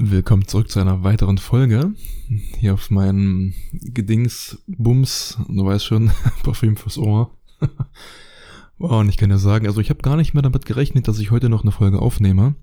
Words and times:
Willkommen 0.00 0.46
zurück 0.46 0.70
zu 0.70 0.78
einer 0.78 1.02
weiteren 1.02 1.38
Folge. 1.38 1.92
Hier 2.60 2.74
auf 2.74 2.88
meinem 2.88 3.52
Gedings 3.72 4.62
Bums, 4.68 5.36
du 5.48 5.64
weißt 5.64 5.84
schon, 5.84 6.12
Parfüm 6.44 6.76
fürs 6.76 6.98
Ohr. 6.98 7.36
wow, 8.78 9.00
und 9.00 9.08
ich 9.08 9.16
kann 9.16 9.30
ja 9.30 9.38
sagen, 9.38 9.66
also 9.66 9.80
ich 9.80 9.90
habe 9.90 10.02
gar 10.02 10.14
nicht 10.14 10.34
mehr 10.34 10.44
damit 10.44 10.66
gerechnet, 10.66 11.08
dass 11.08 11.18
ich 11.18 11.32
heute 11.32 11.48
noch 11.48 11.62
eine 11.62 11.72
Folge 11.72 11.98
aufnehme. 11.98 12.54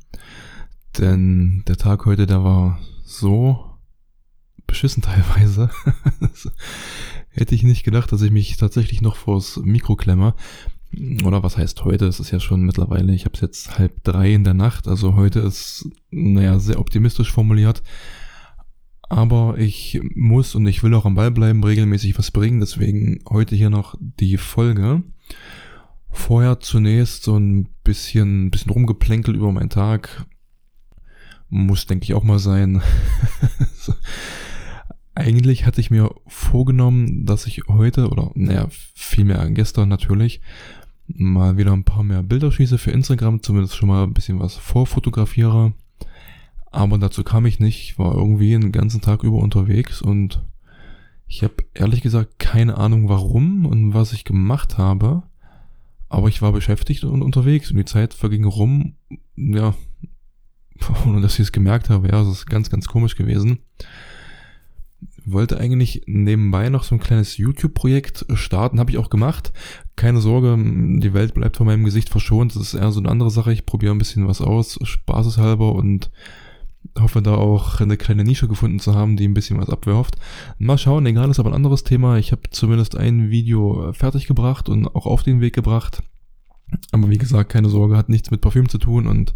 Denn 0.98 1.64
der 1.68 1.76
Tag 1.76 2.06
heute, 2.06 2.26
der 2.26 2.46
war 2.46 2.80
so 3.04 3.66
beschissen 4.66 5.04
teilweise. 5.04 5.70
Hätte 7.32 7.54
ich 7.54 7.64
nicht 7.64 7.84
gedacht, 7.84 8.14
dass 8.14 8.22
ich 8.22 8.32
mich 8.32 8.56
tatsächlich 8.56 9.02
noch 9.02 9.18
vors 9.18 9.58
Mikro 9.62 9.98
klemme. 9.98 10.36
Oder 11.24 11.44
was 11.44 11.58
heißt 11.58 11.84
heute? 11.84 12.06
Es 12.06 12.20
ist 12.20 12.32
ja 12.32 12.40
schon 12.40 12.62
mittlerweile, 12.62 13.14
ich 13.14 13.26
habe 13.26 13.36
es 13.36 13.42
jetzt 13.42 13.78
halb 13.78 14.04
drei 14.04 14.34
in 14.34 14.44
der 14.44 14.54
Nacht. 14.54 14.88
Also 14.88 15.16
heute 15.16 15.40
ist, 15.40 15.90
naja, 16.12 16.60
sehr 16.60 16.80
optimistisch 16.80 17.32
formuliert. 17.32 17.84
Aber 19.10 19.58
ich 19.58 20.00
muss 20.16 20.56
und 20.56 20.66
ich 20.68 20.82
will 20.84 20.94
auch 20.94 21.06
am 21.06 21.16
Ball 21.16 21.32
bleiben, 21.32 21.64
regelmäßig 21.64 22.18
was 22.18 22.32
bringen. 22.32 22.60
Deswegen 22.60 23.20
heute 23.30 23.56
hier 23.56 23.70
noch 23.70 23.96
die 24.00 24.38
Folge. 24.38 25.04
Vorher 26.10 26.60
zunächst 26.60 27.24
so 27.24 27.38
ein 27.38 27.70
bisschen, 27.84 28.50
bisschen 28.50 28.72
rumgeplänkel 28.72 29.36
über 29.36 29.52
meinen 29.52 29.70
Tag. 29.70 30.26
Muss, 31.50 31.86
denke 31.86 32.06
ich, 32.06 32.14
auch 32.14 32.24
mal 32.24 32.40
sein. 32.40 32.82
Eigentlich 35.16 35.66
hatte 35.66 35.80
ich 35.80 35.92
mir 35.92 36.14
vorgenommen, 36.28 37.26
dass 37.26 37.48
ich 37.48 37.62
heute, 37.68 38.10
oder 38.10 38.32
naja, 38.34 38.68
vielmehr 38.70 39.50
gestern 39.52 39.88
natürlich, 39.88 40.42
mal 41.08 41.58
wieder 41.58 41.74
ein 41.74 41.84
paar 41.84 42.04
mehr 42.04 42.24
Bilder 42.24 42.52
schieße 42.52 42.78
für 42.78 42.92
Instagram, 42.92 43.42
zumindest 43.44 43.76
schon 43.76 43.90
mal 43.90 44.04
ein 44.04 44.14
bisschen 44.14 44.40
was 44.40 44.56
vorfotografiere. 44.56 45.74
Aber 46.72 46.98
dazu 46.98 47.24
kam 47.24 47.46
ich 47.46 47.60
nicht, 47.60 47.82
ich 47.84 48.00
war 48.00 48.16
irgendwie 48.16 48.52
den 48.52 48.72
ganzen 48.72 49.02
Tag 49.02 49.24
über 49.24 49.38
unterwegs 49.38 50.02
und 50.02 50.44
ich 51.28 51.44
habe 51.44 51.56
ehrlich 51.74 52.02
gesagt 52.02 52.38
keine 52.38 52.78
Ahnung 52.78 53.10
warum 53.10 53.66
und 53.66 53.94
was 53.94 54.14
ich 54.14 54.26
gemacht 54.26 54.78
habe. 54.78 55.24
Aber 56.10 56.28
ich 56.28 56.42
war 56.42 56.52
beschäftigt 56.52 57.04
und 57.04 57.22
unterwegs 57.22 57.72
und 57.72 57.78
die 57.78 57.86
Zeit 57.86 58.14
verging 58.14 58.46
rum, 58.46 58.96
ja, 59.36 59.74
ohne 61.06 61.22
dass 61.22 61.36
ich 61.36 61.42
es 61.42 61.52
gemerkt 61.52 61.90
habe, 61.90 62.10
ja, 62.10 62.22
es 62.22 62.28
ist 62.28 62.46
ganz, 62.46 62.70
ganz 62.70 62.88
komisch 62.88 63.16
gewesen 63.16 63.60
wollte 65.26 65.60
eigentlich 65.60 66.04
nebenbei 66.06 66.70
noch 66.70 66.84
so 66.84 66.96
ein 66.96 67.02
kleines 67.02 67.38
YouTube-Projekt 67.38 68.26
starten, 68.34 68.80
habe 68.80 68.92
ich 68.92 68.98
auch 68.98 69.10
gemacht. 69.10 69.52
Keine 69.96 70.20
Sorge, 70.20 70.58
die 70.58 71.14
Welt 71.14 71.34
bleibt 71.34 71.58
von 71.58 71.66
meinem 71.66 71.86
Gesicht 71.86 72.10
verschont. 72.10 72.56
Das 72.56 72.62
ist 72.62 72.74
eher 72.74 72.92
so 72.92 73.00
eine 73.00 73.10
andere 73.10 73.32
Sache. 73.32 73.54
Ich 73.54 73.66
probiere 73.66 73.94
ein 73.94 73.98
bisschen 73.98 74.28
was 74.28 74.42
aus, 74.42 74.78
spaßeshalber 74.82 75.74
und 75.74 76.12
hoffe 77.00 77.22
da 77.22 77.36
auch 77.36 77.80
eine 77.80 77.98
kleine 77.98 78.24
Nische 78.24 78.48
gefunden 78.48 78.80
zu 78.80 78.94
haben, 78.94 79.18
die 79.18 79.28
ein 79.28 79.34
bisschen 79.34 79.58
was 79.58 79.70
abwirft. 79.70 80.18
Mal 80.60 80.78
schauen, 80.78 81.06
egal, 81.06 81.30
ist 81.30 81.40
aber 81.40 81.52
ein 81.52 81.56
anderes 81.56 81.84
Thema. 81.84 82.18
Ich 82.18 82.32
habe 82.32 82.44
zumindest 82.52 82.96
ein 82.96 83.30
Video 83.30 83.92
fertig 83.94 84.28
gebracht 84.28 84.70
und 84.70 84.88
auch 84.88 85.06
auf 85.06 85.24
den 85.24 85.42
Weg 85.42 85.56
gebracht. 85.56 86.04
Aber 86.92 87.10
wie 87.10 87.18
gesagt, 87.18 87.52
keine 87.52 87.70
Sorge, 87.70 87.98
hat 87.98 88.10
nichts 88.10 88.32
mit 88.32 88.42
Parfüm 88.42 88.70
zu 88.70 88.78
tun 88.78 89.08
und 89.08 89.36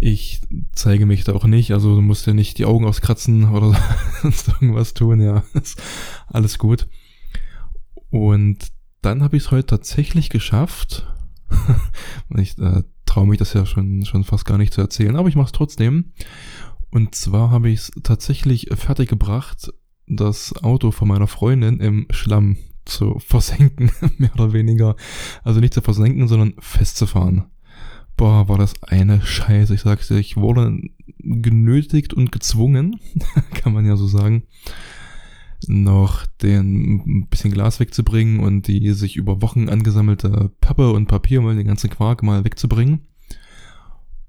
ich 0.00 0.40
zeige 0.72 1.06
mich 1.06 1.24
da 1.24 1.32
auch 1.32 1.44
nicht, 1.44 1.72
also 1.72 1.96
du 1.96 2.02
musst 2.02 2.26
ja 2.26 2.34
nicht 2.34 2.58
die 2.58 2.66
Augen 2.66 2.84
auskratzen 2.84 3.50
oder 3.50 3.76
sonst 4.22 4.48
irgendwas 4.48 4.94
tun, 4.94 5.20
ja, 5.20 5.42
ist 5.54 5.80
alles 6.26 6.58
gut. 6.58 6.88
Und 8.10 8.68
dann 9.02 9.22
habe 9.22 9.36
ich 9.36 9.44
es 9.44 9.50
heute 9.50 9.66
tatsächlich 9.66 10.30
geschafft. 10.30 11.06
ich 12.36 12.58
äh, 12.58 12.82
traue 13.06 13.26
mich 13.26 13.38
das 13.38 13.52
ja 13.52 13.64
schon, 13.66 14.04
schon 14.04 14.24
fast 14.24 14.44
gar 14.44 14.58
nicht 14.58 14.74
zu 14.74 14.80
erzählen, 14.80 15.16
aber 15.16 15.28
ich 15.28 15.36
mache 15.36 15.46
es 15.46 15.52
trotzdem. 15.52 16.12
Und 16.90 17.14
zwar 17.14 17.50
habe 17.50 17.70
ich 17.70 17.80
es 17.80 17.92
tatsächlich 18.02 18.68
fertiggebracht, 18.74 19.72
das 20.06 20.54
Auto 20.62 20.90
von 20.90 21.08
meiner 21.08 21.26
Freundin 21.26 21.80
im 21.80 22.06
Schlamm 22.10 22.56
zu 22.84 23.18
versenken, 23.26 23.90
mehr 24.18 24.32
oder 24.34 24.52
weniger. 24.52 24.96
Also 25.44 25.60
nicht 25.60 25.74
zu 25.74 25.82
versenken, 25.82 26.28
sondern 26.28 26.54
festzufahren 26.58 27.46
boah, 28.18 28.48
war 28.48 28.58
das 28.58 28.82
eine 28.82 29.22
Scheiße. 29.24 29.72
Ich 29.72 29.80
sag's 29.80 30.08
dir, 30.08 30.18
ich 30.18 30.36
wurde 30.36 30.78
genötigt 31.18 32.12
und 32.12 32.30
gezwungen, 32.30 33.00
kann 33.54 33.72
man 33.72 33.86
ja 33.86 33.96
so 33.96 34.06
sagen, 34.06 34.42
noch 35.66 36.26
den 36.42 37.26
bisschen 37.28 37.52
Glas 37.52 37.80
wegzubringen 37.80 38.40
und 38.40 38.68
die 38.68 38.92
sich 38.92 39.16
über 39.16 39.42
Wochen 39.42 39.68
angesammelte 39.68 40.52
Pappe 40.60 40.92
und 40.92 41.06
Papiermüll, 41.06 41.56
den 41.56 41.66
ganzen 41.66 41.90
Quark 41.90 42.22
mal 42.22 42.44
wegzubringen. 42.44 43.06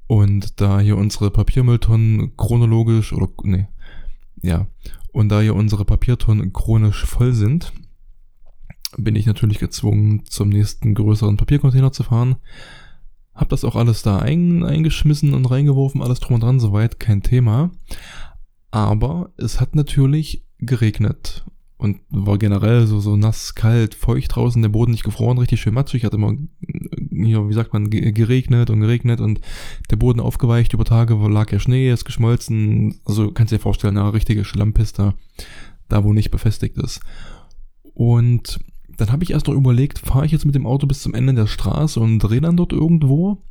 Und 0.07 0.59
da 0.59 0.79
hier 0.79 0.97
unsere 0.97 1.29
Papiermülltonnen 1.29 2.35
chronologisch 2.35 3.13
oder 3.13 3.27
nee, 3.43 3.67
ja, 4.41 4.67
und 5.11 5.29
da 5.29 5.41
hier 5.41 5.55
unsere 5.55 5.85
Papiertonnen 5.85 6.51
chronisch 6.51 7.05
voll 7.05 7.33
sind, 7.33 7.73
bin 8.97 9.15
ich 9.15 9.27
natürlich 9.27 9.59
gezwungen, 9.59 10.23
zum 10.25 10.49
nächsten 10.49 10.95
größeren 10.95 11.37
Papiercontainer 11.37 11.91
zu 11.91 12.03
fahren 12.03 12.37
hab 13.39 13.47
das 13.47 13.63
auch 13.63 13.77
alles 13.77 14.01
da 14.01 14.19
ein, 14.19 14.65
eingeschmissen 14.65 15.33
und 15.33 15.45
reingeworfen, 15.45 16.01
alles 16.01 16.19
drum 16.19 16.35
und 16.35 16.43
dran, 16.43 16.59
soweit, 16.59 16.99
kein 16.99 17.23
Thema. 17.23 17.71
Aber 18.69 19.31
es 19.37 19.61
hat 19.61 19.75
natürlich 19.75 20.45
geregnet 20.59 21.45
und 21.79 22.01
war 22.09 22.37
generell 22.37 22.87
so, 22.87 22.99
so 22.99 23.15
nass, 23.15 23.55
kalt, 23.55 23.95
feucht 23.95 24.35
draußen, 24.35 24.61
der 24.61 24.69
Boden 24.69 24.91
nicht 24.91 25.05
gefroren, 25.05 25.37
richtig 25.37 25.61
schön 25.61 25.73
matschig, 25.73 26.03
hat 26.03 26.13
immer, 26.13 26.35
hier, 27.09 27.47
wie 27.47 27.53
sagt 27.53 27.71
man, 27.71 27.89
geregnet 27.89 28.69
und 28.69 28.81
geregnet 28.81 29.21
und 29.21 29.39
der 29.89 29.95
Boden 29.95 30.19
aufgeweicht 30.19 30.73
über 30.73 30.83
Tage, 30.83 31.15
lag 31.29 31.51
ja 31.53 31.59
Schnee, 31.59 31.89
ist 31.89 32.03
geschmolzen, 32.03 32.99
also 33.05 33.31
kannst 33.31 33.53
dir 33.53 33.59
vorstellen, 33.59 33.97
eine 33.97 34.13
richtige 34.13 34.43
Schlammpiste, 34.43 35.13
da 35.87 36.03
wo 36.03 36.11
nicht 36.11 36.31
befestigt 36.31 36.77
ist. 36.77 36.99
Und 37.93 38.59
dann 38.97 39.13
habe 39.13 39.23
ich 39.23 39.31
erst 39.31 39.47
noch 39.47 39.55
überlegt, 39.55 39.99
fahre 39.99 40.25
ich 40.25 40.33
jetzt 40.33 40.45
mit 40.45 40.55
dem 40.55 40.67
Auto 40.67 40.85
bis 40.85 41.01
zum 41.01 41.13
Ende 41.13 41.33
der 41.33 41.47
Straße 41.47 41.97
und 42.01 42.19
drehe 42.19 42.41
dann 42.41 42.57
dort 42.57 42.73
irgendwo? 42.73 43.41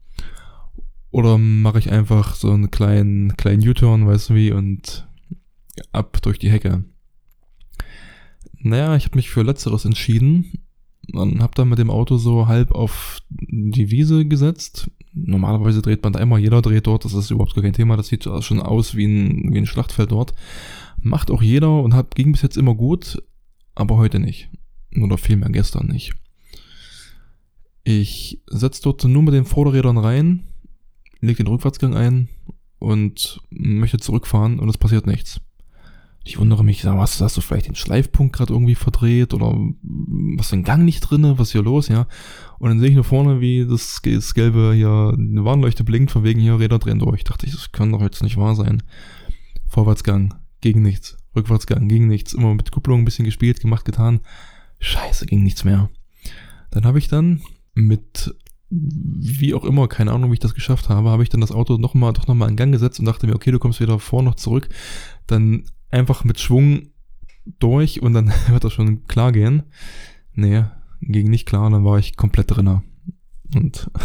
Oder 1.10 1.38
mache 1.38 1.78
ich 1.78 1.90
einfach 1.90 2.34
so 2.34 2.50
einen 2.50 2.70
kleinen, 2.70 3.38
kleinen 3.38 3.66
U-Turn, 3.66 4.06
weißt 4.06 4.28
du 4.28 4.34
wie, 4.34 4.52
und 4.52 5.08
ab 5.92 6.18
durch 6.20 6.38
die 6.38 6.50
Hecke? 6.50 6.84
Naja, 8.60 8.96
ich 8.96 9.04
habe 9.04 9.16
mich 9.16 9.30
für 9.30 9.42
Letzteres 9.42 9.84
entschieden 9.84 10.52
und 11.12 11.40
habe 11.40 11.54
dann 11.54 11.68
mit 11.68 11.78
dem 11.78 11.90
Auto 11.90 12.16
so 12.16 12.48
halb 12.48 12.72
auf 12.72 13.20
die 13.30 13.90
Wiese 13.90 14.26
gesetzt. 14.26 14.90
Normalerweise 15.14 15.82
dreht 15.82 16.02
man 16.02 16.12
da 16.12 16.20
immer, 16.20 16.38
jeder 16.38 16.62
dreht 16.62 16.86
dort, 16.86 17.04
das 17.04 17.14
ist 17.14 17.30
überhaupt 17.30 17.54
gar 17.54 17.62
kein 17.62 17.72
Thema, 17.72 17.96
das 17.96 18.08
sieht 18.08 18.24
schon 18.24 18.60
aus 18.60 18.94
wie 18.94 19.06
ein, 19.06 19.52
wie 19.52 19.58
ein 19.58 19.66
Schlachtfeld 19.66 20.12
dort. 20.12 20.34
Macht 21.00 21.30
auch 21.30 21.42
jeder 21.42 21.82
und 21.82 21.94
hat, 21.94 22.14
ging 22.14 22.32
bis 22.32 22.42
jetzt 22.42 22.56
immer 22.56 22.74
gut, 22.74 23.22
aber 23.74 23.96
heute 23.96 24.18
nicht. 24.18 24.50
Oder 25.00 25.18
vielmehr 25.18 25.50
gestern 25.50 25.86
nicht. 25.86 26.14
Ich 27.84 28.42
setze 28.46 28.82
dort 28.82 29.04
nur 29.04 29.22
mit 29.22 29.34
den 29.34 29.44
Vorderrädern 29.44 29.98
rein, 29.98 30.44
lege 31.20 31.44
den 31.44 31.52
Rückwärtsgang 31.52 31.94
ein 31.94 32.28
und 32.78 33.40
möchte 33.50 33.98
zurückfahren 33.98 34.58
und 34.58 34.68
es 34.68 34.78
passiert 34.78 35.06
nichts. 35.06 35.40
Ich 36.28 36.38
wundere 36.38 36.62
mich, 36.62 36.84
was 36.84 37.22
hast 37.22 37.38
du 37.38 37.40
vielleicht 37.40 37.68
den 37.68 37.74
Schleifpunkt 37.74 38.36
gerade 38.36 38.52
irgendwie 38.52 38.74
verdreht 38.74 39.32
oder 39.32 39.56
was 40.36 40.50
den 40.50 40.62
Gang 40.62 40.84
nicht 40.84 41.00
drinne, 41.00 41.38
was 41.38 41.48
ist 41.48 41.52
hier 41.52 41.62
los, 41.62 41.88
ja? 41.88 42.06
Und 42.58 42.68
dann 42.68 42.80
sehe 42.80 42.90
ich 42.90 42.94
nur 42.94 43.04
vorne, 43.04 43.40
wie 43.40 43.66
das, 43.66 44.02
das 44.04 44.34
gelbe 44.34 44.74
hier 44.74 45.14
eine 45.16 45.46
Warnleuchte 45.46 45.84
blinkt, 45.84 46.10
von 46.10 46.24
wegen 46.24 46.38
hier 46.38 46.58
Räder 46.58 46.78
drehen 46.78 46.98
durch. 46.98 47.24
Dachte 47.24 47.46
ich, 47.46 47.52
das 47.52 47.72
kann 47.72 47.92
doch 47.92 48.02
jetzt 48.02 48.22
nicht 48.22 48.36
wahr 48.36 48.54
sein. 48.54 48.82
Vorwärtsgang, 49.68 50.34
gegen 50.60 50.82
nichts. 50.82 51.16
Rückwärtsgang, 51.34 51.88
gegen 51.88 52.08
nichts. 52.08 52.34
Immer 52.34 52.54
mit 52.54 52.72
Kupplung 52.72 53.00
ein 53.00 53.04
bisschen 53.06 53.24
gespielt, 53.24 53.60
gemacht, 53.60 53.86
getan. 53.86 54.20
Scheiße, 54.80 55.24
ging 55.24 55.42
nichts 55.42 55.64
mehr. 55.64 55.88
Dann 56.70 56.84
habe 56.84 56.98
ich 56.98 57.08
dann 57.08 57.40
mit 57.72 58.34
wie 58.70 59.54
auch 59.54 59.64
immer, 59.64 59.88
keine 59.88 60.12
Ahnung, 60.12 60.30
wie 60.30 60.34
ich 60.34 60.40
das 60.40 60.54
geschafft 60.54 60.90
habe, 60.90 61.08
habe 61.08 61.22
ich 61.22 61.30
dann 61.30 61.40
das 61.40 61.52
Auto 61.52 61.78
noch 61.78 61.94
mal, 61.94 62.12
doch 62.12 62.26
nochmal 62.26 62.50
in 62.50 62.56
Gang 62.56 62.70
gesetzt 62.70 63.00
und 63.00 63.06
dachte 63.06 63.26
mir, 63.26 63.34
okay, 63.34 63.50
du 63.50 63.58
kommst 63.58 63.80
weder 63.80 63.98
vor 63.98 64.22
noch 64.22 64.34
zurück. 64.34 64.68
Dann 65.26 65.64
einfach 65.90 66.24
mit 66.24 66.40
Schwung 66.40 66.88
durch 67.58 68.02
und 68.02 68.14
dann 68.14 68.32
wird 68.48 68.64
das 68.64 68.72
schon 68.72 69.04
klar 69.04 69.32
gehen. 69.32 69.64
Nee, 70.34 70.64
ging 71.00 71.30
nicht 71.30 71.46
klar, 71.46 71.70
dann 71.70 71.84
war 71.84 71.98
ich 71.98 72.16
komplett 72.16 72.50
drinne. 72.50 72.82
Und 73.54 73.90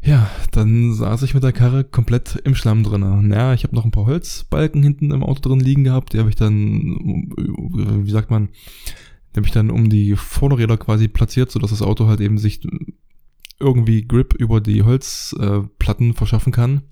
ja, 0.00 0.28
dann 0.52 0.94
saß 0.94 1.22
ich 1.22 1.34
mit 1.34 1.42
der 1.42 1.52
Karre 1.52 1.84
komplett 1.84 2.36
im 2.44 2.54
Schlamm 2.54 2.82
drinne. 2.82 3.22
Naja, 3.22 3.54
ich 3.54 3.64
habe 3.64 3.74
noch 3.74 3.84
ein 3.84 3.90
paar 3.90 4.06
Holzbalken 4.06 4.82
hinten 4.82 5.12
im 5.12 5.22
Auto 5.22 5.48
drin 5.48 5.60
liegen 5.60 5.84
gehabt, 5.84 6.12
die 6.12 6.18
habe 6.18 6.28
ich 6.28 6.36
dann, 6.36 7.32
wie 7.36 8.10
sagt 8.10 8.30
man, 8.30 8.48
die 9.32 9.36
habe 9.36 9.46
ich 9.46 9.52
dann 9.52 9.70
um 9.70 9.88
die 9.88 10.16
Vorderräder 10.16 10.76
quasi 10.76 11.08
platziert, 11.08 11.50
sodass 11.50 11.70
das 11.70 11.82
Auto 11.82 12.06
halt 12.06 12.20
eben 12.20 12.38
sich 12.38 12.60
irgendwie 13.60 14.06
Grip 14.06 14.34
über 14.34 14.60
die 14.60 14.82
Holzplatten 14.82 16.10
äh, 16.10 16.14
verschaffen 16.14 16.52
kann. 16.52 16.82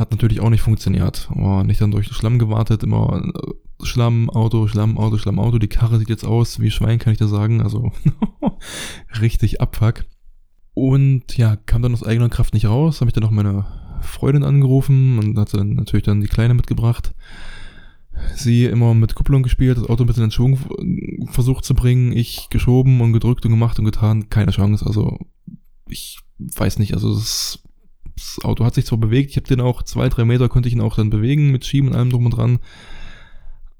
Hat 0.00 0.12
natürlich 0.12 0.40
auch 0.40 0.48
nicht 0.48 0.62
funktioniert. 0.62 1.28
Oh, 1.36 1.62
nicht 1.62 1.78
dann 1.82 1.90
durch 1.90 2.08
den 2.08 2.14
Schlamm 2.14 2.38
gewartet, 2.38 2.82
immer 2.82 3.22
äh, 3.22 3.84
Schlamm, 3.84 4.30
Auto, 4.30 4.66
Schlamm, 4.66 4.96
Auto, 4.96 5.18
Schlamm, 5.18 5.38
Auto. 5.38 5.58
Die 5.58 5.68
Karre 5.68 5.98
sieht 5.98 6.08
jetzt 6.08 6.24
aus 6.24 6.58
wie 6.58 6.70
Schwein, 6.70 6.98
kann 6.98 7.12
ich 7.12 7.18
da 7.18 7.26
sagen. 7.26 7.60
Also 7.60 7.92
richtig 9.20 9.60
Abfuck. 9.60 10.06
Und 10.72 11.36
ja, 11.36 11.56
kam 11.56 11.82
dann 11.82 11.92
aus 11.92 12.02
eigener 12.02 12.30
Kraft 12.30 12.54
nicht 12.54 12.64
raus. 12.64 13.02
Habe 13.02 13.10
ich 13.10 13.12
dann 13.12 13.24
noch 13.24 13.30
meine 13.30 13.66
Freundin 14.00 14.42
angerufen 14.42 15.18
und 15.18 15.38
hatte 15.38 15.58
dann 15.58 15.74
natürlich 15.74 16.06
dann 16.06 16.22
die 16.22 16.28
Kleine 16.28 16.54
mitgebracht. 16.54 17.14
Sie 18.34 18.64
immer 18.64 18.94
mit 18.94 19.14
Kupplung 19.14 19.42
gespielt, 19.42 19.76
das 19.76 19.84
Auto 19.84 20.04
ein 20.04 20.06
bisschen 20.06 20.24
in 20.24 20.30
Schwung 20.30 20.58
versucht 21.30 21.66
zu 21.66 21.74
bringen, 21.74 22.12
ich 22.12 22.48
geschoben 22.48 23.02
und 23.02 23.12
gedrückt 23.12 23.44
und 23.44 23.50
gemacht 23.50 23.78
und 23.78 23.84
getan, 23.84 24.30
keine 24.30 24.52
Chance. 24.52 24.86
Also 24.86 25.18
ich 25.90 26.20
weiß 26.38 26.78
nicht, 26.78 26.94
also 26.94 27.14
das, 27.14 27.62
das 28.20 28.44
Auto 28.44 28.64
hat 28.64 28.74
sich 28.74 28.86
zwar 28.86 28.98
bewegt, 28.98 29.30
ich 29.30 29.36
habe 29.36 29.48
den 29.48 29.60
auch 29.60 29.82
zwei, 29.82 30.08
drei 30.08 30.24
Meter 30.24 30.48
konnte 30.48 30.68
ich 30.68 30.74
ihn 30.74 30.80
auch 30.80 30.96
dann 30.96 31.10
bewegen 31.10 31.50
mit 31.50 31.64
Schieben 31.64 31.90
und 31.90 31.96
allem 31.96 32.10
drum 32.10 32.26
und 32.26 32.36
dran 32.36 32.58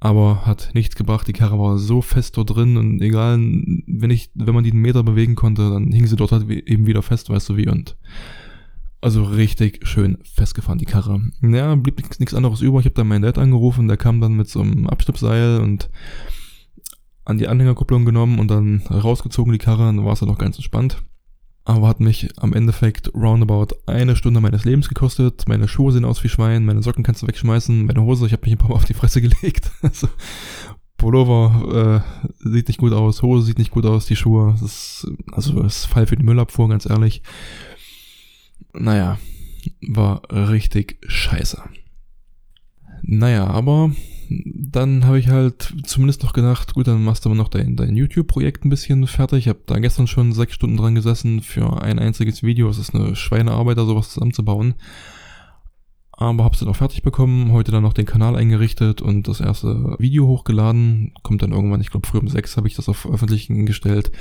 aber 0.01 0.47
hat 0.47 0.71
nichts 0.73 0.97
gebracht. 0.97 1.29
Die 1.29 1.35
Karre 1.35 1.59
war 1.59 1.79
so 1.79 2.01
fest 2.01 2.37
dort 2.39 2.57
drin 2.57 2.79
und 2.79 3.03
egal, 3.03 3.39
wenn 3.39 4.11
ich, 4.11 4.31
wenn 4.35 4.55
man 4.55 4.65
die 4.65 4.73
einen 4.73 4.81
Meter 4.81 5.03
bewegen 5.03 5.35
konnte, 5.35 5.71
dann 5.71 5.93
hing 5.93 6.07
sie 6.07 6.17
dort 6.17 6.33
halt 6.33 6.49
eben 6.49 6.87
wieder 6.87 7.03
fest, 7.03 7.29
weißt 7.29 7.51
du 7.51 7.57
wie 7.57 7.69
und 7.69 7.97
also 9.03 9.23
richtig 9.23 9.87
schön 9.87 10.19
festgefahren, 10.25 10.79
die 10.79 10.87
Karre. 10.87 11.21
Ja, 11.43 11.75
blieb 11.75 11.99
nichts 12.19 12.35
anderes 12.35 12.61
über. 12.61 12.81
Ich 12.81 12.87
habe 12.87 12.95
dann 12.95 13.09
meinen 13.09 13.23
Dad 13.23 13.39
angerufen, 13.39 13.89
der 13.89 13.97
kam 13.97 14.21
dann 14.21 14.35
mit 14.35 14.49
so 14.49 14.61
einem 14.61 14.89
Abschnittseil 14.89 15.61
und 15.61 15.91
an 17.25 17.39
die 17.39 17.49
Anhängerkupplung 17.49 18.05
genommen 18.05 18.39
und 18.39 18.51
dann 18.51 18.83
rausgezogen 18.91 19.53
die 19.53 19.59
Karre, 19.59 19.85
dann 19.85 20.05
war 20.05 20.15
es 20.15 20.21
dann 20.21 20.29
noch 20.29 20.39
ganz 20.39 20.57
entspannt 20.57 21.03
aber 21.65 21.89
hat 21.89 22.01
mich 22.01 22.29
am 22.39 22.53
Endeffekt 22.53 23.15
roundabout 23.15 23.75
eine 23.87 24.17
Stunde 24.17 24.41
meines 24.41 24.65
Lebens 24.65 24.89
gekostet. 24.89 25.45
Meine 25.47 25.69
Schuhe 25.69 25.93
sehen 25.93 26.05
aus 26.05 26.23
wie 26.25 26.29
Schwein, 26.29 26.65
meine 26.65 26.83
Socken 26.83 27.05
kannst 27.05 27.23
du 27.23 27.27
wegschmeißen, 27.27 27.87
meine 27.87 28.03
Hose, 28.03 28.27
ich 28.27 28.33
habe 28.33 28.43
mich 28.43 28.53
ein 28.53 28.59
paar 28.59 28.71
Mal 28.71 28.77
auf 28.77 28.85
die 28.85 28.95
Fresse 28.95 29.21
gelegt. 29.23 29.71
Also, 29.83 30.09
Pullover 30.97 32.03
äh, 32.43 32.49
sieht 32.51 32.69
nicht 32.69 32.79
gut 32.79 32.93
aus, 32.93 33.23
Hose 33.23 33.47
sieht 33.47 33.59
nicht 33.59 33.71
gut 33.71 33.87
aus, 33.87 34.07
die 34.07 34.17
Schuhe, 34.17 34.53
das 34.53 34.63
ist, 34.63 35.13
also 35.33 35.63
das 35.63 35.87
Fall 35.87 36.07
für 36.07 36.17
die 36.17 36.25
Müllabfuhr, 36.25 36.69
ganz 36.69 36.89
ehrlich. 36.89 37.23
Naja, 38.75 39.19
war 39.81 40.23
richtig 40.31 40.99
scheiße. 41.07 41.63
Naja, 43.03 43.47
aber 43.47 43.93
dann 44.31 45.07
habe 45.07 45.19
ich 45.19 45.29
halt 45.29 45.75
zumindest 45.85 46.23
noch 46.23 46.33
gedacht, 46.33 46.75
gut, 46.75 46.87
dann 46.87 47.03
machst 47.03 47.25
du 47.25 47.29
aber 47.29 47.37
noch 47.37 47.49
dein, 47.49 47.75
dein 47.75 47.97
YouTube-Projekt 47.97 48.65
ein 48.65 48.71
bisschen 48.71 49.07
fertig. 49.07 49.41
Ich 49.41 49.49
habe 49.49 49.61
da 49.67 49.79
gestern 49.79 50.07
schon 50.07 50.33
sechs 50.33 50.55
Stunden 50.55 50.77
dran 50.77 50.95
gesessen 50.95 51.41
für 51.43 51.83
ein 51.83 51.99
einziges 51.99 52.43
Video. 52.43 52.69
Es 52.69 52.79
ist 52.79 52.95
eine 52.95 53.17
Schweinearbeit, 53.17 53.77
da 53.77 53.85
sowas 53.85 54.11
zusammenzubauen. 54.11 54.75
Aber 56.13 56.45
hab's 56.45 56.61
dann 56.61 56.69
auch 56.69 56.77
fertig 56.77 57.03
bekommen, 57.03 57.51
heute 57.51 57.73
dann 57.73 57.83
noch 57.83 57.95
den 57.95 58.05
Kanal 58.05 58.37
eingerichtet 58.37 59.01
und 59.01 59.27
das 59.27 59.41
erste 59.41 59.97
Video 59.99 60.27
hochgeladen. 60.27 61.13
Kommt 61.23 61.43
dann 61.43 61.53
irgendwann, 61.53 61.81
ich 61.81 61.91
glaube 61.91 62.07
früh 62.07 62.19
um 62.19 62.29
sechs 62.29 62.57
habe 62.57 62.69
ich 62.69 62.75
das 62.75 62.89
auf 62.89 62.99
Veröffentlichen 62.99 63.67
gestellt. 63.67 64.13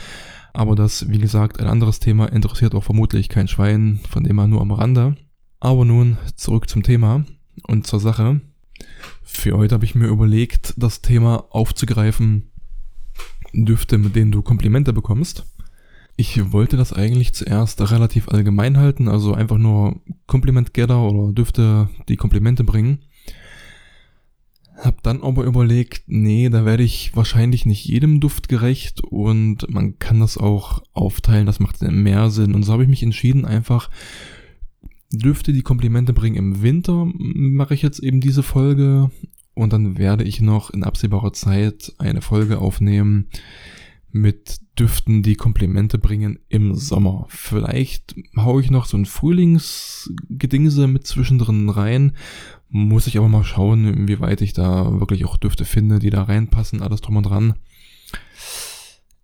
Aber 0.53 0.75
das, 0.75 1.09
wie 1.09 1.19
gesagt, 1.19 1.59
ein 1.59 1.67
anderes 1.67 1.99
Thema 1.99 2.25
interessiert 2.31 2.73
auch 2.73 2.83
vermutlich 2.83 3.29
kein 3.29 3.47
Schwein, 3.47 3.99
von 4.09 4.23
dem 4.23 4.39
her 4.39 4.47
nur 4.47 4.61
am 4.61 4.71
Rande. 4.71 5.17
Aber 5.59 5.85
nun 5.85 6.17
zurück 6.35 6.69
zum 6.69 6.83
Thema 6.83 7.25
und 7.67 7.85
zur 7.85 7.99
Sache. 7.99 8.41
Für 9.31 9.55
heute 9.55 9.75
habe 9.75 9.85
ich 9.85 9.95
mir 9.95 10.07
überlegt, 10.07 10.73
das 10.75 11.01
Thema 11.01 11.45
aufzugreifen, 11.51 12.49
Düfte, 13.53 13.97
mit 13.97 14.15
denen 14.15 14.31
du 14.31 14.41
Komplimente 14.41 14.91
bekommst. 14.91 15.45
Ich 16.17 16.51
wollte 16.51 16.75
das 16.75 16.91
eigentlich 16.91 17.33
zuerst 17.33 17.79
relativ 17.89 18.27
allgemein 18.27 18.75
halten, 18.75 19.07
also 19.07 19.33
einfach 19.33 19.57
nur 19.57 20.01
Komplimentgetter 20.27 21.01
oder 21.01 21.31
Düfte, 21.31 21.89
die 22.09 22.17
Komplimente 22.17 22.65
bringen. 22.65 22.99
Hab 24.75 25.03
dann 25.03 25.21
aber 25.23 25.45
überlegt, 25.45 26.03
nee, 26.07 26.49
da 26.49 26.65
werde 26.65 26.83
ich 26.83 27.15
wahrscheinlich 27.15 27.65
nicht 27.65 27.85
jedem 27.85 28.19
Duft 28.19 28.49
gerecht 28.49 29.01
und 29.01 29.69
man 29.69 29.99
kann 29.99 30.19
das 30.19 30.37
auch 30.37 30.83
aufteilen, 30.91 31.45
das 31.45 31.61
macht 31.61 31.81
mehr 31.81 32.29
Sinn. 32.29 32.55
Und 32.55 32.63
so 32.63 32.73
habe 32.73 32.83
ich 32.83 32.89
mich 32.89 33.03
entschieden, 33.03 33.45
einfach 33.45 33.89
dürfte 35.11 35.53
die 35.53 35.63
Komplimente 35.63 36.13
bringen 36.13 36.35
im 36.35 36.61
Winter, 36.61 37.07
mache 37.15 37.73
ich 37.73 37.81
jetzt 37.81 37.99
eben 37.99 38.21
diese 38.21 38.43
Folge 38.43 39.11
und 39.53 39.73
dann 39.73 39.97
werde 39.97 40.23
ich 40.23 40.41
noch 40.41 40.69
in 40.69 40.83
absehbarer 40.83 41.33
Zeit 41.33 41.93
eine 41.97 42.21
Folge 42.21 42.59
aufnehmen 42.59 43.27
mit 44.11 44.59
Düften, 44.77 45.21
die 45.21 45.35
Komplimente 45.35 45.97
bringen 45.97 46.39
im 46.47 46.73
Sommer. 46.73 47.25
Vielleicht 47.29 48.15
haue 48.37 48.61
ich 48.61 48.71
noch 48.71 48.85
so 48.85 48.97
ein 48.97 49.05
Frühlingsgedingse 49.05 50.87
mit 50.87 51.05
zwischendrin 51.05 51.69
rein. 51.69 52.13
Muss 52.69 53.07
ich 53.07 53.17
aber 53.17 53.27
mal 53.27 53.43
schauen, 53.43 53.85
inwieweit 53.85 54.41
ich 54.41 54.53
da 54.53 54.99
wirklich 54.99 55.25
auch 55.25 55.37
Düfte 55.37 55.65
finde, 55.65 55.99
die 55.99 56.09
da 56.09 56.23
reinpassen, 56.23 56.81
alles 56.81 57.01
drum 57.01 57.17
und 57.17 57.23
dran. 57.23 57.55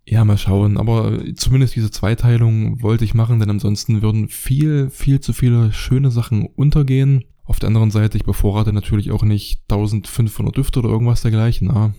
Ja, 0.08 0.24
mal 0.24 0.38
schauen. 0.38 0.78
Aber 0.78 1.20
zumindest 1.34 1.74
diese 1.74 1.90
Zweiteilung 1.90 2.80
wollte 2.80 3.04
ich 3.04 3.14
machen, 3.14 3.40
denn 3.40 3.50
ansonsten 3.50 4.02
würden 4.02 4.28
viel, 4.28 4.88
viel 4.88 5.20
zu 5.20 5.32
viele 5.32 5.72
schöne 5.72 6.12
Sachen 6.12 6.46
untergehen. 6.46 7.24
Auf 7.44 7.58
der 7.58 7.68
anderen 7.68 7.90
Seite, 7.90 8.16
ich 8.16 8.24
bevorrate 8.24 8.72
natürlich 8.72 9.10
auch 9.10 9.24
nicht 9.24 9.62
1500 9.68 10.56
Düfte 10.56 10.78
oder 10.78 10.90
irgendwas 10.90 11.22
dergleichen. 11.22 11.68
Na, 11.68 11.92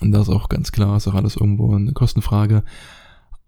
das 0.00 0.28
ist 0.28 0.34
auch 0.34 0.48
ganz 0.48 0.70
klar, 0.70 0.96
ist 0.96 1.08
auch 1.08 1.14
alles 1.14 1.36
irgendwo 1.36 1.74
eine 1.74 1.92
Kostenfrage. 1.92 2.62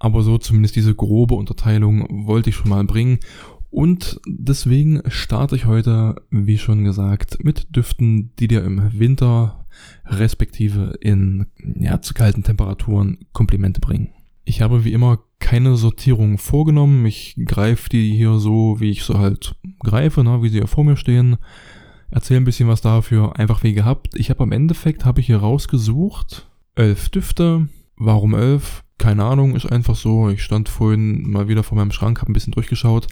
Aber 0.01 0.23
so 0.23 0.39
zumindest 0.39 0.77
diese 0.77 0.95
grobe 0.95 1.35
Unterteilung 1.35 2.27
wollte 2.27 2.51
ich 2.51 2.57
schon 2.57 2.71
mal 2.71 2.85
bringen. 2.85 3.21
Und 3.71 4.21
deswegen 4.27 5.03
starte 5.07 5.55
ich 5.55 5.67
heute, 5.67 6.17
wie 6.31 6.59
schon 6.59 6.83
gesagt, 6.83 7.45
mit 7.45 7.77
Düften, 7.77 8.33
die 8.41 8.49
dir 8.49 8.65
im 8.65 8.91
Winter 8.99 9.60
respektive 10.05 10.99
in 11.01 11.47
ja, 11.79 12.01
zu 12.01 12.15
kalten 12.15 12.43
Temperaturen 12.43 13.27
Komplimente 13.33 13.81
bringen. 13.81 14.13
Ich 14.45 14.63
habe 14.63 14.85
wie 14.85 14.93
immer 14.93 15.21
keine 15.39 15.77
Sortierung 15.77 16.39
vorgenommen. 16.39 17.07
Ich 17.07 17.37
greife 17.45 17.89
die 17.89 18.13
hier 18.15 18.39
so, 18.39 18.81
wie 18.81 18.91
ich 18.91 19.03
so 19.03 19.19
halt 19.19 19.55
greife, 19.81 20.25
ne, 20.25 20.43
wie 20.43 20.49
sie 20.49 20.59
ja 20.59 20.67
vor 20.67 20.85
mir 20.85 20.97
stehen. 20.97 21.37
Erzähle 22.11 22.41
ein 22.41 22.45
bisschen 22.45 22.69
was 22.69 22.81
dafür, 22.81 23.39
einfach 23.39 23.63
wie 23.63 23.73
gehabt. 23.73 24.15
Ich 24.15 24.31
habe 24.31 24.43
am 24.43 24.53
Endeffekt, 24.53 25.05
habe 25.05 25.21
ich 25.21 25.27
hier 25.27 25.39
rausgesucht, 25.39 26.51
elf 26.75 27.09
Düfte. 27.09 27.69
Warum 27.97 28.35
elf? 28.35 28.83
Keine 29.01 29.25
Ahnung, 29.25 29.57
ist 29.57 29.65
einfach 29.65 29.97
so. 29.97 30.29
Ich 30.29 30.45
stand 30.45 30.69
vorhin 30.69 31.29
mal 31.29 31.49
wieder 31.49 31.63
vor 31.63 31.77
meinem 31.77 31.91
Schrank, 31.91 32.21
habe 32.21 32.31
ein 32.31 32.35
bisschen 32.35 32.53
durchgeschaut. 32.53 33.07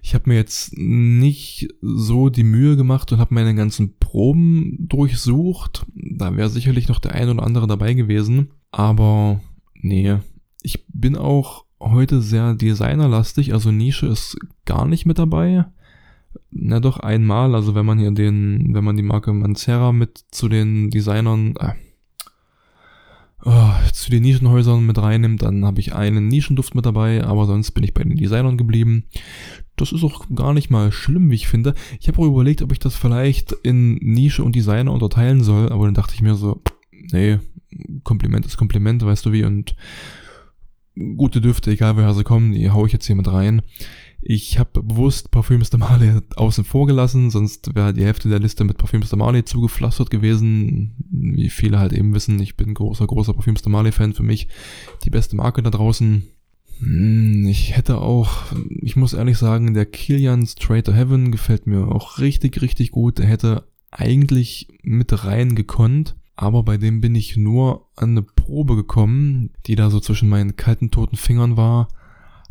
Ich 0.00 0.14
habe 0.14 0.30
mir 0.30 0.36
jetzt 0.36 0.78
nicht 0.78 1.68
so 1.82 2.28
die 2.28 2.44
Mühe 2.44 2.76
gemacht 2.76 3.10
und 3.10 3.18
habe 3.18 3.34
meine 3.34 3.54
ganzen 3.54 3.98
Proben 3.98 4.76
durchsucht. 4.78 5.84
Da 5.94 6.36
wäre 6.36 6.48
sicherlich 6.48 6.86
noch 6.86 7.00
der 7.00 7.14
ein 7.14 7.28
oder 7.28 7.42
andere 7.42 7.66
dabei 7.66 7.92
gewesen. 7.94 8.52
Aber 8.70 9.40
nee, 9.74 10.16
ich 10.62 10.86
bin 10.86 11.16
auch 11.16 11.64
heute 11.80 12.22
sehr 12.22 12.54
designerlastig, 12.54 13.52
also 13.52 13.72
Nische 13.72 14.06
ist 14.06 14.38
gar 14.64 14.86
nicht 14.86 15.06
mit 15.06 15.18
dabei. 15.18 15.64
Na 16.50 16.78
doch 16.78 17.00
einmal, 17.00 17.56
also 17.56 17.74
wenn 17.74 17.84
man 17.84 17.98
hier 17.98 18.12
den, 18.12 18.74
wenn 18.74 18.84
man 18.84 18.96
die 18.96 19.02
Marke 19.02 19.32
Mancera 19.32 19.90
mit 19.90 20.24
zu 20.30 20.48
den 20.48 20.90
Designern, 20.90 21.54
äh, 21.58 21.72
oh, 23.44 23.70
zu 23.92 24.10
den 24.10 24.22
Nischenhäusern 24.22 24.84
mit 24.84 24.98
reinnimmt, 24.98 25.42
dann 25.42 25.64
habe 25.64 25.80
ich 25.80 25.94
einen 25.94 26.28
Nischenduft 26.28 26.74
mit 26.74 26.86
dabei, 26.86 27.24
aber 27.24 27.46
sonst 27.46 27.72
bin 27.72 27.84
ich 27.84 27.94
bei 27.94 28.02
den 28.02 28.16
Designern 28.16 28.56
geblieben. 28.56 29.04
Das 29.76 29.92
ist 29.92 30.04
auch 30.04 30.26
gar 30.34 30.54
nicht 30.54 30.70
mal 30.70 30.92
schlimm, 30.92 31.30
wie 31.30 31.36
ich 31.36 31.48
finde. 31.48 31.74
Ich 32.00 32.08
habe 32.08 32.18
auch 32.18 32.26
überlegt, 32.26 32.62
ob 32.62 32.72
ich 32.72 32.78
das 32.78 32.94
vielleicht 32.94 33.52
in 33.52 33.94
Nische 33.94 34.44
und 34.44 34.54
Designer 34.54 34.92
unterteilen 34.92 35.42
soll, 35.42 35.70
aber 35.70 35.86
dann 35.86 35.94
dachte 35.94 36.14
ich 36.14 36.22
mir 36.22 36.34
so, 36.34 36.62
nee, 37.12 37.38
Kompliment 38.04 38.46
ist 38.46 38.56
Kompliment, 38.56 39.04
weißt 39.04 39.24
du 39.26 39.32
wie, 39.32 39.44
und 39.44 39.74
gute 41.16 41.40
Düfte, 41.40 41.70
egal 41.70 41.96
woher 41.96 42.14
sie 42.14 42.24
kommen, 42.24 42.52
die 42.52 42.70
hau 42.70 42.86
ich 42.86 42.92
jetzt 42.92 43.06
hier 43.06 43.16
mit 43.16 43.30
rein. 43.32 43.62
Ich 44.24 44.60
habe 44.60 44.82
bewusst 44.82 45.32
Parfüms 45.32 45.70
de 45.70 45.80
Marley 45.80 46.20
außen 46.36 46.64
vor 46.64 46.86
gelassen, 46.86 47.30
sonst 47.30 47.74
wäre 47.74 47.92
die 47.92 48.04
Hälfte 48.04 48.28
der 48.28 48.38
Liste 48.38 48.62
mit 48.62 48.78
Parfüms 48.78 49.10
de 49.10 49.18
Marley 49.18 49.44
zugepflastert 49.44 50.10
gewesen. 50.10 50.94
Wie 51.10 51.50
viele 51.50 51.80
halt 51.80 51.92
eben 51.92 52.14
wissen, 52.14 52.40
ich 52.40 52.56
bin 52.56 52.72
großer, 52.72 53.04
großer 53.04 53.34
Parfüms 53.34 53.62
de 53.62 53.72
Marley 53.72 53.90
Fan. 53.90 54.14
Für 54.14 54.22
mich 54.22 54.46
die 55.04 55.10
beste 55.10 55.34
Marke 55.34 55.60
da 55.60 55.70
draußen. 55.70 56.22
Hm, 56.78 57.46
ich 57.48 57.76
hätte 57.76 57.98
auch, 57.98 58.52
ich 58.80 58.94
muss 58.94 59.12
ehrlich 59.12 59.38
sagen, 59.38 59.74
der 59.74 59.86
Kilian 59.86 60.46
Straight 60.46 60.86
to 60.86 60.92
Heaven 60.92 61.32
gefällt 61.32 61.66
mir 61.66 61.88
auch 61.88 62.18
richtig, 62.18 62.62
richtig 62.62 62.92
gut. 62.92 63.18
Er 63.18 63.26
hätte 63.26 63.64
eigentlich 63.90 64.68
mit 64.84 65.24
rein 65.24 65.56
gekonnt, 65.56 66.14
aber 66.36 66.62
bei 66.62 66.76
dem 66.76 67.00
bin 67.00 67.16
ich 67.16 67.36
nur 67.36 67.88
an 67.96 68.10
eine 68.10 68.22
Probe 68.22 68.76
gekommen, 68.76 69.50
die 69.66 69.74
da 69.74 69.90
so 69.90 69.98
zwischen 69.98 70.28
meinen 70.28 70.54
kalten, 70.54 70.92
toten 70.92 71.16
Fingern 71.16 71.56
war 71.56 71.88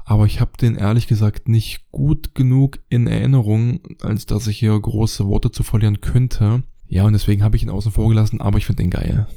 aber 0.06 0.26
ich 0.26 0.42
habe 0.42 0.52
den 0.60 0.76
ehrlich 0.76 1.08
gesagt 1.08 1.48
nicht 1.48 1.92
gut 1.92 2.36
genug 2.36 2.80
in 2.90 3.08
Erinnerung, 3.08 3.82
als 4.02 4.26
dass 4.26 4.48
ich 4.48 4.60
hier 4.60 4.80
große 4.80 5.26
Worte 5.28 5.52
zu 5.52 5.64
verlieren 5.64 6.02
könnte. 6.02 6.64
Ja, 6.88 7.06
und 7.06 7.14
deswegen 7.14 7.44
habe 7.44 7.56
ich 7.56 7.64
ihn 7.64 7.70
außen 7.70 7.92
vor 7.92 8.10
gelassen, 8.10 8.42
aber 8.42 8.58
ich 8.58 8.66
finde 8.66 8.84
den 8.84 8.90
geil. 8.90 9.28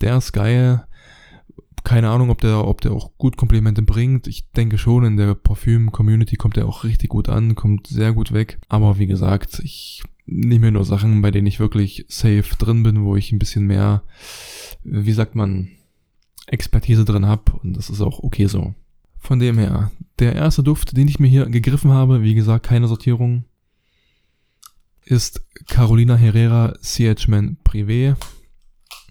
Der 0.00 0.16
ist 0.16 0.32
geil. 0.32 0.84
Keine 1.84 2.10
Ahnung, 2.10 2.30
ob 2.30 2.40
der, 2.40 2.66
ob 2.66 2.80
der 2.80 2.92
auch 2.92 3.18
gut 3.18 3.36
Komplimente 3.36 3.82
bringt. 3.82 4.26
Ich 4.28 4.50
denke 4.52 4.78
schon, 4.78 5.04
in 5.04 5.16
der 5.16 5.34
Parfüm-Community 5.34 6.36
kommt 6.36 6.56
er 6.56 6.66
auch 6.66 6.84
richtig 6.84 7.10
gut 7.10 7.28
an, 7.28 7.54
kommt 7.54 7.88
sehr 7.88 8.12
gut 8.12 8.32
weg. 8.32 8.58
Aber 8.68 8.98
wie 8.98 9.06
gesagt, 9.06 9.60
ich 9.62 10.02
nehme 10.26 10.66
mir 10.66 10.72
nur 10.72 10.84
Sachen, 10.84 11.22
bei 11.22 11.30
denen 11.30 11.46
ich 11.46 11.60
wirklich 11.60 12.06
safe 12.08 12.56
drin 12.58 12.82
bin, 12.82 13.04
wo 13.04 13.16
ich 13.16 13.32
ein 13.32 13.38
bisschen 13.38 13.66
mehr, 13.66 14.04
wie 14.84 15.12
sagt 15.12 15.34
man, 15.34 15.68
Expertise 16.46 17.04
drin 17.04 17.26
habe. 17.26 17.52
Und 17.62 17.76
das 17.76 17.90
ist 17.90 18.00
auch 18.00 18.20
okay 18.22 18.46
so. 18.46 18.74
Von 19.22 19.38
dem 19.38 19.56
her, 19.56 19.92
der 20.18 20.34
erste 20.34 20.64
Duft, 20.64 20.96
den 20.96 21.06
ich 21.06 21.20
mir 21.20 21.28
hier 21.28 21.46
gegriffen 21.46 21.92
habe, 21.92 22.22
wie 22.22 22.34
gesagt, 22.34 22.66
keine 22.66 22.88
Sortierung. 22.88 23.44
ist 25.04 25.46
Carolina 25.68 26.16
Herrera 26.16 26.74
CH-Man 26.82 27.58
Privé. 27.64 28.16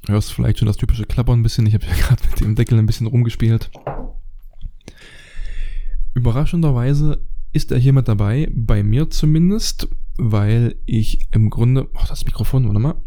Hörst 0.08 0.34
vielleicht 0.34 0.60
schon 0.60 0.66
das 0.66 0.76
typische 0.76 1.06
Klappern 1.06 1.40
ein 1.40 1.44
bisschen. 1.44 1.66
Ich 1.66 1.74
habe 1.74 1.86
ja 1.86 1.94
gerade 1.98 2.22
mit 2.30 2.42
dem 2.42 2.56
Deckel 2.56 2.78
ein 2.78 2.86
bisschen 2.86 3.08
rumgespielt. 3.08 3.72
Überraschenderweise 6.14 7.26
ist 7.54 7.72
er 7.72 7.78
hier 7.78 7.94
mit 7.94 8.10
dabei, 8.10 8.50
bei 8.54 8.84
mir 8.84 9.10
zumindest, 9.10 9.88
weil 10.18 10.76
ich 10.86 11.22
im 11.32 11.50
Grunde. 11.50 11.90
Oh, 11.94 12.06
das 12.10 12.26
Mikrofon, 12.26 12.66
warte 12.66 12.80
mal. 12.80 13.02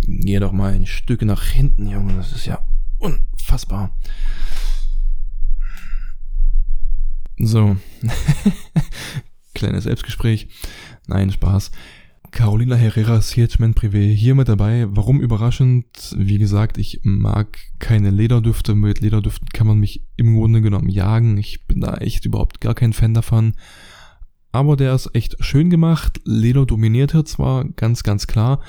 Geh 0.00 0.40
doch 0.40 0.52
mal 0.52 0.72
ein 0.72 0.86
Stück 0.86 1.22
nach 1.22 1.44
hinten, 1.44 1.88
Junge. 1.88 2.14
Das 2.16 2.32
ist 2.32 2.46
ja 2.46 2.66
unfassbar. 2.98 3.96
So. 7.38 7.76
Kleines 9.54 9.84
Selbstgespräch. 9.84 10.48
Nein, 11.06 11.30
Spaß. 11.30 11.70
Carolina 12.32 12.76
Herrera, 12.76 13.20
CH-Man 13.20 13.74
Privé, 13.74 14.10
hier 14.10 14.34
mit 14.34 14.48
dabei. 14.48 14.86
Warum 14.88 15.20
überraschend? 15.20 16.14
Wie 16.16 16.38
gesagt, 16.38 16.78
ich 16.78 17.00
mag 17.02 17.58
keine 17.78 18.10
Lederdüfte. 18.10 18.74
Mit 18.74 19.00
Lederdüften 19.00 19.48
kann 19.52 19.66
man 19.66 19.78
mich 19.78 20.06
im 20.16 20.34
Grunde 20.34 20.62
genommen 20.62 20.88
jagen. 20.88 21.36
Ich 21.36 21.66
bin 21.66 21.82
da 21.82 21.96
echt 21.96 22.24
überhaupt 22.24 22.62
gar 22.62 22.74
kein 22.74 22.94
Fan 22.94 23.12
davon. 23.12 23.54
Aber 24.50 24.76
der 24.76 24.94
ist 24.94 25.14
echt 25.14 25.36
schön 25.40 25.68
gemacht. 25.68 26.20
Leder 26.24 26.64
dominiert 26.64 27.12
hier 27.12 27.26
zwar, 27.26 27.64
ganz, 27.64 28.02
ganz 28.02 28.26
klar. 28.26 28.62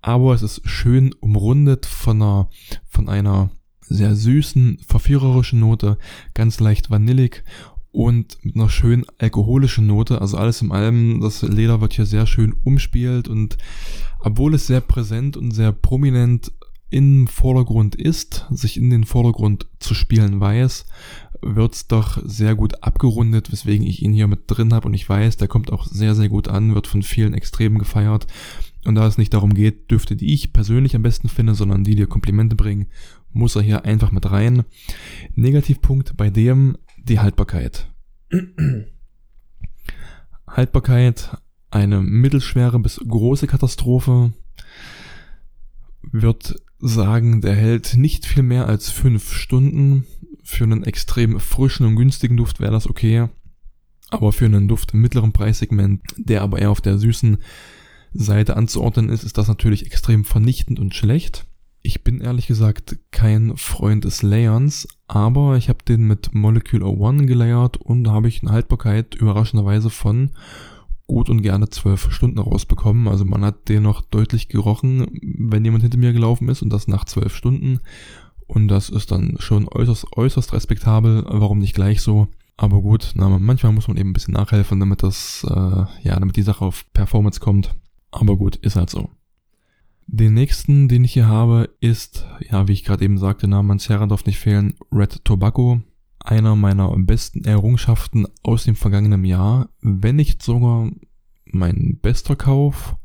Aber 0.00 0.32
es 0.32 0.42
ist 0.42 0.62
schön 0.68 1.12
umrundet 1.20 1.86
von 1.86 2.22
einer, 2.22 2.48
von 2.88 3.08
einer 3.08 3.50
sehr 3.80 4.14
süßen, 4.14 4.78
verführerischen 4.86 5.60
Note, 5.60 5.98
ganz 6.32 6.60
leicht 6.60 6.90
vanillig 6.90 7.42
und 7.92 8.38
mit 8.44 8.56
einer 8.56 8.68
schönen 8.68 9.04
alkoholischen 9.18 9.86
Note. 9.86 10.20
Also 10.20 10.36
alles 10.36 10.62
im 10.62 10.72
allem, 10.72 11.20
das 11.20 11.42
Leder 11.42 11.80
wird 11.80 11.94
hier 11.94 12.06
sehr 12.06 12.26
schön 12.26 12.54
umspielt 12.64 13.28
und 13.28 13.56
obwohl 14.20 14.54
es 14.54 14.66
sehr 14.66 14.80
präsent 14.80 15.36
und 15.36 15.52
sehr 15.52 15.72
prominent 15.72 16.52
im 16.90 17.28
Vordergrund 17.28 17.94
ist, 17.94 18.46
sich 18.50 18.76
in 18.76 18.90
den 18.90 19.04
Vordergrund 19.04 19.66
zu 19.78 19.94
spielen 19.94 20.40
weiß, 20.40 20.86
wird's 21.40 21.86
doch 21.86 22.20
sehr 22.24 22.54
gut 22.54 22.82
abgerundet, 22.82 23.50
weswegen 23.52 23.86
ich 23.86 24.02
ihn 24.02 24.12
hier 24.12 24.26
mit 24.26 24.42
drin 24.46 24.74
habe 24.74 24.88
und 24.88 24.94
ich 24.94 25.08
weiß, 25.08 25.36
der 25.36 25.48
kommt 25.48 25.72
auch 25.72 25.86
sehr, 25.86 26.14
sehr 26.14 26.28
gut 26.28 26.48
an, 26.48 26.74
wird 26.74 26.86
von 26.86 27.02
vielen 27.02 27.32
extrem 27.32 27.78
gefeiert. 27.78 28.26
Und 28.84 28.94
da 28.94 29.06
es 29.06 29.18
nicht 29.18 29.34
darum 29.34 29.54
geht, 29.54 29.90
Düfte, 29.90 30.16
die 30.16 30.32
ich 30.32 30.52
persönlich 30.52 30.96
am 30.96 31.02
besten 31.02 31.28
finde, 31.28 31.54
sondern 31.54 31.84
die 31.84 31.94
dir 31.94 32.06
Komplimente 32.06 32.56
bringen, 32.56 32.86
muss 33.32 33.54
er 33.54 33.62
hier 33.62 33.84
einfach 33.84 34.10
mit 34.10 34.30
rein. 34.30 34.64
Negativpunkt 35.34 36.16
bei 36.16 36.30
dem, 36.30 36.76
die 37.10 37.20
Haltbarkeit. 37.20 37.92
Haltbarkeit, 40.46 41.36
eine 41.70 42.00
mittelschwere 42.00 42.78
bis 42.78 43.00
große 43.06 43.46
Katastrophe. 43.46 44.32
Wird 46.02 46.56
sagen, 46.78 47.40
der 47.40 47.54
hält 47.54 47.96
nicht 47.96 48.24
viel 48.24 48.42
mehr 48.42 48.66
als 48.66 48.90
fünf 48.90 49.32
Stunden. 49.32 50.06
Für 50.42 50.64
einen 50.64 50.84
extrem 50.84 51.38
frischen 51.38 51.84
und 51.86 51.96
günstigen 51.96 52.36
Duft 52.36 52.60
wäre 52.60 52.72
das 52.72 52.88
okay. 52.88 53.28
Aber 54.08 54.32
für 54.32 54.46
einen 54.46 54.66
Duft 54.68 54.94
im 54.94 55.00
mittleren 55.00 55.32
Preissegment, 55.32 56.02
der 56.16 56.42
aber 56.42 56.58
eher 56.58 56.70
auf 56.70 56.80
der 56.80 56.98
süßen 56.98 57.38
Seite 58.12 58.56
anzuordnen 58.56 59.08
ist, 59.08 59.22
ist 59.22 59.38
das 59.38 59.46
natürlich 59.46 59.86
extrem 59.86 60.24
vernichtend 60.24 60.80
und 60.80 60.94
schlecht. 60.94 61.46
Ich 61.82 62.04
bin 62.04 62.20
ehrlich 62.20 62.46
gesagt 62.46 62.98
kein 63.10 63.56
Freund 63.56 64.04
des 64.04 64.22
Layerns, 64.22 64.86
aber 65.08 65.56
ich 65.56 65.68
habe 65.68 65.82
den 65.82 66.06
mit 66.06 66.34
Molecule 66.34 66.84
01 66.84 67.26
gelayert 67.26 67.78
und 67.78 68.04
da 68.04 68.12
habe 68.12 68.28
ich 68.28 68.42
eine 68.42 68.52
Haltbarkeit 68.52 69.14
überraschenderweise 69.14 69.88
von 69.88 70.30
gut 71.06 71.28
und 71.30 71.42
gerne 71.42 71.68
zwölf 71.70 72.12
Stunden 72.12 72.38
rausbekommen. 72.38 73.08
Also 73.08 73.24
man 73.24 73.44
hat 73.44 73.68
den 73.68 73.82
noch 73.82 74.02
deutlich 74.02 74.48
gerochen, 74.48 75.06
wenn 75.38 75.64
jemand 75.64 75.82
hinter 75.82 75.98
mir 75.98 76.12
gelaufen 76.12 76.48
ist 76.48 76.62
und 76.62 76.70
das 76.70 76.86
nach 76.86 77.04
zwölf 77.04 77.34
Stunden. 77.34 77.80
Und 78.46 78.68
das 78.68 78.90
ist 78.90 79.10
dann 79.10 79.36
schon 79.38 79.66
äußerst, 79.66 80.16
äußerst 80.16 80.52
respektabel. 80.52 81.24
Warum 81.26 81.58
nicht 81.58 81.74
gleich 81.74 82.00
so? 82.02 82.28
Aber 82.56 82.82
gut, 82.82 83.12
na, 83.14 83.28
manchmal 83.28 83.72
muss 83.72 83.88
man 83.88 83.96
eben 83.96 84.10
ein 84.10 84.12
bisschen 84.12 84.34
nachhelfen, 84.34 84.78
damit 84.80 85.02
das, 85.02 85.44
äh, 85.48 85.84
ja, 86.02 86.20
damit 86.20 86.36
die 86.36 86.42
Sache 86.42 86.64
auf 86.64 86.84
Performance 86.92 87.40
kommt. 87.40 87.74
Aber 88.10 88.36
gut, 88.36 88.56
ist 88.56 88.76
halt 88.76 88.90
so. 88.90 89.08
Den 90.12 90.34
nächsten, 90.34 90.88
den 90.88 91.04
ich 91.04 91.12
hier 91.12 91.28
habe, 91.28 91.70
ist, 91.78 92.26
ja, 92.40 92.66
wie 92.66 92.72
ich 92.72 92.82
gerade 92.82 93.04
eben 93.04 93.16
sagte, 93.16 93.46
Name 93.46 93.68
Mancera 93.68 94.06
darf 94.06 94.26
nicht 94.26 94.40
fehlen, 94.40 94.74
Red 94.90 95.24
Tobacco. 95.24 95.82
Einer 96.18 96.56
meiner 96.56 96.92
besten 96.98 97.44
Errungenschaften 97.44 98.26
aus 98.42 98.64
dem 98.64 98.74
vergangenen 98.74 99.24
Jahr, 99.24 99.68
wenn 99.80 100.16
nicht 100.16 100.42
sogar 100.42 100.90
mein 101.44 102.00
bester 102.02 102.34
Kauf. 102.34 102.96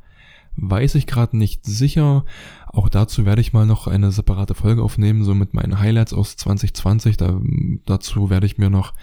Weiß 0.55 0.95
ich 0.95 1.05
gerade 1.05 1.37
nicht 1.37 1.63
sicher. 1.63 2.25
Auch 2.67 2.89
dazu 2.89 3.23
werde 3.23 3.41
ich 3.41 3.53
mal 3.53 3.67
noch 3.67 3.85
eine 3.85 4.11
separate 4.11 4.55
Folge 4.55 4.81
aufnehmen, 4.81 5.23
so 5.23 5.35
mit 5.35 5.53
meinen 5.53 5.79
Highlights 5.79 6.13
aus 6.13 6.37
2020. 6.37 7.17
Da, 7.17 7.39
dazu 7.85 8.31
werde 8.31 8.47
ich 8.47 8.57
mir 8.57 8.71
noch 8.71 8.95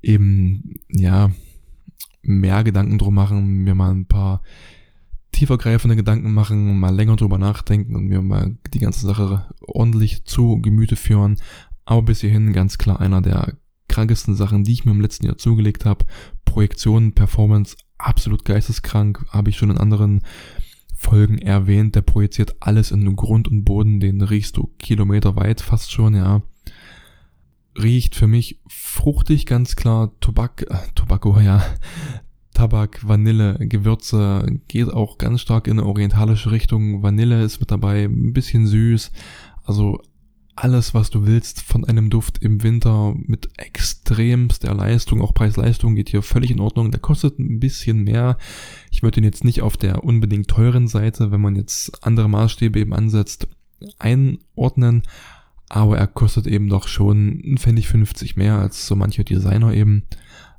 eben, 0.00 0.76
ja, 0.88 1.30
mehr 2.22 2.64
Gedanken 2.64 2.96
drum 2.96 3.14
machen, 3.14 3.62
mir 3.62 3.74
mal 3.74 3.90
ein 3.90 4.06
paar 4.06 4.40
tiefergreifende 5.32 5.96
Gedanken 5.96 6.32
machen, 6.32 6.78
mal 6.78 6.94
länger 6.94 7.16
drüber 7.16 7.38
nachdenken 7.38 7.94
und 7.94 8.06
mir 8.06 8.22
mal 8.22 8.56
die 8.72 8.78
ganze 8.78 9.06
Sache 9.06 9.46
ordentlich 9.60 10.24
zu 10.24 10.60
Gemüte 10.62 10.96
führen. 10.96 11.38
Aber 11.84 12.02
bis 12.02 12.20
hierhin 12.20 12.52
ganz 12.52 12.78
klar 12.78 13.00
einer 13.00 13.20
der 13.20 13.54
krankesten 13.88 14.34
Sachen, 14.34 14.64
die 14.64 14.72
ich 14.72 14.84
mir 14.84 14.92
im 14.92 15.00
letzten 15.00 15.26
Jahr 15.26 15.38
zugelegt 15.38 15.84
habe. 15.84 16.04
Projektion, 16.44 17.12
Performance, 17.12 17.76
absolut 17.98 18.44
geisteskrank, 18.44 19.24
habe 19.30 19.50
ich 19.50 19.56
schon 19.56 19.70
in 19.70 19.78
anderen 19.78 20.22
Folgen 20.94 21.38
erwähnt. 21.38 21.94
Der 21.94 22.02
projiziert 22.02 22.56
alles 22.60 22.90
in 22.90 23.14
Grund 23.14 23.48
und 23.48 23.64
Boden, 23.64 24.00
den 24.00 24.22
riechst 24.22 24.56
du 24.56 24.74
kilometerweit 24.78 25.60
fast 25.60 25.92
schon, 25.92 26.14
ja. 26.14 26.42
Riecht 27.78 28.14
für 28.14 28.26
mich 28.26 28.60
fruchtig, 28.68 29.44
ganz 29.44 29.76
klar. 29.76 30.12
Tobak, 30.20 30.62
äh, 30.62 30.78
Tobacco, 30.94 31.38
ja. 31.38 31.62
Tabak, 32.56 33.06
Vanille, 33.06 33.58
Gewürze, 33.58 34.60
geht 34.66 34.88
auch 34.88 35.18
ganz 35.18 35.42
stark 35.42 35.66
in 35.66 35.78
eine 35.78 35.86
orientalische 35.86 36.52
Richtung. 36.52 37.02
Vanille 37.02 37.42
ist 37.42 37.60
mit 37.60 37.70
dabei, 37.70 38.04
ein 38.04 38.32
bisschen 38.32 38.66
süß. 38.66 39.12
Also 39.64 40.00
alles, 40.54 40.94
was 40.94 41.10
du 41.10 41.26
willst 41.26 41.60
von 41.60 41.84
einem 41.84 42.08
Duft 42.08 42.38
im 42.42 42.62
Winter 42.62 43.14
mit 43.14 43.50
extremster 43.58 44.72
Leistung, 44.72 45.20
auch 45.20 45.34
Preis-Leistung 45.34 45.96
geht 45.96 46.08
hier 46.08 46.22
völlig 46.22 46.50
in 46.50 46.60
Ordnung. 46.60 46.90
Der 46.90 47.00
kostet 47.00 47.38
ein 47.38 47.60
bisschen 47.60 48.04
mehr. 48.04 48.38
Ich 48.90 49.02
würde 49.02 49.20
ihn 49.20 49.24
jetzt 49.24 49.44
nicht 49.44 49.60
auf 49.60 49.76
der 49.76 50.02
unbedingt 50.02 50.48
teuren 50.48 50.88
Seite, 50.88 51.30
wenn 51.30 51.42
man 51.42 51.56
jetzt 51.56 52.02
andere 52.04 52.30
Maßstäbe 52.30 52.80
eben 52.80 52.94
ansetzt, 52.94 53.48
einordnen. 53.98 55.02
Aber 55.68 55.98
er 55.98 56.06
kostet 56.06 56.46
eben 56.46 56.70
doch 56.70 56.88
schon, 56.88 57.56
finde 57.58 57.80
ich, 57.80 57.88
50 57.88 58.36
mehr 58.36 58.56
als 58.56 58.86
so 58.86 58.96
manche 58.96 59.24
Designer 59.24 59.74
eben 59.74 60.04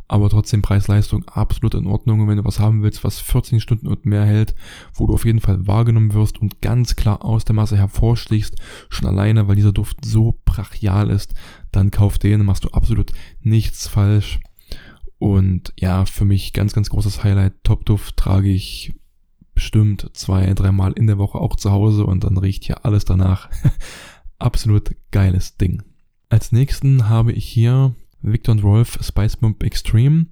aber 0.08 0.30
trotzdem 0.30 0.62
Preis-Leistung 0.62 1.26
absolut 1.26 1.74
in 1.74 1.88
Ordnung. 1.88 2.22
Und 2.22 2.28
wenn 2.28 2.38
du 2.38 2.46
was 2.46 2.60
haben 2.60 2.82
willst, 2.82 3.04
was 3.04 3.20
14 3.20 3.60
Stunden 3.60 3.88
und 3.88 4.06
mehr 4.06 4.26
hält, 4.26 4.56
wo 4.94 5.08
du 5.08 5.14
auf 5.14 5.26
jeden 5.26 5.42
Fall 5.42 5.68
wahrgenommen 5.68 6.14
wirst 6.14 6.40
und 6.40 6.62
ganz 6.62 6.96
klar 6.96 7.26
aus 7.26 7.46
der 7.46 7.56
Masse 7.56 7.78
hervorstichst, 7.78 8.56
schon 8.90 9.08
alleine, 9.08 9.48
weil 9.48 9.56
dieser 9.56 9.74
Duft 9.74 10.06
so 10.06 10.40
brachial 10.46 11.10
ist, 11.10 11.34
dann 11.72 11.92
kauf 11.92 12.18
den, 12.18 12.46
machst 12.46 12.64
du 12.64 12.70
absolut 12.70 13.12
nichts 13.42 13.88
falsch. 13.88 14.40
Und 15.20 15.74
ja, 15.78 16.06
für 16.06 16.26
mich 16.26 16.54
ganz, 16.54 16.74
ganz 16.74 16.90
großes 16.90 17.24
Highlight. 17.24 17.64
Top-Duft 17.64 18.16
trage 18.18 18.50
ich 18.50 18.94
bestimmt 19.56 20.12
zwei, 20.14 20.54
dreimal 20.54 20.94
in 20.94 21.08
der 21.08 21.18
Woche 21.18 21.40
auch 21.40 21.56
zu 21.56 21.72
Hause 21.72 22.06
und 22.06 22.24
dann 22.24 22.38
riecht 22.38 22.64
hier 22.64 22.86
alles 22.86 23.06
danach. 23.06 23.50
absolut 24.40 24.96
geiles 25.12 25.58
Ding. 25.58 25.82
Als 26.30 26.52
nächsten 26.52 27.10
habe 27.10 27.32
ich 27.32 27.46
hier 27.46 27.96
Victor 28.22 28.54
und 28.54 28.64
Rolf 28.64 29.00
Spice 29.02 29.38
Bomb 29.38 29.64
Extreme. 29.64 30.28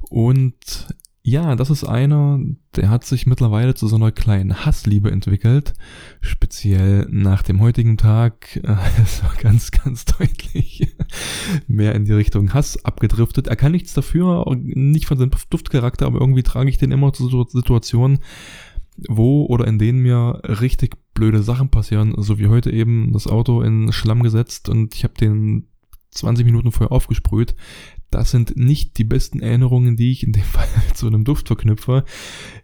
Und 0.00 0.88
ja, 1.22 1.54
das 1.54 1.68
ist 1.68 1.84
einer, 1.84 2.40
der 2.76 2.88
hat 2.88 3.04
sich 3.04 3.26
mittlerweile 3.26 3.74
zu 3.74 3.86
so 3.88 3.96
einer 3.96 4.10
kleinen 4.10 4.64
Hassliebe 4.64 5.10
entwickelt. 5.10 5.74
Speziell 6.22 7.06
nach 7.10 7.42
dem 7.42 7.60
heutigen 7.60 7.98
Tag. 7.98 8.58
War 8.62 9.34
ganz, 9.40 9.70
ganz 9.70 10.06
deutlich 10.06 10.96
mehr 11.66 11.94
in 11.94 12.06
die 12.06 12.14
Richtung 12.14 12.54
Hass 12.54 12.84
abgedriftet. 12.84 13.48
Er 13.48 13.56
kann 13.56 13.72
nichts 13.72 13.92
dafür, 13.92 14.46
nicht 14.56 15.06
von 15.06 15.18
seinem 15.18 15.32
Duftcharakter, 15.50 16.06
aber 16.06 16.20
irgendwie 16.20 16.42
trage 16.42 16.70
ich 16.70 16.78
den 16.78 16.90
immer 16.90 17.12
zu 17.12 17.28
Situationen, 17.48 18.20
wo 19.08 19.44
oder 19.44 19.66
in 19.66 19.78
denen 19.78 20.00
mir 20.00 20.40
richtig 20.44 20.96
blöde 21.12 21.42
Sachen 21.42 21.68
passieren, 21.68 22.14
so 22.16 22.38
wie 22.38 22.48
heute 22.48 22.70
eben 22.70 23.12
das 23.12 23.26
Auto 23.26 23.60
in 23.60 23.92
Schlamm 23.92 24.22
gesetzt 24.22 24.70
und 24.70 24.94
ich 24.94 25.04
habe 25.04 25.14
den 25.14 25.66
20 26.12 26.44
Minuten 26.44 26.72
vorher 26.72 26.92
aufgesprüht. 26.92 27.54
das 28.10 28.32
sind 28.32 28.56
nicht 28.56 28.98
die 28.98 29.04
besten 29.04 29.40
Erinnerungen, 29.40 29.96
die 29.96 30.10
ich 30.10 30.26
in 30.26 30.32
dem 30.32 30.42
Fall 30.54 30.66
zu 30.94 31.06
einem 31.06 31.24
Duft 31.24 31.46
verknüpfe. 31.46 32.04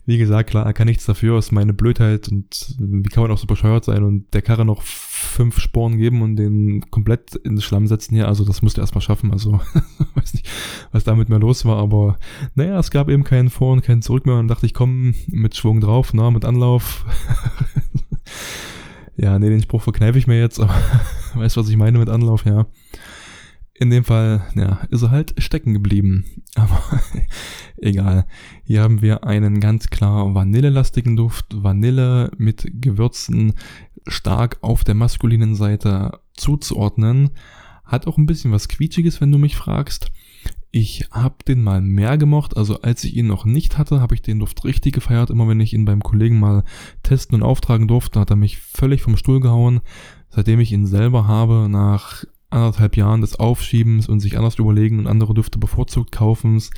Wie 0.04 0.18
gesagt, 0.18 0.50
klar, 0.50 0.66
er 0.66 0.72
kann 0.72 0.88
nichts 0.88 1.06
dafür, 1.06 1.38
ist 1.38 1.52
meine 1.52 1.72
Blödheit 1.72 2.28
und 2.28 2.74
wie 2.78 3.08
kann 3.08 3.22
man 3.22 3.30
auch 3.30 3.38
so 3.38 3.46
bescheuert 3.46 3.84
sein 3.84 4.02
und 4.02 4.32
der 4.34 4.42
Karre 4.42 4.64
noch 4.64 4.82
fünf 4.82 5.60
Sporen 5.60 5.98
geben 5.98 6.22
und 6.22 6.36
den 6.36 6.90
komplett 6.90 7.36
in 7.36 7.56
den 7.56 7.60
Schlamm 7.60 7.86
setzen 7.86 8.14
hier. 8.14 8.26
Also 8.26 8.44
das 8.44 8.62
musste 8.62 8.80
er 8.80 8.84
erstmal 8.84 9.02
schaffen. 9.02 9.32
Also 9.32 9.60
weiß 10.14 10.34
nicht, 10.34 10.48
was 10.92 11.04
da 11.04 11.14
mit 11.14 11.28
mir 11.28 11.38
los 11.38 11.64
war, 11.64 11.78
aber 11.78 12.18
naja, 12.54 12.78
es 12.78 12.90
gab 12.90 13.08
eben 13.08 13.24
keinen 13.24 13.50
Vor- 13.50 13.72
und 13.72 13.82
keinen 13.82 14.02
Zurück 14.02 14.26
mehr 14.26 14.36
und 14.36 14.48
dachte 14.48 14.66
ich, 14.66 14.74
komm 14.74 15.14
mit 15.28 15.56
Schwung 15.56 15.80
drauf, 15.80 16.12
na, 16.12 16.30
mit 16.30 16.44
Anlauf. 16.44 17.04
ja, 19.16 19.38
nee, 19.38 19.48
den 19.48 19.62
Spruch 19.62 19.82
verkneife 19.82 20.18
ich 20.18 20.26
mir 20.26 20.40
jetzt, 20.40 20.58
aber 20.58 20.74
weißt 21.34 21.56
du, 21.56 21.60
was 21.60 21.68
ich 21.68 21.76
meine 21.76 21.98
mit 21.98 22.08
Anlauf, 22.08 22.44
ja. 22.44 22.66
In 23.78 23.90
dem 23.90 24.04
Fall, 24.04 24.46
ja, 24.54 24.80
ist 24.90 25.02
er 25.02 25.10
halt 25.10 25.34
stecken 25.38 25.74
geblieben. 25.74 26.24
Aber 26.54 26.80
egal. 27.76 28.26
Hier 28.64 28.82
haben 28.82 29.02
wir 29.02 29.24
einen 29.24 29.60
ganz 29.60 29.88
klar 29.88 30.34
vanillelastigen 30.34 31.16
Duft. 31.16 31.46
Vanille 31.62 32.30
mit 32.38 32.66
Gewürzen 32.80 33.52
stark 34.06 34.58
auf 34.62 34.84
der 34.84 34.94
maskulinen 34.94 35.54
Seite 35.54 36.20
zuzuordnen. 36.34 37.30
Hat 37.84 38.06
auch 38.06 38.16
ein 38.16 38.26
bisschen 38.26 38.50
was 38.50 38.68
Quietschiges, 38.68 39.20
wenn 39.20 39.30
du 39.30 39.38
mich 39.38 39.56
fragst. 39.56 40.10
Ich 40.70 41.08
habe 41.10 41.36
den 41.46 41.62
mal 41.62 41.80
mehr 41.80 42.16
gemocht. 42.16 42.56
Also 42.56 42.80
als 42.80 43.04
ich 43.04 43.14
ihn 43.14 43.26
noch 43.26 43.44
nicht 43.44 43.76
hatte, 43.76 44.00
habe 44.00 44.14
ich 44.14 44.22
den 44.22 44.38
Duft 44.38 44.64
richtig 44.64 44.94
gefeiert. 44.94 45.30
Immer 45.30 45.48
wenn 45.48 45.60
ich 45.60 45.74
ihn 45.74 45.84
beim 45.84 46.02
Kollegen 46.02 46.40
mal 46.40 46.64
testen 47.02 47.36
und 47.36 47.42
auftragen 47.42 47.88
durfte, 47.88 48.20
hat 48.20 48.30
er 48.30 48.36
mich 48.36 48.58
völlig 48.58 49.02
vom 49.02 49.16
Stuhl 49.16 49.40
gehauen. 49.40 49.80
Seitdem 50.30 50.60
ich 50.60 50.72
ihn 50.72 50.86
selber 50.86 51.26
habe, 51.26 51.68
nach 51.70 52.24
anderthalb 52.50 52.96
Jahren 52.96 53.20
des 53.20 53.38
Aufschiebens 53.38 54.08
und 54.08 54.20
sich 54.20 54.36
anders 54.36 54.58
überlegen 54.58 54.98
und 54.98 55.06
andere 55.06 55.34
Düfte 55.34 55.58
bevorzugt 55.58 56.12
kaufens, 56.12 56.70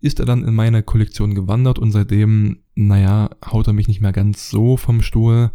ist 0.00 0.20
er 0.20 0.26
dann 0.26 0.44
in 0.44 0.54
meine 0.54 0.82
Kollektion 0.82 1.34
gewandert 1.34 1.78
und 1.78 1.90
seitdem, 1.90 2.60
naja, 2.74 3.30
haut 3.44 3.66
er 3.66 3.72
mich 3.72 3.88
nicht 3.88 4.00
mehr 4.00 4.12
ganz 4.12 4.48
so 4.48 4.76
vom 4.76 5.02
Stuhl. 5.02 5.50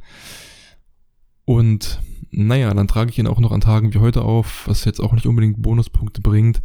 Und 1.45 2.01
naja, 2.31 2.73
dann 2.73 2.87
trage 2.87 3.11
ich 3.11 3.19
ihn 3.19 3.27
auch 3.27 3.39
noch 3.39 3.51
an 3.51 3.61
Tagen 3.61 3.93
wie 3.93 3.99
heute 3.99 4.23
auf, 4.23 4.67
was 4.67 4.85
jetzt 4.85 4.99
auch 4.99 5.13
nicht 5.13 5.27
unbedingt 5.27 5.61
Bonuspunkte 5.61 6.21
bringt. 6.21 6.61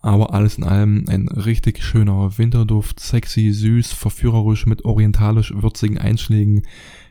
Aber 0.00 0.34
alles 0.34 0.58
in 0.58 0.64
allem 0.64 1.06
ein 1.08 1.28
richtig 1.28 1.82
schöner 1.82 2.38
Winterduft, 2.38 3.00
sexy, 3.00 3.50
süß, 3.50 3.92
verführerisch 3.92 4.66
mit 4.66 4.84
orientalisch 4.84 5.52
würzigen 5.56 5.98
Einschlägen, 5.98 6.62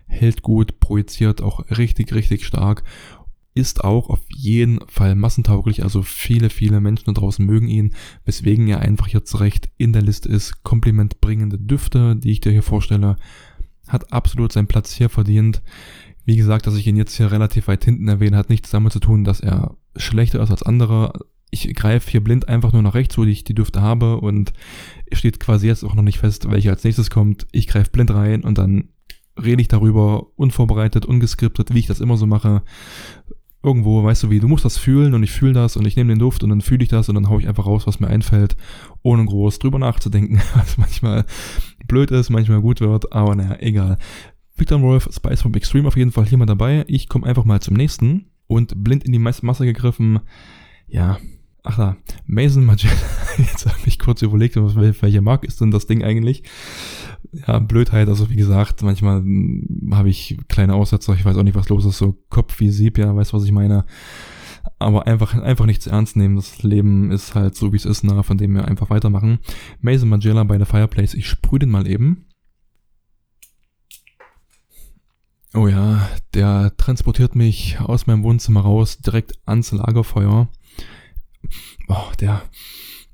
hält 0.08 0.44
gut, 0.44 0.80
projiziert 0.80 1.42
auch 1.42 1.66
richtig, 1.72 2.14
richtig 2.14 2.46
stark 2.46 2.84
ist 3.56 3.84
auch 3.86 4.10
auf 4.10 4.20
jeden 4.28 4.80
Fall 4.88 5.16
massentauglich, 5.16 5.82
also 5.82 6.04
viele, 6.04 6.50
viele 6.50 6.82
Menschen 6.82 7.06
da 7.06 7.14
draußen 7.14 7.44
mögen 7.44 7.70
ihn, 7.70 7.96
weswegen 8.26 8.68
er 8.68 8.80
einfach 8.80 9.08
jetzt 9.08 9.40
recht 9.40 9.70
in 9.78 9.94
der 9.94 10.02
Liste 10.02 10.30
ist. 10.30 10.64
Komplimentbringende 10.64 11.58
Düfte, 11.58 12.18
die 12.18 12.32
ich 12.32 12.42
dir 12.42 12.52
hier 12.52 12.64
vorstelle, 12.64 13.16
hat 13.88 14.12
absolut 14.12 14.52
seinen 14.52 14.68
Platz 14.68 14.92
hier 14.92 15.08
verdient. 15.10 15.62
Wie 16.26 16.36
gesagt, 16.36 16.68
dass 16.68 16.76
ich 16.76 16.86
ihn 16.86 16.98
jetzt 16.98 17.16
hier 17.16 17.32
relativ 17.32 17.68
weit 17.70 17.86
hinten 17.86 18.10
erwähne, 18.10 18.36
hat 18.36 18.50
nichts 18.50 18.72
damit 18.72 18.92
zu 18.92 19.00
tun, 19.00 19.24
dass 19.24 19.40
er 19.40 19.78
schlechter 19.96 20.44
ist 20.44 20.52
als 20.52 20.64
andere. 20.64 21.14
Ich 21.50 21.74
greife 21.76 22.12
hier 22.12 22.22
blind 22.22 22.50
einfach 22.50 22.74
nur 22.74 22.82
nach 22.82 22.96
rechts, 22.96 23.18
wo 23.18 23.24
ich 23.24 23.46
die 23.46 23.56
Düfte 23.56 23.82
habe 23.82 24.20
und 24.20 24.52
steht 25.14 25.40
quasi 25.40 25.68
jetzt 25.68 25.86
auch 25.86 25.96
noch 25.96 26.04
nicht 26.04 26.18
fest, 26.18 26.52
welcher 26.52 26.72
als 26.72 26.84
nächstes 26.84 27.10
kommt. 27.10 27.48
Ich 27.54 27.68
greife 27.68 27.92
blind 27.92 28.12
rein 28.12 28.44
und 28.44 28.58
dann 28.58 28.90
rede 29.42 29.62
ich 29.62 29.70
darüber, 29.70 30.28
unvorbereitet, 30.36 31.06
ungeskriptet, 31.06 31.74
wie 31.74 31.80
ich 31.80 31.88
das 31.88 32.02
immer 32.02 32.18
so 32.18 32.26
mache 32.26 32.64
irgendwo, 33.66 34.04
weißt 34.04 34.24
du 34.24 34.30
wie, 34.30 34.40
du 34.40 34.48
musst 34.48 34.64
das 34.64 34.78
fühlen 34.78 35.14
und 35.14 35.24
ich 35.24 35.32
fühle 35.32 35.54
das 35.54 35.76
und 35.76 35.86
ich 35.86 35.96
nehme 35.96 36.14
den 36.14 36.20
Duft 36.20 36.44
und 36.44 36.50
dann 36.50 36.62
fühle 36.62 36.84
ich 36.84 36.90
das 36.90 37.10
und 37.10 37.16
dann 37.16 37.30
haue 37.30 37.42
ich 37.42 37.48
einfach 37.48 37.66
raus, 37.66 37.88
was 37.88 38.00
mir 38.00 38.08
einfällt, 38.08 38.56
ohne 39.02 39.26
groß 39.26 39.60
drüber 39.60 39.80
nachzudenken, 39.80 40.40
was 40.56 40.78
manchmal 40.78 41.26
blöd 41.88 42.12
ist, 42.12 42.30
manchmal 42.30 42.62
gut 42.62 42.82
wird, 42.82 43.12
aber 43.12 43.36
naja, 43.36 43.58
egal. 43.60 43.98
Victor 44.56 44.82
Wolf, 44.82 45.10
Spice 45.12 45.42
from 45.42 45.54
Extreme 45.54 45.88
auf 45.88 45.98
jeden 45.98 46.12
Fall 46.12 46.26
hier 46.26 46.38
mal 46.38 46.46
dabei. 46.46 46.86
Ich 46.88 47.10
komme 47.10 47.26
einfach 47.26 47.44
mal 47.44 47.60
zum 47.60 47.76
nächsten 47.76 48.28
und 48.48 48.84
blind 48.84 49.04
in 49.04 49.12
die 49.12 49.20
Masse 49.20 49.66
gegriffen. 49.66 50.22
Ja, 50.88 51.18
ach 51.66 51.78
da, 51.78 51.98
Mason 52.26 52.66
Magella. 52.66 52.94
Jetzt 53.38 53.66
habe 53.66 53.78
ich 53.86 54.00
kurz 54.00 54.22
überlegt, 54.22 54.56
welche 54.56 55.22
Marke 55.22 55.48
ist 55.48 55.60
denn 55.62 55.72
das 55.72 55.88
Ding 55.88 56.04
eigentlich? 56.04 56.44
ja, 57.48 57.60
Blödheit, 57.60 58.08
also 58.08 58.30
wie 58.30 58.36
gesagt, 58.36 58.82
manchmal 58.82 59.20
hm, 59.20 59.92
habe 59.94 60.10
ich 60.10 60.38
kleine 60.48 60.76
Aussetzer, 60.76 61.14
ich 61.14 61.26
weiß 61.26 61.38
auch 61.38 61.44
nicht, 61.44 61.56
was 61.56 61.70
los 61.70 61.86
ist, 61.86 61.98
so 61.98 62.16
Kopf 62.30 62.60
wie 62.60 62.70
Sieb, 62.70 62.98
ja, 62.98 63.16
weißt 63.16 63.34
was 63.34 63.44
ich 63.44 63.52
meine. 63.52 63.86
Aber 64.80 65.06
einfach, 65.06 65.36
einfach 65.36 65.68
nichts 65.68 65.86
ernst 65.86 66.16
nehmen. 66.16 66.36
Das 66.36 66.64
Leben 66.64 67.12
ist 67.12 67.36
halt 67.36 67.56
so, 67.56 67.72
wie 67.72 67.78
es 67.78 67.86
ist, 67.86 68.04
na, 68.04 68.24
von 68.24 68.38
dem 68.38 68.56
wir 68.56 68.68
einfach 68.68 68.90
weitermachen. 68.90 69.40
Mason 69.80 70.10
Magella 70.10 70.44
bei 70.44 70.58
der 70.58 70.66
Fireplace, 70.66 71.14
ich 71.14 71.28
sprühe 71.28 71.60
den 71.60 71.70
mal 71.70 71.88
eben. 71.88 72.26
Oh 75.54 75.68
ja, 75.68 76.10
der 76.34 76.76
transportiert 76.78 77.36
mich 77.36 77.80
aus 77.80 78.08
meinem 78.08 78.24
Wohnzimmer 78.24 78.62
raus, 78.62 78.98
direkt 78.98 79.34
ans 79.46 79.72
Lagerfeuer. 79.72 80.50
Oh, 81.88 82.12
der, 82.20 82.42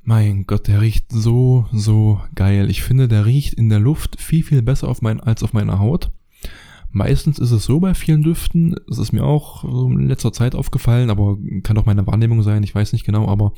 mein 0.04 0.46
Gott, 0.46 0.68
der 0.68 0.82
riecht 0.82 1.06
so, 1.10 1.66
so 1.72 2.22
geil. 2.36 2.70
Ich 2.70 2.84
finde, 2.84 3.08
der 3.08 3.26
riecht 3.26 3.54
in 3.54 3.70
der 3.70 3.80
Luft 3.80 4.20
viel, 4.20 4.44
viel 4.44 4.62
besser 4.62 4.88
auf 4.88 5.02
mein, 5.02 5.20
als 5.20 5.44
auf 5.44 5.54
meiner 5.54 5.80
Haut. 5.80 6.12
Meistens 6.92 7.40
ist 7.40 7.52
es 7.52 7.64
so 7.64 7.80
bei 7.80 7.94
vielen 7.94 8.22
Düften, 8.22 8.76
es 8.90 8.98
ist 8.98 9.14
mir 9.14 9.24
auch 9.24 9.64
in 9.64 10.10
letzter 10.10 10.34
Zeit 10.34 10.56
aufgefallen, 10.56 11.10
aber 11.10 11.38
kann 11.64 11.78
auch 11.78 11.86
meine 11.86 12.06
Wahrnehmung 12.06 12.44
sein, 12.44 12.64
ich 12.64 12.76
weiß 12.76 12.92
nicht 12.92 13.06
genau, 13.06 13.30
aber 13.30 13.54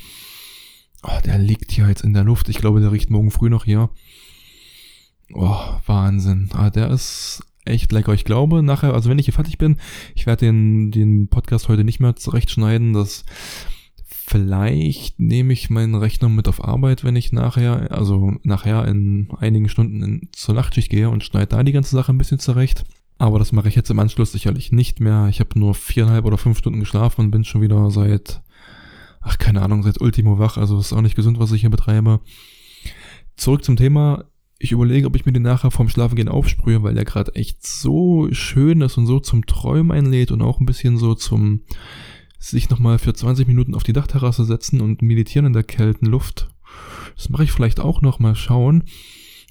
oh, 1.01 1.19
der 1.25 1.39
liegt 1.39 1.71
hier 1.71 1.87
jetzt 1.87 2.03
in 2.03 2.13
der 2.13 2.23
Luft. 2.23 2.49
Ich 2.49 2.57
glaube, 2.57 2.79
der 2.79 2.91
riecht 2.91 3.09
morgen 3.09 3.31
früh 3.31 3.49
noch 3.49 3.65
hier. 3.65 3.89
Oh, 5.33 5.57
Wahnsinn. 5.87 6.49
Ah, 6.53 6.69
der 6.69 6.91
ist 6.91 7.43
echt 7.65 7.91
lecker. 7.91 8.13
Ich 8.13 8.25
glaube, 8.25 8.61
nachher, 8.61 8.93
also 8.93 9.09
wenn 9.09 9.19
ich 9.19 9.25
hier 9.25 9.33
fertig 9.33 9.57
bin, 9.57 9.77
ich 10.15 10.25
werde 10.25 10.45
den, 10.45 10.91
den 10.91 11.27
Podcast 11.27 11.69
heute 11.69 11.83
nicht 11.83 11.99
mehr 11.99 12.15
zurechtschneiden. 12.15 12.93
Das 12.93 13.25
Vielleicht 14.25 15.19
nehme 15.19 15.51
ich 15.51 15.69
meinen 15.69 15.95
Rechner 15.95 16.29
mit 16.29 16.47
auf 16.47 16.63
Arbeit, 16.63 17.03
wenn 17.03 17.17
ich 17.17 17.33
nachher, 17.33 17.91
also 17.91 18.31
nachher 18.43 18.87
in 18.87 19.27
einigen 19.37 19.67
Stunden 19.67 20.01
in, 20.01 20.29
zur 20.31 20.55
Nachtschicht 20.55 20.89
gehe 20.89 21.09
und 21.09 21.25
schneide 21.25 21.47
da 21.47 21.63
die 21.63 21.73
ganze 21.73 21.93
Sache 21.93 22.13
ein 22.13 22.17
bisschen 22.17 22.39
zurecht. 22.39 22.85
Aber 23.17 23.37
das 23.37 23.51
mache 23.51 23.67
ich 23.67 23.75
jetzt 23.75 23.91
im 23.91 23.99
Anschluss 23.99 24.31
sicherlich 24.31 24.71
nicht 24.71 25.01
mehr. 25.01 25.27
Ich 25.29 25.41
habe 25.41 25.59
nur 25.59 25.75
viereinhalb 25.75 26.23
oder 26.23 26.37
fünf 26.37 26.57
Stunden 26.57 26.79
geschlafen 26.79 27.19
und 27.19 27.31
bin 27.31 27.43
schon 27.43 27.61
wieder 27.61 27.91
seit, 27.91 28.41
ach 29.19 29.37
keine 29.37 29.61
Ahnung, 29.61 29.83
seit 29.83 29.99
Ultimo 29.99 30.39
wach. 30.39 30.55
Also 30.57 30.79
ist 30.79 30.93
auch 30.93 31.01
nicht 31.01 31.17
gesund, 31.17 31.37
was 31.37 31.51
ich 31.51 31.61
hier 31.61 31.69
betreibe. 31.69 32.21
Zurück 33.35 33.65
zum 33.65 33.75
Thema. 33.75 34.23
Ich 34.57 34.71
überlege, 34.71 35.05
ob 35.07 35.17
ich 35.17 35.25
mir 35.25 35.33
den 35.33 35.43
nachher 35.43 35.69
vorm 35.69 35.89
Schlafengehen 35.89 36.29
aufsprühe, 36.29 36.81
weil 36.81 36.95
der 36.95 37.03
gerade 37.03 37.35
echt 37.35 37.67
so 37.67 38.29
schön 38.31 38.79
ist 38.79 38.97
und 38.97 39.05
so 39.05 39.19
zum 39.19 39.45
Träumen 39.45 39.91
einlädt 39.91 40.31
und 40.31 40.41
auch 40.41 40.61
ein 40.61 40.65
bisschen 40.65 40.95
so 40.95 41.13
zum 41.13 41.63
sich 42.49 42.69
nochmal 42.69 42.99
für 42.99 43.13
20 43.13 43.47
Minuten 43.47 43.75
auf 43.75 43.83
die 43.83 43.93
Dachterrasse 43.93 44.45
setzen 44.45 44.81
und 44.81 45.01
meditieren 45.01 45.45
in 45.47 45.53
der 45.53 45.63
kälten 45.63 46.07
Luft. 46.07 46.49
Das 47.15 47.29
mache 47.29 47.43
ich 47.43 47.51
vielleicht 47.51 47.79
auch 47.79 48.01
noch 48.01 48.19
mal 48.19 48.35
schauen. 48.35 48.83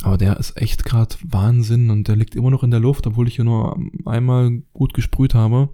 Aber 0.02 0.18
der 0.18 0.36
ist 0.38 0.56
echt 0.56 0.84
gerade 0.84 1.14
Wahnsinn 1.22 1.90
und 1.90 2.08
der 2.08 2.16
liegt 2.16 2.34
immer 2.34 2.50
noch 2.50 2.64
in 2.64 2.70
der 2.70 2.80
Luft, 2.80 3.06
obwohl 3.06 3.28
ich 3.28 3.36
hier 3.36 3.44
nur 3.44 3.78
einmal 4.04 4.62
gut 4.72 4.94
gesprüht 4.94 5.34
habe. 5.34 5.68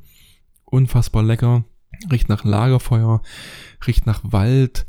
Unfassbar 0.65 1.23
lecker. 1.23 1.65
Riecht 2.11 2.29
nach 2.29 2.45
Lagerfeuer, 2.45 3.23
riecht 3.87 4.07
nach 4.07 4.21
Wald, 4.23 4.87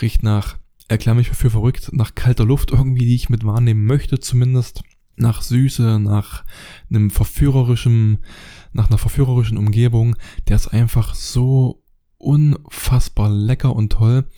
riecht 0.00 0.22
nach, 0.22 0.56
erklär 0.88 1.14
mich 1.14 1.28
für 1.28 1.50
verrückt, 1.50 1.90
nach 1.92 2.14
kalter 2.14 2.46
Luft 2.46 2.72
irgendwie, 2.72 3.04
die 3.04 3.14
ich 3.14 3.28
mit 3.28 3.44
wahrnehmen 3.44 3.84
möchte 3.84 4.18
zumindest. 4.18 4.82
Nach 5.16 5.42
Süße, 5.42 5.98
nach 6.00 6.44
einem 6.90 7.10
verführerischen, 7.10 8.18
nach 8.78 8.88
einer 8.88 8.98
verführerischen 8.98 9.58
Umgebung. 9.58 10.16
Der 10.48 10.56
ist 10.56 10.68
einfach 10.68 11.14
so 11.14 11.82
unfassbar 12.16 13.28
lecker 13.28 13.76
und 13.76 13.92
toll. 13.92 14.28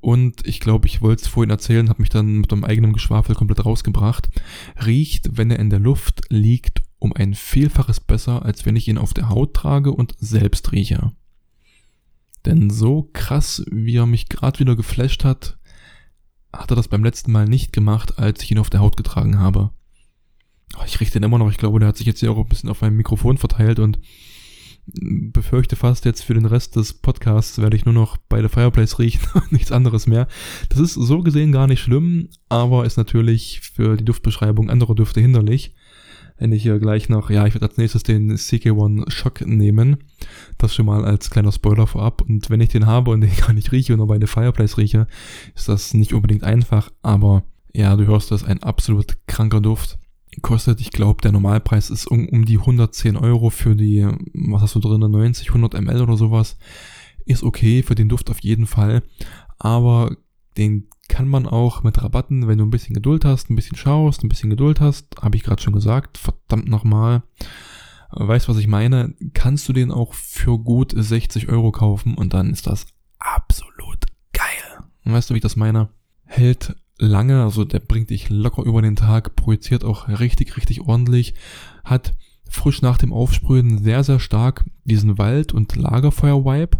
Und 0.00 0.46
ich 0.46 0.60
glaube, 0.60 0.86
ich 0.86 1.00
wollte 1.02 1.22
es 1.22 1.28
vorhin 1.28 1.50
erzählen, 1.50 1.88
habe 1.88 2.02
mich 2.02 2.10
dann 2.10 2.38
mit 2.38 2.50
meinem 2.50 2.64
eigenen 2.64 2.92
Geschwafel 2.92 3.34
komplett 3.34 3.64
rausgebracht. 3.64 4.28
Riecht, 4.84 5.36
wenn 5.36 5.50
er 5.50 5.58
in 5.58 5.70
der 5.70 5.80
Luft 5.80 6.22
liegt, 6.28 6.82
um 6.98 7.12
ein 7.12 7.34
Vielfaches 7.34 8.00
besser, 8.00 8.44
als 8.44 8.66
wenn 8.66 8.76
ich 8.76 8.88
ihn 8.88 8.98
auf 8.98 9.14
der 9.14 9.28
Haut 9.28 9.54
trage 9.54 9.92
und 9.92 10.14
selbst 10.18 10.72
rieche. 10.72 11.12
Denn 12.44 12.70
so 12.70 13.10
krass, 13.12 13.64
wie 13.70 13.96
er 13.96 14.06
mich 14.06 14.28
gerade 14.28 14.58
wieder 14.58 14.76
geflasht 14.76 15.24
hat, 15.24 15.58
hat 16.52 16.70
er 16.70 16.76
das 16.76 16.88
beim 16.88 17.02
letzten 17.02 17.32
Mal 17.32 17.46
nicht 17.46 17.72
gemacht, 17.72 18.18
als 18.18 18.42
ich 18.42 18.50
ihn 18.50 18.58
auf 18.58 18.70
der 18.70 18.80
Haut 18.80 18.96
getragen 18.96 19.38
habe. 19.38 19.70
Oh, 20.76 20.82
ich 20.86 21.00
rieche 21.00 21.12
den 21.12 21.22
immer 21.22 21.38
noch. 21.38 21.50
Ich 21.50 21.58
glaube, 21.58 21.78
der 21.78 21.88
hat 21.88 21.96
sich 21.96 22.06
jetzt 22.06 22.20
hier 22.20 22.32
auch 22.32 22.38
ein 22.38 22.48
bisschen 22.48 22.70
auf 22.70 22.80
meinem 22.80 22.96
Mikrofon 22.96 23.38
verteilt 23.38 23.78
und 23.78 23.98
befürchte 24.86 25.76
fast 25.76 26.04
jetzt 26.04 26.22
für 26.22 26.34
den 26.34 26.44
Rest 26.44 26.76
des 26.76 26.92
Podcasts 26.92 27.58
werde 27.58 27.76
ich 27.76 27.84
nur 27.84 27.94
noch 27.94 28.16
bei 28.16 28.40
der 28.40 28.50
Fireplace 28.50 28.98
riechen 28.98 29.22
und 29.34 29.52
nichts 29.52 29.72
anderes 29.72 30.06
mehr. 30.06 30.28
Das 30.68 30.78
ist 30.78 30.94
so 30.94 31.22
gesehen 31.22 31.52
gar 31.52 31.66
nicht 31.66 31.80
schlimm, 31.80 32.28
aber 32.48 32.84
ist 32.84 32.96
natürlich 32.96 33.60
für 33.60 33.96
die 33.96 34.04
Duftbeschreibung 34.04 34.70
anderer 34.70 34.94
Düfte 34.94 35.20
hinderlich. 35.20 35.74
wenn 36.36 36.52
ich 36.52 36.64
hier 36.64 36.78
gleich 36.78 37.08
noch, 37.08 37.30
ja, 37.30 37.46
ich 37.46 37.54
werde 37.54 37.66
als 37.66 37.78
nächstes 37.78 38.02
den 38.02 38.36
CK1 38.36 39.10
Shock 39.10 39.46
nehmen. 39.46 39.98
Das 40.58 40.74
schon 40.74 40.86
mal 40.86 41.04
als 41.04 41.30
kleiner 41.30 41.52
Spoiler 41.52 41.86
vorab. 41.86 42.22
Und 42.22 42.50
wenn 42.50 42.60
ich 42.60 42.70
den 42.70 42.86
habe 42.86 43.12
und 43.12 43.20
den 43.20 43.36
gar 43.38 43.52
nicht 43.52 43.72
rieche 43.72 43.94
und 43.94 43.98
nur 43.98 44.08
bei 44.08 44.18
der 44.18 44.28
Fireplace 44.28 44.76
rieche, 44.76 45.06
ist 45.54 45.68
das 45.68 45.94
nicht 45.94 46.12
unbedingt 46.12 46.44
einfach, 46.44 46.90
aber 47.02 47.44
ja, 47.72 47.96
du 47.96 48.06
hörst 48.06 48.30
das, 48.30 48.44
ein 48.44 48.62
absolut 48.62 49.16
kranker 49.26 49.60
Duft. 49.60 49.98
Kostet, 50.42 50.80
ich 50.80 50.90
glaube, 50.90 51.22
der 51.22 51.32
Normalpreis 51.32 51.90
ist 51.90 52.06
um, 52.06 52.28
um 52.28 52.44
die 52.44 52.58
110 52.58 53.16
Euro 53.16 53.50
für 53.50 53.76
die, 53.76 54.06
was 54.32 54.62
hast 54.62 54.74
du 54.74 54.80
drin, 54.80 55.00
90, 55.00 55.48
100 55.48 55.80
ml 55.80 56.02
oder 56.02 56.16
sowas. 56.16 56.56
Ist 57.26 57.42
okay 57.42 57.82
für 57.82 57.94
den 57.94 58.08
Duft 58.08 58.30
auf 58.30 58.40
jeden 58.40 58.66
Fall. 58.66 59.02
Aber 59.58 60.16
den 60.56 60.88
kann 61.08 61.28
man 61.28 61.46
auch 61.46 61.82
mit 61.82 62.02
Rabatten, 62.02 62.48
wenn 62.48 62.58
du 62.58 62.64
ein 62.64 62.70
bisschen 62.70 62.94
Geduld 62.94 63.24
hast, 63.24 63.50
ein 63.50 63.56
bisschen 63.56 63.76
schaust, 63.76 64.22
ein 64.22 64.28
bisschen 64.28 64.50
Geduld 64.50 64.80
hast, 64.80 65.16
habe 65.20 65.36
ich 65.36 65.42
gerade 65.42 65.62
schon 65.62 65.74
gesagt, 65.74 66.18
verdammt 66.18 66.68
nochmal, 66.68 67.22
weißt 68.10 68.48
was 68.48 68.58
ich 68.58 68.66
meine, 68.66 69.14
kannst 69.34 69.68
du 69.68 69.72
den 69.72 69.90
auch 69.90 70.14
für 70.14 70.58
gut 70.58 70.92
60 70.96 71.48
Euro 71.48 71.72
kaufen 71.72 72.14
und 72.14 72.32
dann 72.32 72.50
ist 72.50 72.66
das 72.66 72.86
absolut 73.18 74.06
geil. 74.32 74.84
weißt 75.04 75.30
du, 75.30 75.34
wie 75.34 75.38
ich 75.38 75.42
das 75.42 75.56
meine? 75.56 75.88
Hält 76.24 76.74
lange, 77.04 77.42
also 77.42 77.64
der 77.64 77.80
bringt 77.80 78.10
dich 78.10 78.30
locker 78.30 78.62
über 78.62 78.82
den 78.82 78.96
Tag, 78.96 79.36
projiziert 79.36 79.84
auch 79.84 80.08
richtig, 80.08 80.56
richtig 80.56 80.82
ordentlich, 80.82 81.34
hat 81.84 82.14
frisch 82.48 82.82
nach 82.82 82.98
dem 82.98 83.12
Aufsprühen 83.12 83.82
sehr, 83.82 84.04
sehr 84.04 84.20
stark 84.20 84.64
diesen 84.84 85.18
Wald- 85.18 85.52
und 85.52 85.76
Lagerfeuer-Vibe 85.76 86.78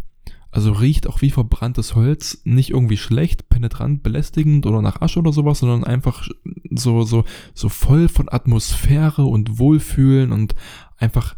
also 0.55 0.71
riecht 0.71 1.09
auch 1.09 1.21
wie 1.21 1.31
verbranntes 1.31 1.97
Holz, 1.97 2.41
nicht 2.45 2.71
irgendwie 2.71 2.97
schlecht, 2.97 3.49
penetrant, 3.49 4.05
belästigend 4.05 4.67
oder 4.67 4.83
nach 4.83 5.01
Asche 5.01 5.19
oder 5.19 5.33
sowas, 5.33 5.59
sondern 5.59 5.83
einfach 5.83 6.29
so, 6.71 7.03
so, 7.03 7.25
so 7.55 7.69
voll 7.69 8.07
von 8.07 8.29
Atmosphäre 8.29 9.25
und 9.25 9.59
Wohlfühlen 9.59 10.31
und 10.31 10.55
einfach, 10.97 11.35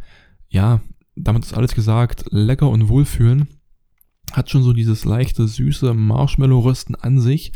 ja, 0.50 0.82
damit 1.14 1.44
ist 1.44 1.54
alles 1.54 1.74
gesagt, 1.74 2.26
lecker 2.28 2.68
und 2.68 2.90
Wohlfühlen. 2.90 3.48
Hat 4.32 4.50
schon 4.50 4.62
so 4.62 4.72
dieses 4.72 5.04
leichte, 5.04 5.46
süße 5.46 5.94
Marshmallow-Rösten 5.94 6.94
an 6.94 7.20
sich, 7.20 7.52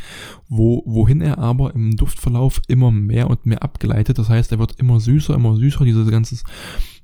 wo, 0.49 0.83
wohin 0.87 1.21
er 1.21 1.39
aber 1.39 1.75
im 1.75 1.97
Duftverlauf 1.97 2.63
immer 2.69 2.91
mehr 2.91 3.29
und 3.29 3.45
mehr 3.45 3.63
abgeleitet. 3.63 4.19
Das 4.19 4.29
heißt, 4.29 4.53
er 4.53 4.59
wird 4.59 4.79
immer 4.79 5.01
süßer, 5.01 5.35
immer 5.35 5.57
süßer. 5.57 5.85
Diese 5.85 6.05
ganze, 6.07 6.37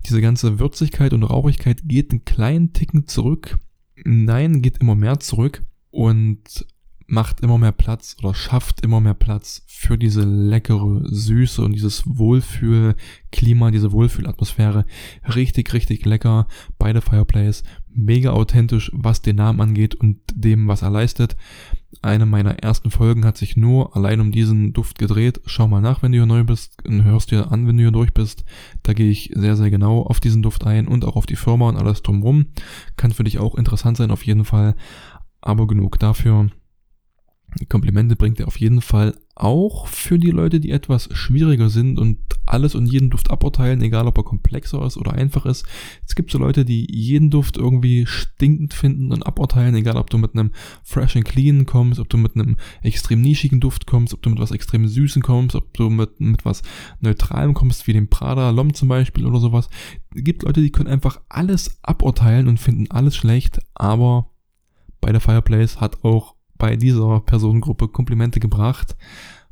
diese 0.06 0.20
ganze 0.20 0.58
Würzigkeit 0.60 1.12
und 1.12 1.24
Rauchigkeit 1.24 1.80
geht 1.84 2.12
einen 2.12 2.24
kleinen 2.24 2.72
Ticken 2.72 3.06
zurück 3.06 3.58
Nein 4.04 4.62
geht 4.62 4.78
immer 4.78 4.94
mehr 4.94 5.20
zurück 5.20 5.62
und 5.90 6.66
macht 7.06 7.40
immer 7.40 7.58
mehr 7.58 7.72
Platz 7.72 8.16
oder 8.20 8.34
schafft 8.34 8.80
immer 8.82 9.00
mehr 9.00 9.14
Platz 9.14 9.62
für 9.66 9.96
diese 9.96 10.22
leckere 10.22 11.02
Süße 11.04 11.62
und 11.62 11.72
dieses 11.72 12.02
Wohlfühlklima, 12.06 13.70
diese 13.70 13.92
Wohlfühlatmosphäre. 13.92 14.86
Richtig, 15.34 15.72
richtig 15.72 16.04
lecker. 16.04 16.48
Beide 16.78 17.00
Fireplays. 17.00 17.62
Mega 17.88 18.32
authentisch, 18.32 18.90
was 18.92 19.22
den 19.22 19.36
Namen 19.36 19.60
angeht 19.60 19.94
und 19.94 20.18
dem, 20.34 20.68
was 20.68 20.82
er 20.82 20.90
leistet. 20.90 21.36
Eine 22.02 22.26
meiner 22.26 22.58
ersten 22.58 22.90
Folgen 22.90 23.24
hat 23.24 23.36
sich 23.36 23.56
nur 23.56 23.96
allein 23.96 24.20
um 24.20 24.32
diesen 24.32 24.72
Duft 24.72 24.98
gedreht. 24.98 25.40
Schau 25.46 25.68
mal 25.68 25.80
nach, 25.80 26.02
wenn 26.02 26.12
du 26.12 26.18
hier 26.18 26.26
neu 26.26 26.44
bist 26.44 26.84
und 26.86 27.04
hörst 27.04 27.30
dir 27.30 27.50
an, 27.52 27.66
wenn 27.66 27.76
du 27.76 27.84
hier 27.84 27.92
durch 27.92 28.12
bist. 28.12 28.44
Da 28.82 28.92
gehe 28.92 29.10
ich 29.10 29.30
sehr, 29.34 29.56
sehr 29.56 29.70
genau 29.70 30.02
auf 30.02 30.20
diesen 30.20 30.42
Duft 30.42 30.66
ein 30.66 30.88
und 30.88 31.04
auch 31.04 31.16
auf 31.16 31.26
die 31.26 31.36
Firma 31.36 31.68
und 31.68 31.76
alles 31.76 32.02
drumrum. 32.02 32.46
Kann 32.96 33.12
für 33.12 33.24
dich 33.24 33.38
auch 33.38 33.54
interessant 33.54 33.96
sein, 33.96 34.10
auf 34.10 34.26
jeden 34.26 34.44
Fall. 34.44 34.74
Aber 35.40 35.66
genug 35.66 35.98
dafür. 35.98 36.50
Komplimente 37.64 38.16
bringt 38.16 38.38
er 38.38 38.48
auf 38.48 38.60
jeden 38.60 38.82
Fall 38.82 39.14
auch 39.34 39.86
für 39.86 40.18
die 40.18 40.30
Leute, 40.30 40.60
die 40.60 40.70
etwas 40.70 41.08
schwieriger 41.12 41.68
sind 41.68 41.98
und 41.98 42.18
alles 42.46 42.74
und 42.74 42.86
jeden 42.86 43.10
Duft 43.10 43.30
aburteilen, 43.30 43.82
egal 43.82 44.06
ob 44.06 44.18
er 44.18 44.24
komplexer 44.24 44.84
ist 44.86 44.96
oder 44.96 45.12
einfach 45.12 45.46
ist. 45.46 45.66
Es 46.06 46.14
gibt 46.14 46.30
so 46.30 46.38
Leute, 46.38 46.64
die 46.64 46.86
jeden 46.90 47.30
Duft 47.30 47.56
irgendwie 47.56 48.06
stinkend 48.06 48.72
finden 48.72 49.12
und 49.12 49.26
aburteilen, 49.26 49.74
egal 49.74 49.96
ob 49.96 50.10
du 50.10 50.18
mit 50.18 50.34
einem 50.34 50.52
Fresh 50.84 51.16
and 51.16 51.24
Clean 51.24 51.66
kommst, 51.66 51.98
ob 51.98 52.08
du 52.08 52.16
mit 52.16 52.34
einem 52.34 52.56
extrem 52.82 53.20
nischigen 53.20 53.60
Duft 53.60 53.86
kommst, 53.86 54.14
ob 54.14 54.22
du 54.22 54.30
mit 54.30 54.38
was 54.38 54.52
extrem 54.52 54.86
Süßen 54.86 55.22
kommst, 55.22 55.54
ob 55.54 55.72
du 55.74 55.90
mit, 55.90 56.20
mit 56.20 56.44
was 56.44 56.62
Neutralem 57.00 57.54
kommst, 57.54 57.86
wie 57.86 57.92
dem 57.92 58.08
Prada 58.08 58.50
Lom 58.50 58.74
zum 58.74 58.88
Beispiel 58.88 59.26
oder 59.26 59.40
sowas. 59.40 59.68
Es 60.14 60.24
gibt 60.24 60.44
Leute, 60.44 60.62
die 60.62 60.70
können 60.70 60.88
einfach 60.88 61.20
alles 61.28 61.78
aburteilen 61.82 62.48
und 62.48 62.60
finden 62.60 62.90
alles 62.90 63.16
schlecht, 63.16 63.60
aber 63.74 64.30
bei 65.00 65.12
der 65.12 65.20
Fireplace 65.20 65.80
hat 65.80 66.04
auch 66.04 66.35
bei 66.58 66.76
dieser 66.76 67.20
Personengruppe 67.20 67.88
Komplimente 67.88 68.40
gebracht. 68.40 68.96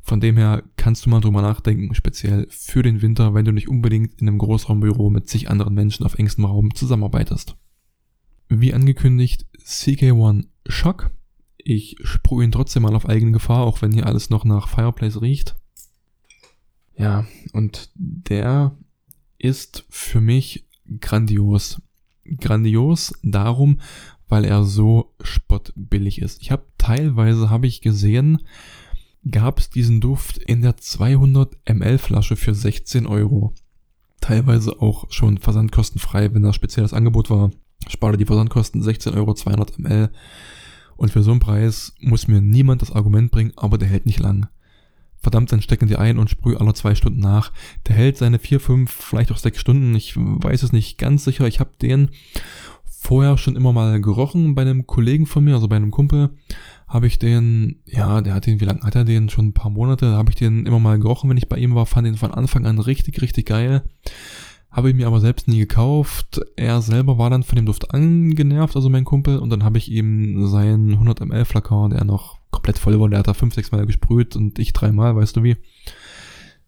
Von 0.01 0.19
dem 0.19 0.37
her 0.37 0.63
kannst 0.77 1.05
du 1.05 1.09
mal 1.09 1.19
drüber 1.19 1.41
nachdenken, 1.41 1.95
speziell 1.95 2.45
für 2.49 2.83
den 2.83 3.01
Winter, 3.01 3.33
wenn 3.33 3.45
du 3.45 3.51
nicht 3.51 3.67
unbedingt 3.67 4.21
in 4.21 4.27
einem 4.27 4.37
Großraumbüro 4.37 5.09
mit 5.09 5.27
zig 5.27 5.49
anderen 5.49 5.73
Menschen 5.73 6.05
auf 6.05 6.19
engstem 6.19 6.45
Raum 6.45 6.75
zusammenarbeitest. 6.75 7.55
Wie 8.47 8.73
angekündigt, 8.73 9.47
CK1 9.65 10.45
Shock. 10.67 11.09
Ich 11.57 11.95
sprühe 12.03 12.45
ihn 12.45 12.51
trotzdem 12.51 12.83
mal 12.83 12.95
auf 12.95 13.09
eigene 13.09 13.31
Gefahr, 13.31 13.61
auch 13.61 13.81
wenn 13.81 13.91
hier 13.91 14.05
alles 14.05 14.29
noch 14.29 14.45
nach 14.45 14.67
Fireplace 14.67 15.21
riecht. 15.21 15.55
Ja, 16.95 17.25
und 17.53 17.89
der 17.95 18.77
ist 19.39 19.85
für 19.89 20.21
mich 20.21 20.65
grandios. 21.01 21.81
Grandios 22.39 23.13
darum, 23.23 23.79
weil 24.27 24.45
er 24.45 24.63
so 24.63 25.13
spottbillig 25.21 26.21
ist. 26.21 26.41
Ich 26.41 26.51
habe 26.51 26.65
teilweise 26.77 27.49
habe 27.49 27.67
ich 27.67 27.81
gesehen, 27.81 28.39
gab 29.29 29.59
es 29.59 29.69
diesen 29.69 30.01
Duft 30.01 30.37
in 30.37 30.61
der 30.61 30.77
200 30.77 31.57
ml 31.67 31.97
Flasche 31.97 32.35
für 32.35 32.53
16 32.53 33.05
Euro. 33.05 33.53
Teilweise 34.21 34.81
auch 34.81 35.11
schon 35.11 35.37
versandkostenfrei, 35.37 36.33
wenn 36.33 36.43
das 36.43 36.55
spezielles 36.55 36.93
Angebot 36.93 37.29
war. 37.29 37.51
Sparte 37.87 38.17
die 38.17 38.25
Versandkosten 38.25 38.81
16 38.81 39.13
Euro 39.13 39.33
200 39.33 39.77
ml. 39.77 40.09
Und 40.97 41.11
für 41.11 41.23
so 41.23 41.31
einen 41.31 41.39
Preis 41.39 41.93
muss 41.99 42.27
mir 42.27 42.41
niemand 42.41 42.81
das 42.81 42.91
Argument 42.91 43.31
bringen, 43.31 43.53
aber 43.55 43.77
der 43.77 43.87
hält 43.87 44.05
nicht 44.05 44.19
lang. 44.19 44.47
Verdammt, 45.25 45.51
dann 45.51 45.61
stecken 45.61 45.87
die 45.87 45.95
ein 45.95 46.19
und 46.19 46.29
sprühe 46.29 46.59
alle 46.59 46.73
zwei 46.75 46.93
Stunden 46.93 47.19
nach. 47.19 47.51
Der 47.87 47.95
hält 47.95 48.15
seine 48.17 48.37
vier, 48.37 48.59
fünf, 48.59 48.91
vielleicht 48.91 49.31
auch 49.31 49.37
sechs 49.37 49.59
Stunden. 49.59 49.95
Ich 49.95 50.15
weiß 50.15 50.61
es 50.61 50.71
nicht 50.71 50.99
ganz 50.99 51.23
sicher. 51.25 51.47
Ich 51.47 51.59
habe 51.59 51.71
den 51.81 52.09
vorher 53.05 53.37
schon 53.37 53.55
immer 53.55 53.71
mal 53.71 54.01
gerochen 54.01 54.55
bei 54.55 54.63
einem 54.63 54.87
Kollegen 54.87 55.27
von 55.27 55.43
mir, 55.43 55.53
also 55.53 55.67
bei 55.67 55.75
einem 55.75 55.91
Kumpel, 55.91 56.31
habe 56.87 57.05
ich 57.07 57.19
den, 57.19 57.81
ja, 57.85 58.21
der 58.21 58.33
hat 58.33 58.47
den, 58.47 58.59
wie 58.59 58.65
lange 58.65 58.81
hat 58.81 58.95
er 58.95 59.05
den? 59.05 59.29
Schon 59.29 59.47
ein 59.47 59.53
paar 59.53 59.69
Monate, 59.69 60.07
habe 60.13 60.31
ich 60.31 60.35
den 60.35 60.65
immer 60.65 60.79
mal 60.79 60.99
gerochen, 60.99 61.29
wenn 61.29 61.37
ich 61.37 61.47
bei 61.47 61.57
ihm 61.57 61.75
war, 61.75 61.85
fand 61.85 62.07
den 62.07 62.17
von 62.17 62.31
Anfang 62.31 62.65
an 62.65 62.79
richtig, 62.79 63.21
richtig 63.21 63.45
geil. 63.45 63.83
Habe 64.71 64.89
ich 64.89 64.95
mir 64.95 65.07
aber 65.07 65.21
selbst 65.21 65.47
nie 65.47 65.59
gekauft. 65.59 66.41
Er 66.57 66.81
selber 66.81 67.17
war 67.17 67.29
dann 67.29 67.43
von 67.43 67.55
dem 67.55 67.65
Duft 67.65 67.93
angenervt, 67.93 68.75
also 68.75 68.89
mein 68.89 69.05
Kumpel, 69.05 69.37
und 69.37 69.51
dann 69.51 69.63
habe 69.63 69.77
ich 69.77 69.89
ihm 69.91 70.47
seinen 70.47 70.93
100 70.93 71.21
ml 71.21 71.45
Flakon, 71.45 71.91
der 71.91 72.03
noch 72.03 72.39
komplett 72.49 72.79
voll 72.79 72.99
war, 72.99 73.07
der 73.07 73.19
hat 73.19 73.27
da 73.27 73.33
fünf, 73.33 73.53
sechs 73.53 73.71
Mal 73.71 73.85
gesprüht 73.85 74.35
und 74.35 74.57
ich 74.57 74.73
dreimal, 74.73 75.15
weißt 75.15 75.35
du 75.35 75.43
wie. 75.43 75.57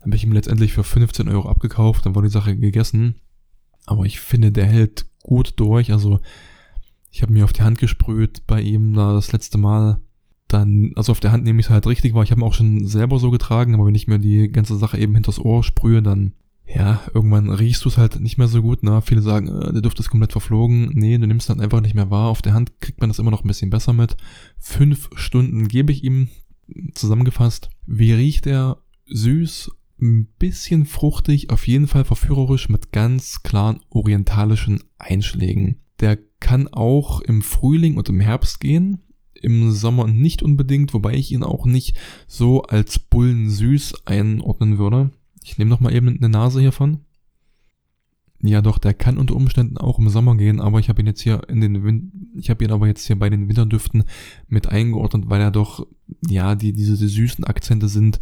Habe 0.02 0.16
ich 0.16 0.24
ihm 0.24 0.34
letztendlich 0.34 0.74
für 0.74 0.84
15 0.84 1.28
Euro 1.30 1.50
abgekauft, 1.50 2.06
dann 2.06 2.16
war 2.16 2.22
die 2.22 2.30
Sache 2.30 2.56
gegessen. 2.56 3.16
Aber 3.88 4.06
ich 4.06 4.20
finde, 4.20 4.52
der 4.52 4.66
hält 4.66 5.06
gut 5.28 5.54
durch. 5.58 5.92
Also 5.92 6.20
ich 7.12 7.22
habe 7.22 7.32
mir 7.32 7.44
auf 7.44 7.54
die 7.54 7.62
Hand 7.62 7.78
gesprüht 7.78 8.48
bei 8.48 8.60
ihm 8.62 8.94
da 8.94 9.14
das 9.14 9.32
letzte 9.32 9.60
Mal. 9.60 10.00
Dann, 10.48 10.94
also 10.96 11.12
auf 11.12 11.20
der 11.20 11.32
Hand 11.32 11.44
nehme 11.44 11.60
ich 11.60 11.68
es 11.68 11.70
halt 11.70 11.86
richtig 11.86 12.14
war. 12.14 12.24
Ich 12.24 12.32
habe 12.32 12.42
ihn 12.42 12.46
auch 12.46 12.54
schon 12.54 12.88
selber 12.88 13.20
so 13.20 13.30
getragen, 13.30 13.76
aber 13.76 13.86
wenn 13.86 13.96
ich 13.96 14.08
mir 14.08 14.18
die 14.18 14.50
ganze 14.50 14.78
Sache 14.78 14.98
eben 14.98 15.14
hinters 15.14 15.40
Ohr 15.40 15.64
sprühe, 15.64 16.02
dann 16.02 16.34
ja, 16.66 17.02
irgendwann 17.14 17.50
riechst 17.50 17.86
du 17.86 17.90
es 17.90 17.98
halt 17.98 18.20
nicht 18.20 18.38
mehr 18.38 18.48
so 18.48 18.62
gut. 18.62 18.84
Ne? 18.84 19.02
Viele 19.02 19.22
sagen, 19.22 19.48
äh, 19.48 19.72
der 19.72 19.82
Duft 19.82 20.00
ist 20.00 20.10
komplett 20.10 20.34
verflogen. 20.34 20.92
Nee, 20.94 21.18
du 21.18 21.28
nimmst 21.28 21.50
dann 21.50 21.62
einfach 21.62 21.82
nicht 21.82 21.96
mehr 21.96 22.12
wahr. 22.12 22.28
Auf 22.28 22.42
der 22.42 22.54
Hand 22.54 22.82
kriegt 22.82 23.00
man 23.00 23.10
das 23.10 23.20
immer 23.20 23.32
noch 23.32 23.44
ein 23.44 23.48
bisschen 23.48 23.70
besser 23.70 23.94
mit. 23.94 24.18
Fünf 24.58 25.10
Stunden 25.16 25.68
gebe 25.68 25.92
ich 25.92 26.04
ihm 26.04 26.28
zusammengefasst. 26.94 27.70
Wie 27.86 28.12
riecht 28.12 28.48
er? 28.48 28.80
Süß, 29.10 29.72
ein 30.02 30.28
bisschen 30.40 30.86
fruchtig, 30.86 31.50
auf 31.50 31.68
jeden 31.68 31.88
Fall 31.88 32.06
verführerisch 32.06 32.70
mit 32.70 32.92
ganz 32.92 33.44
klaren 33.44 33.80
orientalischen 33.90 34.84
Einschlägen. 34.98 35.80
Der 36.00 36.18
kann 36.40 36.68
auch 36.68 37.22
im 37.22 37.42
Frühling 37.42 37.98
und 37.98 38.10
im 38.10 38.20
Herbst 38.20 38.60
gehen, 38.60 39.00
im 39.34 39.72
Sommer 39.72 40.08
nicht 40.08 40.44
unbedingt, 40.44 40.94
wobei 40.94 41.14
ich 41.14 41.32
ihn 41.32 41.44
auch 41.44 41.66
nicht 41.66 41.98
so 42.28 42.64
als 42.64 43.00
Bullen 43.00 43.50
süß 43.50 44.06
einordnen 44.06 44.78
würde. 44.78 45.12
Ich 45.44 45.58
nehme 45.58 45.70
noch 45.70 45.80
mal 45.80 45.94
eben 45.94 46.08
eine 46.08 46.30
Nase 46.30 46.60
hiervon. 46.60 47.00
Ja, 48.42 48.62
doch, 48.62 48.78
der 48.78 48.94
kann 48.94 49.18
unter 49.18 49.36
Umständen 49.36 49.80
auch 49.80 49.98
im 49.98 50.10
Sommer 50.10 50.36
gehen, 50.38 50.62
aber 50.62 50.80
ich 50.80 50.90
habe 50.90 51.02
ihn 51.02 51.08
jetzt 51.08 51.22
hier 51.22 51.42
in 51.50 51.60
den 51.60 51.84
Win 51.84 52.12
ich 52.38 52.50
habe 52.50 52.64
ihn 52.64 52.72
aber 52.72 52.88
jetzt 52.88 53.06
hier 53.08 53.18
bei 53.18 53.30
den 53.30 53.48
Winterdüften 53.48 54.04
mit 54.48 54.68
eingeordnet, 54.68 55.24
weil 55.28 55.42
er 55.42 55.52
doch 55.52 55.88
ja, 56.28 56.56
die 56.56 56.74
diese 56.74 56.98
die 56.98 57.08
süßen 57.08 57.44
Akzente 57.44 57.88
sind, 57.88 58.20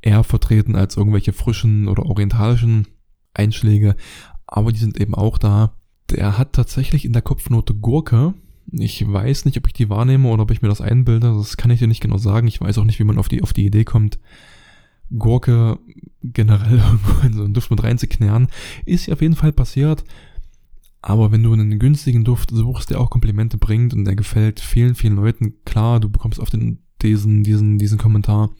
eher 0.00 0.24
vertreten 0.24 0.76
als 0.76 0.96
irgendwelche 0.96 1.32
frischen 1.32 1.88
oder 1.88 2.06
orientalischen 2.06 2.86
Einschläge, 3.34 3.96
aber 4.46 4.72
die 4.72 4.78
sind 4.78 5.00
eben 5.00 5.14
auch 5.14 5.38
da. 5.38 5.74
Der 6.10 6.38
hat 6.38 6.54
tatsächlich 6.54 7.04
in 7.04 7.12
der 7.12 7.22
Kopfnote 7.22 7.74
Gurke. 7.74 8.34
Ich 8.70 9.06
weiß 9.06 9.44
nicht, 9.44 9.58
ob 9.58 9.66
ich 9.66 9.72
die 9.72 9.90
wahrnehme 9.90 10.28
oder 10.28 10.42
ob 10.42 10.50
ich 10.50 10.62
mir 10.62 10.68
das 10.68 10.80
einbilde. 10.80 11.34
Das 11.34 11.56
kann 11.56 11.70
ich 11.70 11.78
dir 11.78 11.88
nicht 11.88 12.00
genau 12.00 12.18
sagen. 12.18 12.48
Ich 12.48 12.60
weiß 12.60 12.78
auch 12.78 12.84
nicht, 12.84 12.98
wie 12.98 13.04
man 13.04 13.18
auf 13.18 13.28
die, 13.28 13.42
auf 13.42 13.52
die 13.52 13.66
Idee 13.66 13.84
kommt. 13.84 14.18
Gurke 15.16 15.78
generell 16.22 16.78
irgendwo 16.78 17.26
in 17.26 17.32
so 17.32 17.44
einen 17.44 17.54
Duft 17.54 17.70
mit 17.70 17.82
reinzuknären, 17.82 18.48
ist 18.84 19.06
ja 19.06 19.14
auf 19.14 19.22
jeden 19.22 19.36
Fall 19.36 19.52
passiert. 19.52 20.04
Aber 21.00 21.30
wenn 21.30 21.42
du 21.42 21.52
einen 21.52 21.78
günstigen 21.78 22.24
Duft 22.24 22.50
suchst, 22.50 22.90
der 22.90 23.00
auch 23.00 23.10
Komplimente 23.10 23.56
bringt 23.56 23.94
und 23.94 24.04
der 24.04 24.16
gefällt 24.16 24.60
vielen, 24.60 24.94
vielen 24.94 25.16
Leuten, 25.16 25.54
klar, 25.64 26.00
du 26.00 26.08
bekommst 26.08 26.40
auf 26.40 26.50
den 26.50 26.80
diesen, 27.02 27.44
diesen, 27.44 27.78
diesen 27.78 27.98
Kommentar, 27.98 28.50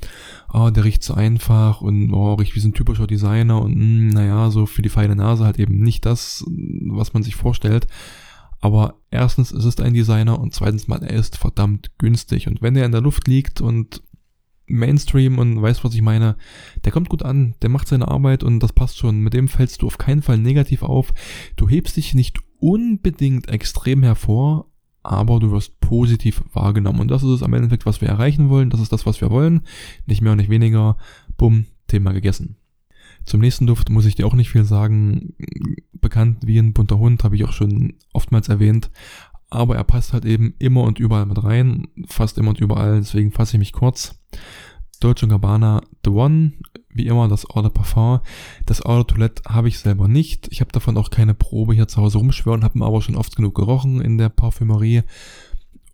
oh, 0.53 0.71
der 0.71 0.85
riecht 0.85 1.03
so 1.03 1.15
einfach 1.15 1.81
und 1.81 2.13
oh, 2.13 2.35
riecht 2.35 2.55
wie 2.55 2.61
so 2.61 2.69
ein 2.69 2.75
typischer 2.75 3.07
Designer 3.07 3.61
und 3.61 3.77
mh, 3.77 3.83
hm, 3.83 4.09
naja, 4.09 4.51
so 4.51 4.67
für 4.67 4.83
die 4.83 4.89
feine 4.89 5.17
Nase 5.17 5.45
halt 5.45 5.59
eben 5.59 5.79
nicht 5.81 6.07
das, 6.07 6.45
was 6.87 7.15
man 7.15 7.23
sich 7.23 7.37
vorstellt. 7.37 7.87
Aber 8.61 8.97
erstens 9.11 9.53
ist 9.53 9.65
es 9.65 9.79
ein 9.79 9.95
Designer 9.95 10.41
und 10.41 10.53
zweitens 10.53 10.89
mal, 10.89 11.03
er 11.03 11.17
ist 11.17 11.37
verdammt 11.37 11.97
günstig. 11.99 12.49
Und 12.49 12.61
wenn 12.61 12.77
er 12.77 12.87
in 12.87 12.93
der 12.93 13.01
Luft 13.01 13.29
liegt 13.29 13.61
und 13.61 14.03
Mainstream 14.67 15.39
und 15.39 15.61
weißt, 15.61 15.85
was 15.85 15.95
ich 15.95 16.03
meine, 16.03 16.37
der 16.85 16.93
kommt 16.93 17.09
gut 17.09 17.23
an, 17.23 17.55
der 17.63 17.71
macht 17.71 17.89
seine 17.89 18.09
Arbeit 18.09 18.43
und 18.43 18.61
das 18.61 18.73
passt 18.73 18.99
schon. 18.99 19.21
Mit 19.21 19.33
dem 19.33 19.49
fällst 19.49 19.83
du 19.83 19.87
auf 19.87 19.99
keinen 19.99 20.23
Fall 20.23 20.39
negativ 20.39 20.83
auf. 20.83 21.13
Du 21.57 21.69
hebst 21.69 21.97
dich 21.97 22.15
nicht 22.15 22.39
unbedingt 22.59 23.49
extrem 23.49 24.03
hervor, 24.03 24.67
aber 25.09 25.41
du 25.41 25.51
wirst 25.51 25.81
positiv 25.81 26.43
wahrgenommen. 26.53 27.01
Und 27.01 27.09
das 27.09 27.23
ist 27.23 27.31
es 27.31 27.43
am 27.43 27.55
Endeffekt, 27.55 27.87
was 27.87 28.01
wir 28.01 28.09
erreichen 28.09 28.49
wollen. 28.49 28.71
Das 28.71 28.81
ist 28.81 28.93
das, 28.93 29.07
was 29.07 29.21
wir 29.21 29.31
wollen. 29.31 29.63
Nicht 30.07 30.21
mehr 30.21 30.33
und 30.33 30.39
nicht 30.39 30.51
weniger. 30.51 30.97
Bumm, 31.37 31.67
Thema 31.87 32.13
gegessen. 32.13 32.57
Zum 33.25 33.41
nächsten 33.41 33.67
Duft 33.67 33.91
muss 33.91 34.07
ich 34.07 34.15
dir 34.15 34.27
auch 34.27 34.35
nicht 34.35 34.51
viel 34.51 34.65
sagen. 34.65 35.35
Bekannt 35.93 36.39
wie 36.47 36.59
ein 36.59 36.73
bunter 36.73 36.99
Hund, 36.99 37.25
habe 37.25 37.37
ich 37.37 37.45
auch 37.45 37.53
schon 37.53 37.95
oftmals 38.13 38.49
erwähnt 38.49 38.91
aber 39.51 39.77
er 39.77 39.85
passt 39.85 40.13
halt 40.13 40.25
eben 40.25 40.55
immer 40.59 40.83
und 40.83 40.99
überall 40.99 41.27
mit 41.27 41.43
rein, 41.43 41.89
fast 42.07 42.39
immer 42.39 42.51
und 42.51 42.61
überall, 42.61 42.99
deswegen 42.99 43.33
fasse 43.33 43.57
ich 43.57 43.59
mich 43.59 43.73
kurz. 43.73 44.21
Dolce 45.01 45.29
Gabbana 45.29 45.81
The 46.05 46.11
One, 46.11 46.53
wie 46.91 47.07
immer 47.07 47.29
das 47.29 47.49
Eau 47.49 47.63
de 47.63 47.71
Parfum. 47.71 48.21
Das 48.67 48.85
Eau 48.85 49.03
de 49.03 49.05
Toilette 49.05 49.43
habe 49.49 49.69
ich 49.69 49.79
selber 49.79 50.09
nicht. 50.09 50.49
Ich 50.51 50.61
habe 50.61 50.73
davon 50.73 50.97
auch 50.97 51.11
keine 51.11 51.35
Probe 51.35 51.75
hier 51.75 51.89
zu 51.89 52.01
Hause 52.01 52.19
rumschwören, 52.19 52.65
habe 52.65 52.79
ihn 52.79 52.83
aber 52.83 53.03
schon 53.03 53.17
oft 53.17 53.37
genug 53.37 53.55
gerochen 53.55 54.01
in 54.01 54.19
der 54.19 54.29
Parfümerie. 54.29 55.03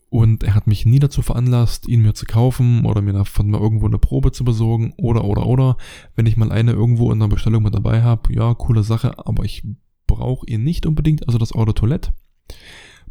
Und 0.08 0.44
er 0.44 0.54
hat 0.54 0.66
mich 0.66 0.86
nie 0.86 1.00
dazu 1.00 1.22
veranlasst, 1.22 1.88
ihn 1.88 2.02
mir 2.02 2.14
zu 2.14 2.24
kaufen 2.24 2.84
oder 2.86 3.02
mir 3.02 3.12
davon 3.12 3.50
mal 3.50 3.60
irgendwo 3.60 3.86
eine 3.86 3.98
Probe 3.98 4.30
zu 4.30 4.44
besorgen 4.44 4.94
oder 4.96 5.24
oder 5.24 5.46
oder. 5.46 5.76
Wenn 6.14 6.26
ich 6.26 6.36
mal 6.36 6.52
eine 6.52 6.72
irgendwo 6.72 7.10
in 7.12 7.18
der 7.18 7.26
Bestellung 7.26 7.64
mit 7.64 7.74
dabei 7.74 8.02
habe, 8.02 8.32
ja, 8.32 8.54
coole 8.54 8.84
Sache, 8.84 9.18
aber 9.26 9.44
ich 9.44 9.66
brauche 10.06 10.46
ihn 10.46 10.62
nicht 10.62 10.86
unbedingt, 10.86 11.26
also 11.26 11.38
das 11.38 11.54
Eau 11.54 11.64
de 11.64 11.74
Toilette 11.74 12.14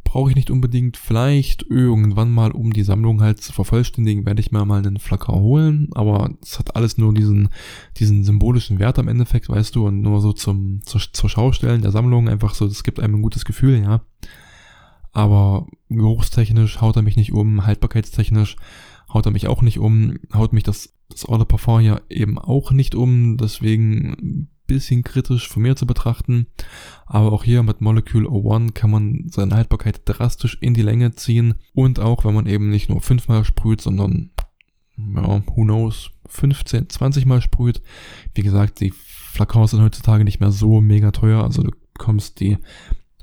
brauche 0.03 0.29
ich 0.29 0.35
nicht 0.35 0.51
unbedingt. 0.51 0.97
Vielleicht 0.97 1.63
irgendwann 1.63 2.31
mal, 2.31 2.51
um 2.51 2.73
die 2.73 2.83
Sammlung 2.83 3.21
halt 3.21 3.41
zu 3.41 3.53
vervollständigen, 3.53 4.25
werde 4.25 4.41
ich 4.41 4.51
mir 4.51 4.65
mal 4.65 4.79
einen 4.79 4.99
Flakon 4.99 5.41
holen. 5.41 5.89
Aber 5.93 6.31
es 6.41 6.59
hat 6.59 6.75
alles 6.75 6.97
nur 6.97 7.13
diesen, 7.13 7.49
diesen 7.97 8.23
symbolischen 8.23 8.79
Wert 8.79 8.99
am 8.99 9.07
Endeffekt, 9.07 9.49
weißt 9.49 9.75
du, 9.75 9.87
und 9.87 10.01
nur 10.01 10.21
so 10.21 10.33
zum, 10.33 10.81
zur, 10.85 11.01
zur 11.11 11.29
Schaustellen 11.29 11.81
der 11.81 11.91
Sammlung 11.91 12.29
einfach 12.29 12.53
so, 12.53 12.67
das 12.67 12.83
gibt 12.83 12.99
einem 12.99 13.15
ein 13.15 13.21
gutes 13.21 13.45
Gefühl, 13.45 13.81
ja. 13.81 14.01
Aber 15.11 15.67
geruchstechnisch 15.89 16.81
haut 16.81 16.95
er 16.95 17.03
mich 17.03 17.15
nicht 17.15 17.33
um, 17.33 17.65
haltbarkeitstechnisch 17.65 18.55
haut 19.13 19.25
er 19.25 19.31
mich 19.31 19.47
auch 19.47 19.61
nicht 19.61 19.79
um, 19.79 20.17
haut 20.33 20.53
mich 20.53 20.63
das, 20.63 20.93
das 21.09 21.21
de 21.21 21.45
Parfum 21.45 21.79
hier 21.79 22.01
eben 22.09 22.39
auch 22.39 22.71
nicht 22.71 22.95
um, 22.95 23.37
deswegen 23.37 24.49
bisschen 24.67 25.03
kritisch 25.03 25.47
von 25.47 25.63
mir 25.63 25.75
zu 25.75 25.85
betrachten. 25.85 26.47
Aber 27.05 27.31
auch 27.31 27.43
hier 27.43 27.63
mit 27.63 27.81
Molecule 27.81 28.27
01 28.29 28.73
kann 28.73 28.91
man 28.91 29.25
seine 29.29 29.55
Haltbarkeit 29.55 30.01
drastisch 30.05 30.57
in 30.61 30.73
die 30.73 30.81
Länge 30.81 31.13
ziehen. 31.15 31.55
Und 31.73 31.99
auch 31.99 32.25
wenn 32.25 32.33
man 32.33 32.47
eben 32.47 32.69
nicht 32.69 32.89
nur 32.89 33.01
fünfmal 33.01 33.43
sprüht, 33.45 33.81
sondern, 33.81 34.31
ja, 34.97 35.43
who 35.47 35.63
knows, 35.63 36.11
15, 36.27 36.89
20 36.89 37.25
Mal 37.25 37.41
sprüht. 37.41 37.81
Wie 38.33 38.43
gesagt, 38.43 38.79
die 38.79 38.91
Flakons 38.91 39.71
sind 39.71 39.81
heutzutage 39.81 40.23
nicht 40.23 40.39
mehr 40.39 40.51
so 40.51 40.81
mega 40.81 41.11
teuer. 41.11 41.43
Also 41.43 41.63
du 41.63 41.71
bekommst 41.93 42.39
die 42.39 42.57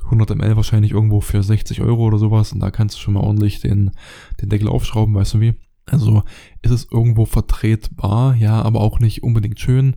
100 0.05 0.37
ml 0.37 0.57
wahrscheinlich 0.57 0.93
irgendwo 0.93 1.21
für 1.21 1.43
60 1.43 1.81
Euro 1.81 2.05
oder 2.05 2.19
sowas. 2.19 2.53
Und 2.53 2.61
da 2.61 2.71
kannst 2.71 2.97
du 2.97 3.01
schon 3.01 3.15
mal 3.15 3.21
ordentlich 3.21 3.61
den, 3.61 3.93
den 4.41 4.49
Deckel 4.49 4.69
aufschrauben, 4.69 5.15
weißt 5.15 5.35
du 5.35 5.41
wie? 5.41 5.55
Also 5.87 6.23
ist 6.63 6.71
es 6.71 6.89
irgendwo 6.91 7.25
vertretbar, 7.25 8.37
ja, 8.37 8.63
aber 8.63 8.81
auch 8.81 9.01
nicht 9.01 9.23
unbedingt 9.23 9.59
schön. 9.59 9.97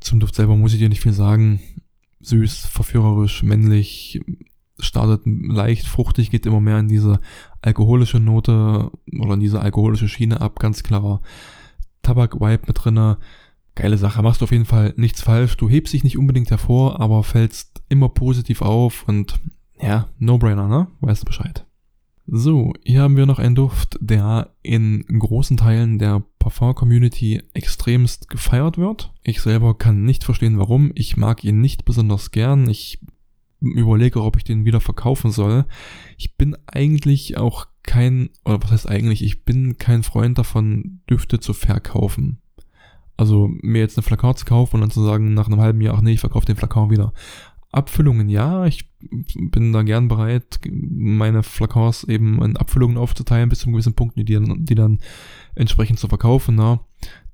Zum 0.00 0.20
Duft 0.20 0.34
selber 0.34 0.56
muss 0.56 0.72
ich 0.72 0.78
dir 0.78 0.88
nicht 0.88 1.02
viel 1.02 1.12
sagen. 1.12 1.60
Süß, 2.20 2.66
verführerisch, 2.66 3.42
männlich, 3.42 4.20
startet 4.78 5.22
leicht 5.24 5.86
fruchtig, 5.86 6.30
geht 6.30 6.46
immer 6.46 6.60
mehr 6.60 6.78
in 6.78 6.88
diese 6.88 7.20
alkoholische 7.62 8.20
Note 8.20 8.90
oder 9.18 9.34
in 9.34 9.40
diese 9.40 9.60
alkoholische 9.60 10.08
Schiene 10.08 10.40
ab, 10.40 10.58
ganz 10.58 10.82
klarer 10.82 11.20
Tabak-Vibe 12.02 12.66
mit 12.66 12.84
drinne. 12.84 13.18
Geile 13.74 13.98
Sache, 13.98 14.22
machst 14.22 14.40
du 14.40 14.44
auf 14.44 14.52
jeden 14.52 14.64
Fall 14.64 14.94
nichts 14.96 15.22
falsch. 15.22 15.56
Du 15.56 15.68
hebst 15.68 15.92
dich 15.92 16.04
nicht 16.04 16.18
unbedingt 16.18 16.50
hervor, 16.50 17.00
aber 17.00 17.22
fällst 17.22 17.82
immer 17.88 18.08
positiv 18.08 18.62
auf 18.62 19.06
und 19.08 19.38
ja, 19.80 20.08
No-Brainer, 20.18 20.68
ne? 20.68 20.88
Weißt 21.00 21.22
du 21.22 21.26
Bescheid. 21.26 21.66
So, 22.32 22.74
hier 22.84 23.02
haben 23.02 23.16
wir 23.16 23.26
noch 23.26 23.40
einen 23.40 23.56
Duft, 23.56 23.98
der 24.00 24.54
in 24.62 25.04
großen 25.06 25.56
Teilen 25.56 25.98
der 25.98 26.22
Parfum-Community 26.38 27.42
extremst 27.54 28.28
gefeiert 28.28 28.78
wird. 28.78 29.12
Ich 29.24 29.40
selber 29.40 29.76
kann 29.76 30.04
nicht 30.04 30.22
verstehen, 30.22 30.56
warum. 30.56 30.92
Ich 30.94 31.16
mag 31.16 31.42
ihn 31.42 31.60
nicht 31.60 31.84
besonders 31.84 32.30
gern. 32.30 32.70
Ich 32.70 33.00
überlege, 33.60 34.22
ob 34.22 34.36
ich 34.36 34.44
den 34.44 34.64
wieder 34.64 34.80
verkaufen 34.80 35.32
soll. 35.32 35.64
Ich 36.18 36.36
bin 36.36 36.56
eigentlich 36.68 37.36
auch 37.36 37.66
kein, 37.82 38.30
oder 38.44 38.62
was 38.62 38.70
heißt 38.70 38.88
eigentlich, 38.88 39.24
ich 39.24 39.44
bin 39.44 39.76
kein 39.78 40.04
Freund 40.04 40.38
davon, 40.38 41.00
Düfte 41.10 41.40
zu 41.40 41.52
verkaufen. 41.52 42.40
Also 43.16 43.50
mir 43.60 43.80
jetzt 43.80 43.98
eine 43.98 44.04
Flakon 44.04 44.36
zu 44.36 44.44
kaufen 44.44 44.76
und 44.76 44.82
dann 44.82 44.90
zu 44.92 45.02
sagen, 45.02 45.34
nach 45.34 45.48
einem 45.48 45.60
halben 45.60 45.80
Jahr, 45.80 45.96
ach 45.96 46.00
nee, 46.00 46.12
ich 46.12 46.20
verkaufe 46.20 46.46
den 46.46 46.56
Flakon 46.56 46.90
wieder. 46.90 47.12
Abfüllungen 47.72 48.28
ja, 48.28 48.66
ich 48.66 48.90
bin 48.98 49.72
da 49.72 49.82
gern 49.82 50.08
bereit, 50.08 50.58
meine 50.70 51.42
Flakons 51.42 52.04
eben 52.04 52.42
in 52.42 52.56
Abfüllungen 52.56 52.96
aufzuteilen 52.96 53.48
bis 53.48 53.60
zu 53.60 53.66
einem 53.66 53.74
gewissen 53.74 53.94
Punkt, 53.94 54.18
die, 54.18 54.24
die 54.24 54.74
dann 54.74 54.98
entsprechend 55.54 56.00
zu 56.00 56.08
verkaufen. 56.08 56.56
Na. 56.56 56.80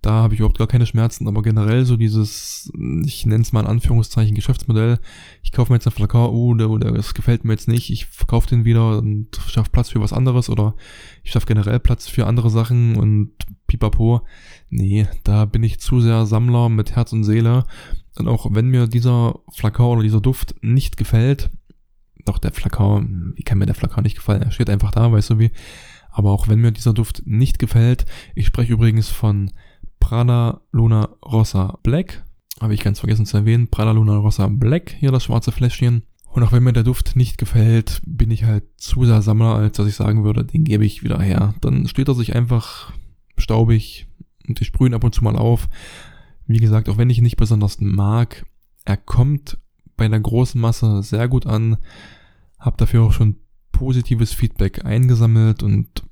Da 0.03 0.13
habe 0.13 0.35
ich 0.35 0.41
überhaupt 0.41 0.59
gar 0.59 0.69
keine 0.69 0.87
Schmerzen, 0.87 1.27
aber 1.27 1.43
generell 1.43 1.85
so 1.85 1.97
dieses, 1.97 2.71
ich 3.05 3.27
nenne 3.27 3.43
es 3.43 3.53
mal 3.53 3.63
in 3.63 3.67
Anführungszeichen 3.67 4.37
Geschäftsmodell, 4.37 5.01
ich 5.43 5.53
kaufe 5.53 5.73
mir 5.73 5.79
jetzt 5.79 5.87
einen 5.87 5.97
Flakon, 5.97 6.31
oh, 6.31 6.55
der, 6.55 6.69
der, 6.79 6.93
das 6.93 7.15
gefällt 7.15 7.45
mir 7.45 7.55
jetzt 7.55 7.67
nicht, 7.67 7.91
ich 7.91 8.07
verkaufe 8.07 8.49
den 8.49 8.65
wieder 8.65 8.99
und 8.99 9.35
schaffe 9.49 9.71
Platz 9.71 9.89
für 9.89 10.01
was 10.01 10.13
anderes 10.13 10.49
oder 10.49 10.77
ich 11.25 11.33
schaffe 11.33 11.47
generell 11.47 11.81
Platz 11.81 12.07
für 12.07 12.27
andere 12.27 12.51
Sachen 12.51 12.97
und 12.97 13.33
pipapo. 13.67 14.21
Nee, 14.69 15.09
da 15.25 15.45
bin 15.45 15.65
ich 15.65 15.81
zu 15.81 16.01
sehr 16.01 16.27
Sammler 16.27 16.69
mit 16.69 16.95
Herz 16.95 17.13
und 17.13 17.25
Seele 17.25 17.65
und 18.19 18.29
auch 18.29 18.47
wenn 18.51 18.69
mir 18.69 18.87
dieser 18.87 19.39
Flakon 19.53 19.99
oder 19.99 20.03
dieser 20.03 20.21
Duft 20.21 20.55
nicht 20.63 20.97
gefällt, 20.97 21.51
doch 22.25 22.39
der 22.39 22.53
Flakon, 22.53 23.33
wie 23.37 23.43
kann 23.43 23.59
mir 23.59 23.67
der 23.67 23.75
Flakon 23.75 24.03
nicht 24.03 24.17
gefallen? 24.17 24.43
Er 24.43 24.51
steht 24.51 24.71
einfach 24.71 24.91
da, 24.91 25.11
weißt 25.13 25.31
du 25.31 25.39
wie. 25.39 25.53
Aber 26.11 26.31
auch 26.31 26.49
wenn 26.49 26.61
mir 26.61 26.73
dieser 26.73 26.93
Duft 26.93 27.23
nicht 27.27 27.59
gefällt, 27.59 28.07
ich 28.35 28.47
spreche 28.47 28.73
übrigens 28.73 29.09
von 29.09 29.53
Prada 30.01 30.61
Luna 30.73 31.11
Rossa 31.25 31.79
Black. 31.83 32.25
Habe 32.61 32.75
ich 32.75 32.83
ganz 32.83 33.01
vergessen 33.01 33.27
zu 33.27 33.37
erwähnen. 33.37 33.69
Prada 33.69 33.93
Luna 33.93 34.17
Rossa 34.17 34.49
Black, 34.49 34.97
hier 34.99 35.13
das 35.13 35.25
schwarze 35.25 35.53
Fläschchen. 35.53 36.05
Und 36.31 36.43
auch 36.43 36.53
wenn 36.53 36.63
mir 36.63 36.73
der 36.73 36.83
Duft 36.83 37.17
nicht 37.17 37.39
gefällt, 37.39 38.03
bin 38.05 38.31
ich 38.31 38.45
halt 38.45 38.65
zu 38.77 39.05
sehr 39.05 39.23
Sammler, 39.23 39.55
als 39.55 39.77
dass 39.77 39.89
ich 39.89 39.95
sagen 39.95 40.25
würde, 40.25 40.45
den 40.45 40.65
gebe 40.65 40.85
ich 40.85 41.03
wieder 41.03 41.21
her. 41.21 41.55
Dann 41.61 41.87
steht 41.87 42.09
er 42.09 42.15
sich 42.15 42.35
einfach 42.35 42.93
staubig 43.39 44.07
und 44.49 44.61
ich 44.61 44.67
sprühe 44.67 44.89
ihn 44.89 44.95
ab 44.95 45.05
und 45.05 45.15
zu 45.15 45.25
mal 45.25 45.37
auf. 45.37 45.69
Wie 46.47 46.59
gesagt, 46.59 46.89
auch 46.89 46.99
wenn 46.99 47.11
ich 47.11 47.19
ihn 47.19 47.25
nicht 47.25 47.37
besonders 47.37 47.81
mag, 47.81 48.47
er 48.85 48.97
kommt 48.97 49.59
bei 49.97 50.09
der 50.09 50.21
großen 50.21 50.61
Masse 50.61 51.03
sehr 51.03 51.29
gut 51.29 51.47
an. 51.47 51.79
Hab 52.59 52.79
dafür 52.79 53.03
auch 53.03 53.13
schon 53.13 53.37
positives 53.73 54.33
Feedback 54.33 54.85
eingesammelt 54.85 55.63
und 55.63 56.05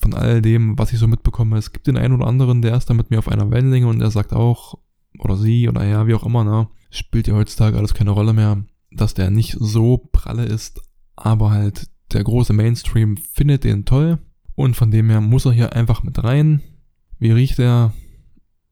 von 0.00 0.14
all 0.14 0.42
dem, 0.42 0.78
was 0.78 0.92
ich 0.92 0.98
so 0.98 1.06
mitbekomme, 1.06 1.56
es 1.56 1.72
gibt 1.72 1.86
den 1.86 1.96
einen 1.96 2.14
oder 2.14 2.26
anderen, 2.26 2.62
der 2.62 2.76
ist 2.76 2.88
da 2.88 2.94
mit 2.94 3.10
mir 3.10 3.18
auf 3.18 3.28
einer 3.28 3.50
Wellenlänge 3.50 3.86
und 3.86 3.98
der 3.98 4.10
sagt 4.10 4.32
auch, 4.32 4.78
oder 5.18 5.36
sie 5.36 5.68
oder 5.68 5.82
er, 5.82 6.06
wie 6.06 6.14
auch 6.14 6.24
immer, 6.24 6.44
ne, 6.44 6.68
spielt 6.90 7.26
ja 7.26 7.34
heutzutage 7.34 7.76
alles 7.76 7.94
keine 7.94 8.10
Rolle 8.10 8.32
mehr, 8.32 8.64
dass 8.90 9.14
der 9.14 9.30
nicht 9.30 9.56
so 9.58 9.98
pralle 10.12 10.44
ist, 10.44 10.80
aber 11.14 11.50
halt 11.50 11.88
der 12.12 12.24
große 12.24 12.52
Mainstream 12.52 13.16
findet 13.16 13.64
den 13.64 13.84
toll 13.84 14.18
und 14.54 14.76
von 14.76 14.90
dem 14.90 15.10
her 15.10 15.20
muss 15.20 15.44
er 15.44 15.52
hier 15.52 15.72
einfach 15.74 16.02
mit 16.02 16.22
rein. 16.22 16.62
Wie 17.18 17.30
riecht 17.30 17.58
er? 17.58 17.92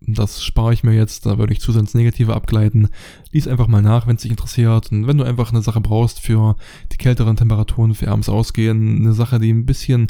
Das 0.07 0.43
spare 0.43 0.73
ich 0.73 0.85
mir 0.85 0.93
jetzt, 0.93 1.27
da 1.27 1.39
würde 1.39 1.53
ich 1.53 1.61
zu 1.61 1.73
sehr 1.73 1.81
ins 1.81 1.95
Negative 1.95 2.35
abgleiten. 2.35 2.89
Lies 3.33 3.49
einfach 3.49 3.69
mal 3.69 3.83
nach, 3.83 4.07
wenn 4.07 4.17
es 4.17 4.23
dich 4.23 4.31
interessiert. 4.31 4.93
Und 4.93 5.07
wenn 5.07 5.19
du 5.19 5.25
einfach 5.25 5.51
eine 5.51 5.63
Sache 5.63 5.81
brauchst 5.81 6.21
für 6.21 6.57
die 6.93 6.97
kälteren 6.97 7.37
Temperaturen, 7.37 7.95
für 7.95 8.11
abends 8.11 8.29
ausgehen, 8.29 8.99
eine 8.99 9.13
Sache, 9.13 9.39
die 9.39 9.53
ein 9.53 9.67
bisschen 9.67 10.09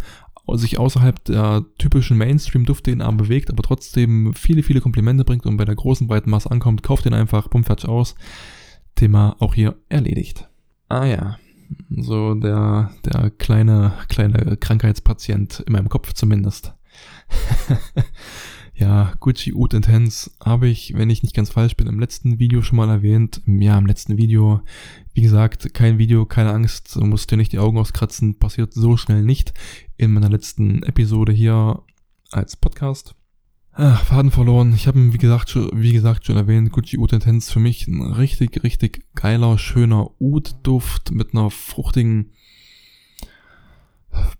sich 0.52 0.78
außerhalb 0.78 1.24
der 1.24 1.64
typischen 1.78 2.18
Mainstream-Duft-DNA 2.18 3.10
bewegt, 3.12 3.50
aber 3.50 3.62
trotzdem 3.62 4.34
viele, 4.34 4.62
viele 4.62 4.80
Komplimente 4.80 5.24
bringt 5.24 5.46
und 5.46 5.56
bei 5.56 5.64
der 5.64 5.74
großen 5.74 6.06
breiten 6.06 6.30
Masse 6.30 6.50
ankommt, 6.50 6.82
kauf 6.82 7.00
den 7.00 7.14
einfach, 7.14 7.48
bumm, 7.48 7.64
fertig 7.64 7.88
aus. 7.88 8.14
Thema 8.94 9.36
auch 9.40 9.54
hier 9.54 9.76
erledigt. 9.88 10.48
Ah 10.88 11.06
ja, 11.06 11.38
so 11.90 12.34
der, 12.34 12.90
der 13.04 13.30
kleine, 13.30 13.94
kleine 14.08 14.56
Krankheitspatient 14.56 15.60
in 15.60 15.72
meinem 15.72 15.88
Kopf 15.88 16.12
zumindest. 16.12 16.74
Ja, 18.76 19.12
Gucci 19.20 19.54
Oud 19.54 19.72
Intense 19.72 20.32
habe 20.44 20.66
ich, 20.66 20.94
wenn 20.96 21.08
ich 21.08 21.22
nicht 21.22 21.34
ganz 21.34 21.48
falsch 21.50 21.76
bin, 21.76 21.86
im 21.86 22.00
letzten 22.00 22.40
Video 22.40 22.60
schon 22.60 22.76
mal 22.76 22.88
erwähnt. 22.88 23.40
Ja, 23.46 23.78
im 23.78 23.86
letzten 23.86 24.16
Video. 24.16 24.62
Wie 25.12 25.22
gesagt, 25.22 25.74
kein 25.74 25.98
Video, 25.98 26.26
keine 26.26 26.50
Angst, 26.50 26.96
musst 26.96 27.30
dir 27.30 27.36
nicht 27.36 27.52
die 27.52 27.60
Augen 27.60 27.78
auskratzen, 27.78 28.38
passiert 28.40 28.72
so 28.72 28.96
schnell 28.96 29.22
nicht. 29.22 29.54
In 29.96 30.12
meiner 30.12 30.28
letzten 30.28 30.82
Episode 30.82 31.32
hier 31.32 31.82
als 32.32 32.56
Podcast. 32.56 33.14
Ach, 33.76 34.04
Faden 34.04 34.32
verloren. 34.32 34.72
Ich 34.74 34.88
habe 34.88 35.12
wie 35.12 35.18
gesagt, 35.18 35.50
schon, 35.50 35.70
wie 35.74 35.92
gesagt 35.92 36.26
schon 36.26 36.36
erwähnt, 36.36 36.72
Gucci 36.72 36.98
Oud 36.98 37.12
Intense 37.12 37.52
für 37.52 37.60
mich 37.60 37.86
ein 37.86 38.02
richtig, 38.02 38.64
richtig 38.64 39.04
geiler, 39.14 39.56
schöner 39.56 40.10
Oud-Duft 40.20 41.12
mit 41.12 41.32
einer 41.32 41.50
fruchtigen 41.50 42.32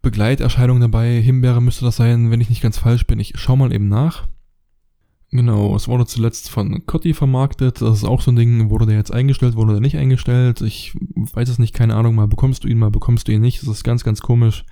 Begleiterscheinung 0.02 0.80
dabei. 0.80 1.20
Himbeere 1.20 1.62
müsste 1.62 1.84
das 1.84 1.96
sein, 1.96 2.30
wenn 2.30 2.40
ich 2.40 2.50
nicht 2.50 2.62
ganz 2.62 2.78
falsch 2.78 3.06
bin. 3.06 3.20
Ich 3.20 3.32
schau 3.36 3.56
mal 3.56 3.72
eben 3.72 3.88
nach. 3.88 4.28
Genau, 5.30 5.74
es 5.74 5.88
wurde 5.88 6.06
zuletzt 6.06 6.48
von 6.48 6.86
Cotti 6.86 7.12
vermarktet. 7.12 7.80
Das 7.80 7.98
ist 7.98 8.04
auch 8.04 8.20
so 8.20 8.30
ein 8.30 8.36
Ding. 8.36 8.70
Wurde 8.70 8.86
der 8.86 8.96
jetzt 8.96 9.12
eingestellt, 9.12 9.56
wurde 9.56 9.72
der 9.72 9.80
nicht 9.80 9.96
eingestellt? 9.96 10.60
Ich 10.60 10.94
weiß 10.94 11.48
es 11.48 11.58
nicht, 11.58 11.74
keine 11.74 11.96
Ahnung. 11.96 12.14
Mal 12.14 12.28
bekommst 12.28 12.62
du 12.62 12.68
ihn, 12.68 12.78
mal 12.78 12.90
bekommst 12.90 13.26
du 13.26 13.32
ihn 13.32 13.40
nicht. 13.40 13.60
Das 13.62 13.68
ist 13.68 13.82
ganz, 13.82 14.04
ganz 14.04 14.20
komisch. 14.20 14.64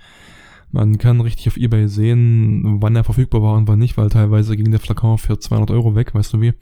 Man 0.71 0.97
kann 0.97 1.21
richtig 1.21 1.47
auf 1.49 1.57
Ebay 1.57 1.87
sehen, 1.87 2.81
wann 2.81 2.95
er 2.95 3.03
verfügbar 3.03 3.43
war 3.43 3.57
und 3.57 3.67
wann 3.67 3.77
nicht, 3.77 3.95
weil 3.95 4.09
teilweise 4.09 4.57
ging 4.57 4.71
der 4.71 4.79
Flakon 4.79 5.19
für 5.19 5.37
200 5.37 5.69
Euro 5.69 5.93
weg, 5.95 6.15
weißt 6.15 6.33
du 6.33 6.41
wie. 6.41 6.53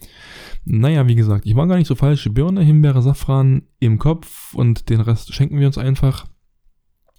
Naja, 0.65 1.07
wie 1.07 1.15
gesagt, 1.15 1.45
ich 1.45 1.55
war 1.55 1.65
gar 1.65 1.77
nicht 1.77 1.87
so 1.87 1.95
falsch. 1.95 2.27
Birne, 2.33 2.61
Himbeere, 2.61 3.01
Safran 3.01 3.61
im 3.79 3.99
Kopf 3.99 4.53
und 4.53 4.89
den 4.89 4.99
Rest 4.99 5.33
schenken 5.33 5.59
wir 5.59 5.67
uns 5.67 5.77
einfach. 5.77 6.25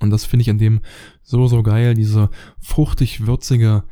Und 0.02 0.10
das 0.10 0.24
finde 0.24 0.42
ich 0.42 0.50
an 0.50 0.58
dem 0.58 0.80
so, 1.22 1.46
so 1.46 1.62
geil, 1.62 1.94
diese 1.94 2.30
fruchtig-würzige 2.60 3.84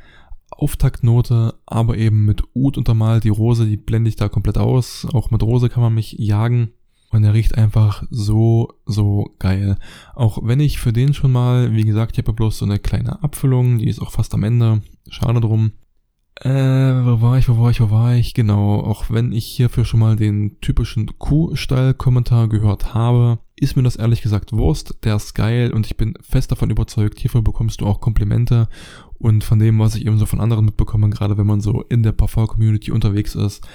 Auftaktnote, 0.50 1.54
aber 1.64 1.96
eben 1.96 2.24
mit 2.26 2.42
Ud 2.54 2.76
untermalt. 2.76 3.24
Die 3.24 3.28
Rose, 3.30 3.66
die 3.66 3.76
blende 3.76 4.08
ich 4.08 4.16
da 4.16 4.28
komplett 4.28 4.58
aus. 4.58 5.06
Auch 5.12 5.30
mit 5.30 5.42
Rose 5.42 5.68
kann 5.68 5.82
man 5.82 5.94
mich 5.94 6.12
jagen. 6.18 6.70
Und 7.10 7.24
er 7.24 7.34
riecht 7.34 7.56
einfach 7.56 8.04
so, 8.10 8.74
so 8.86 9.34
geil. 9.38 9.78
Auch 10.14 10.38
wenn 10.42 10.60
ich 10.60 10.78
für 10.78 10.92
den 10.92 11.12
schon 11.12 11.32
mal, 11.32 11.74
wie 11.74 11.84
gesagt, 11.84 12.12
ich 12.12 12.18
habe 12.18 12.32
bloß 12.32 12.58
so 12.58 12.64
eine 12.64 12.78
kleine 12.78 13.22
Abfüllung, 13.22 13.78
die 13.78 13.88
ist 13.88 14.00
auch 14.00 14.12
fast 14.12 14.32
am 14.34 14.44
Ende. 14.44 14.82
Schade 15.08 15.40
drum. 15.40 15.72
Äh, 16.36 16.48
wo 16.48 17.20
war 17.20 17.36
ich, 17.36 17.48
wo 17.48 17.58
war 17.58 17.70
ich, 17.70 17.80
wo 17.80 17.90
war 17.90 18.14
ich? 18.14 18.32
Genau, 18.32 18.80
auch 18.80 19.10
wenn 19.10 19.32
ich 19.32 19.44
hierfür 19.44 19.84
schon 19.84 20.00
mal 20.00 20.16
den 20.16 20.60
typischen 20.60 21.18
Kuhstall-Kommentar 21.18 22.48
gehört 22.48 22.94
habe, 22.94 23.40
ist 23.60 23.76
mir 23.76 23.82
das 23.82 23.96
ehrlich 23.96 24.22
gesagt 24.22 24.52
Wurst. 24.52 24.96
Der 25.04 25.16
ist 25.16 25.34
geil 25.34 25.72
und 25.72 25.86
ich 25.86 25.96
bin 25.96 26.14
fest 26.22 26.50
davon 26.50 26.70
überzeugt, 26.70 27.18
hierfür 27.18 27.42
bekommst 27.42 27.80
du 27.80 27.86
auch 27.86 28.00
Komplimente. 28.00 28.68
Und 29.18 29.44
von 29.44 29.58
dem, 29.58 29.78
was 29.78 29.94
ich 29.94 30.06
eben 30.06 30.18
so 30.18 30.26
von 30.26 30.40
anderen 30.40 30.64
mitbekomme, 30.64 31.10
gerade 31.10 31.36
wenn 31.36 31.46
man 31.46 31.60
so 31.60 31.82
in 31.82 32.02
der 32.02 32.12
Parfum-Community 32.12 32.90
unterwegs 32.90 33.34
ist, 33.34 33.66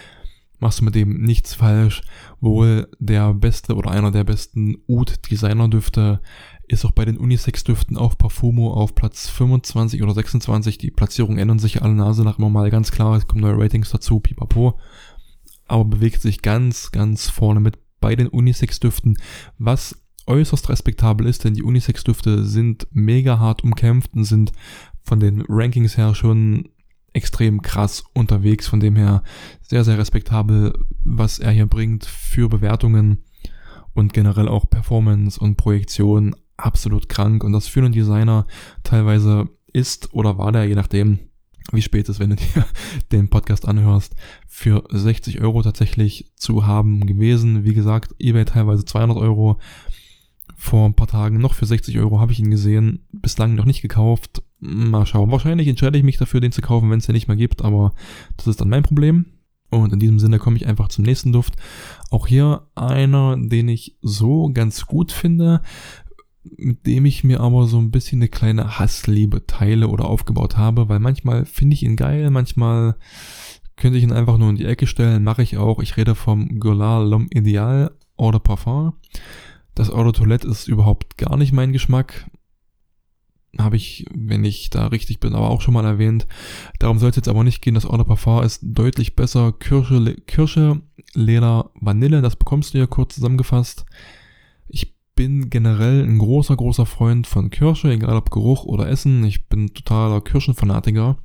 machst 0.59 0.79
du 0.79 0.85
mit 0.85 0.95
dem 0.95 1.21
nichts 1.21 1.53
falsch. 1.53 2.01
Wohl 2.41 2.87
der 2.97 3.33
beste 3.35 3.75
oder 3.75 3.91
einer 3.91 4.09
der 4.09 4.23
besten 4.23 4.77
Oud 4.87 5.29
Designer 5.29 5.67
Düfte 5.67 6.19
ist 6.67 6.83
auch 6.83 6.91
bei 6.91 7.05
den 7.05 7.17
Unisex-Düften 7.17 7.95
auf 7.95 8.17
Parfumo 8.17 8.73
auf 8.73 8.95
Platz 8.95 9.29
25 9.29 10.01
oder 10.01 10.15
26. 10.15 10.79
Die 10.79 10.89
Platzierungen 10.89 11.37
ändern 11.37 11.59
sich 11.59 11.83
alle 11.83 11.93
Nase 11.93 12.23
nach 12.23 12.39
immer 12.39 12.49
mal 12.49 12.71
ganz 12.71 12.91
klar. 12.91 13.15
Es 13.15 13.27
kommen 13.27 13.41
neue 13.41 13.59
Ratings 13.59 13.91
dazu, 13.91 14.19
pipapo. 14.19 14.79
Aber 15.67 15.85
bewegt 15.85 16.21
sich 16.21 16.41
ganz, 16.41 16.91
ganz 16.91 17.29
vorne 17.29 17.59
mit 17.59 17.77
bei 17.99 18.15
den 18.15 18.27
Unisex-Düften, 18.27 19.17
was 19.57 20.01
äußerst 20.27 20.69
respektabel 20.69 21.27
ist, 21.27 21.43
denn 21.43 21.53
die 21.53 21.63
Unisex-Düfte 21.63 22.45
sind 22.45 22.87
mega 22.91 23.39
hart 23.39 23.63
umkämpft 23.63 24.13
und 24.13 24.23
sind 24.23 24.51
von 25.03 25.19
den 25.19 25.43
Rankings 25.47 25.97
her 25.97 26.15
schon 26.15 26.69
extrem 27.13 27.61
krass 27.61 28.03
unterwegs. 28.13 28.67
Von 28.67 28.79
dem 28.79 28.95
her 28.95 29.23
sehr, 29.61 29.83
sehr 29.83 29.97
respektabel, 29.97 30.73
was 31.03 31.39
er 31.39 31.51
hier 31.51 31.67
bringt 31.67 32.05
für 32.05 32.49
Bewertungen 32.49 33.23
und 33.93 34.13
generell 34.13 34.47
auch 34.47 34.69
Performance 34.69 35.39
und 35.39 35.55
Projektion. 35.55 36.35
Absolut 36.57 37.09
krank. 37.09 37.43
Und 37.43 37.53
das 37.53 37.67
für 37.67 37.79
einen 37.81 37.93
Designer 37.93 38.45
teilweise 38.83 39.49
ist 39.73 40.13
oder 40.13 40.37
war 40.37 40.51
der, 40.51 40.65
je 40.65 40.75
nachdem, 40.75 41.19
wie 41.71 41.81
spät 41.81 42.09
es, 42.09 42.19
wenn 42.19 42.31
du 42.31 42.35
dir 42.35 42.65
den 43.11 43.29
Podcast 43.29 43.67
anhörst, 43.67 44.15
für 44.47 44.83
60 44.89 45.41
Euro 45.41 45.61
tatsächlich 45.61 46.31
zu 46.35 46.65
haben 46.65 47.05
gewesen. 47.05 47.63
Wie 47.63 47.73
gesagt, 47.73 48.15
eBay 48.19 48.45
teilweise 48.45 48.85
200 48.85 49.17
Euro. 49.17 49.59
Vor 50.57 50.87
ein 50.87 50.93
paar 50.93 51.07
Tagen 51.07 51.39
noch 51.39 51.53
für 51.53 51.65
60 51.65 51.99
Euro 51.99 52.19
habe 52.19 52.31
ich 52.31 52.39
ihn 52.39 52.49
gesehen, 52.49 53.05
bislang 53.11 53.55
noch 53.55 53.65
nicht 53.65 53.81
gekauft. 53.81 54.41
Mal 54.59 55.05
schauen. 55.05 55.31
Wahrscheinlich 55.31 55.67
entscheide 55.67 55.97
ich 55.97 56.03
mich 56.03 56.17
dafür, 56.17 56.39
den 56.39 56.51
zu 56.51 56.61
kaufen, 56.61 56.89
wenn 56.89 56.99
es 56.99 57.05
den 57.05 57.13
nicht 57.13 57.27
mehr 57.27 57.37
gibt, 57.37 57.63
aber 57.63 57.93
das 58.37 58.47
ist 58.47 58.61
dann 58.61 58.69
mein 58.69 58.83
Problem. 58.83 59.25
Und 59.69 59.91
in 59.91 59.99
diesem 59.99 60.19
Sinne 60.19 60.39
komme 60.39 60.57
ich 60.57 60.67
einfach 60.67 60.87
zum 60.87 61.03
nächsten 61.03 61.33
Duft. 61.33 61.55
Auch 62.09 62.27
hier 62.27 62.67
einer, 62.75 63.35
den 63.37 63.67
ich 63.67 63.97
so 64.01 64.49
ganz 64.53 64.85
gut 64.85 65.11
finde, 65.11 65.61
mit 66.57 66.85
dem 66.85 67.05
ich 67.05 67.23
mir 67.23 67.41
aber 67.41 67.67
so 67.67 67.79
ein 67.79 67.91
bisschen 67.91 68.19
eine 68.19 68.29
kleine 68.29 68.79
Hassliebe 68.79 69.45
teile 69.45 69.87
oder 69.87 70.05
aufgebaut 70.05 70.57
habe, 70.57 70.89
weil 70.89 70.99
manchmal 70.99 71.45
finde 71.45 71.73
ich 71.73 71.83
ihn 71.83 71.95
geil, 71.95 72.29
manchmal 72.29 72.95
könnte 73.75 73.97
ich 73.97 74.03
ihn 74.03 74.13
einfach 74.13 74.37
nur 74.37 74.49
in 74.49 74.55
die 74.55 74.65
Ecke 74.65 74.87
stellen, 74.87 75.23
mache 75.23 75.43
ich 75.43 75.57
auch. 75.57 75.81
Ich 75.81 75.97
rede 75.97 76.15
vom 76.15 76.59
Goulart 76.59 77.07
L'Homme 77.07 77.27
Ideal 77.31 77.91
Eau 78.17 78.31
de 78.31 78.39
Parfum. 78.39 78.93
Das 79.73 79.91
Eau 79.91 80.03
de 80.03 80.13
Toilette 80.13 80.47
ist 80.47 80.67
überhaupt 80.67 81.17
gar 81.17 81.35
nicht 81.37 81.51
mein 81.51 81.73
Geschmack. 81.73 82.29
Habe 83.57 83.75
ich, 83.75 84.05
wenn 84.13 84.43
ich 84.43 84.69
da 84.69 84.87
richtig 84.87 85.19
bin, 85.19 85.33
aber 85.33 85.49
auch 85.49 85.61
schon 85.61 85.73
mal 85.73 85.85
erwähnt. 85.85 86.27
Darum 86.79 86.99
soll 86.99 87.09
es 87.09 87.15
jetzt 87.15 87.27
aber 87.27 87.43
nicht 87.43 87.61
gehen. 87.61 87.75
Das 87.75 87.85
Eau 87.85 87.97
de 87.97 88.05
Parfum 88.05 88.43
ist 88.43 88.61
deutlich 88.63 89.15
besser. 89.15 89.53
Kirsche, 89.53 90.15
Kirsche, 90.27 90.81
Leder, 91.13 91.71
Vanille, 91.75 92.21
das 92.21 92.35
bekommst 92.35 92.73
du 92.73 92.77
ja 92.77 92.87
kurz 92.87 93.15
zusammengefasst. 93.15 93.85
Ich 94.67 94.94
bin 95.15 95.49
generell 95.49 96.03
ein 96.03 96.17
großer, 96.17 96.57
großer 96.57 96.85
Freund 96.85 97.25
von 97.25 97.49
Kirsche, 97.49 97.89
egal 97.89 98.17
ob 98.17 98.31
Geruch 98.31 98.65
oder 98.65 98.89
Essen. 98.89 99.23
Ich 99.23 99.47
bin 99.47 99.73
totaler 99.73 100.19
Kirschenfanatiker. 100.19 101.17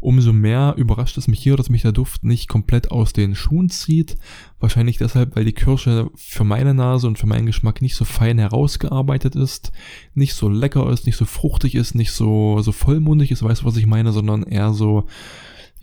Umso 0.00 0.32
mehr 0.32 0.74
überrascht 0.76 1.16
es 1.18 1.28
mich 1.28 1.40
hier, 1.40 1.56
dass 1.56 1.70
mich 1.70 1.82
der 1.82 1.92
Duft 1.92 2.24
nicht 2.24 2.48
komplett 2.48 2.90
aus 2.90 3.12
den 3.12 3.36
Schuhen 3.36 3.70
zieht. 3.70 4.16
Wahrscheinlich 4.58 4.96
deshalb, 4.98 5.36
weil 5.36 5.44
die 5.44 5.52
Kirsche 5.52 6.10
für 6.16 6.42
meine 6.42 6.74
Nase 6.74 7.06
und 7.06 7.16
für 7.18 7.28
meinen 7.28 7.46
Geschmack 7.46 7.80
nicht 7.80 7.94
so 7.94 8.04
fein 8.04 8.38
herausgearbeitet 8.38 9.36
ist, 9.36 9.70
nicht 10.14 10.34
so 10.34 10.48
lecker 10.48 10.90
ist, 10.90 11.06
nicht 11.06 11.16
so 11.16 11.24
fruchtig 11.24 11.76
ist, 11.76 11.94
nicht 11.94 12.10
so, 12.10 12.60
so 12.60 12.72
vollmundig 12.72 13.30
ist, 13.30 13.44
weißt 13.44 13.62
du, 13.62 13.66
was 13.66 13.76
ich 13.76 13.86
meine, 13.86 14.10
sondern 14.10 14.42
eher 14.42 14.72
so, 14.72 15.06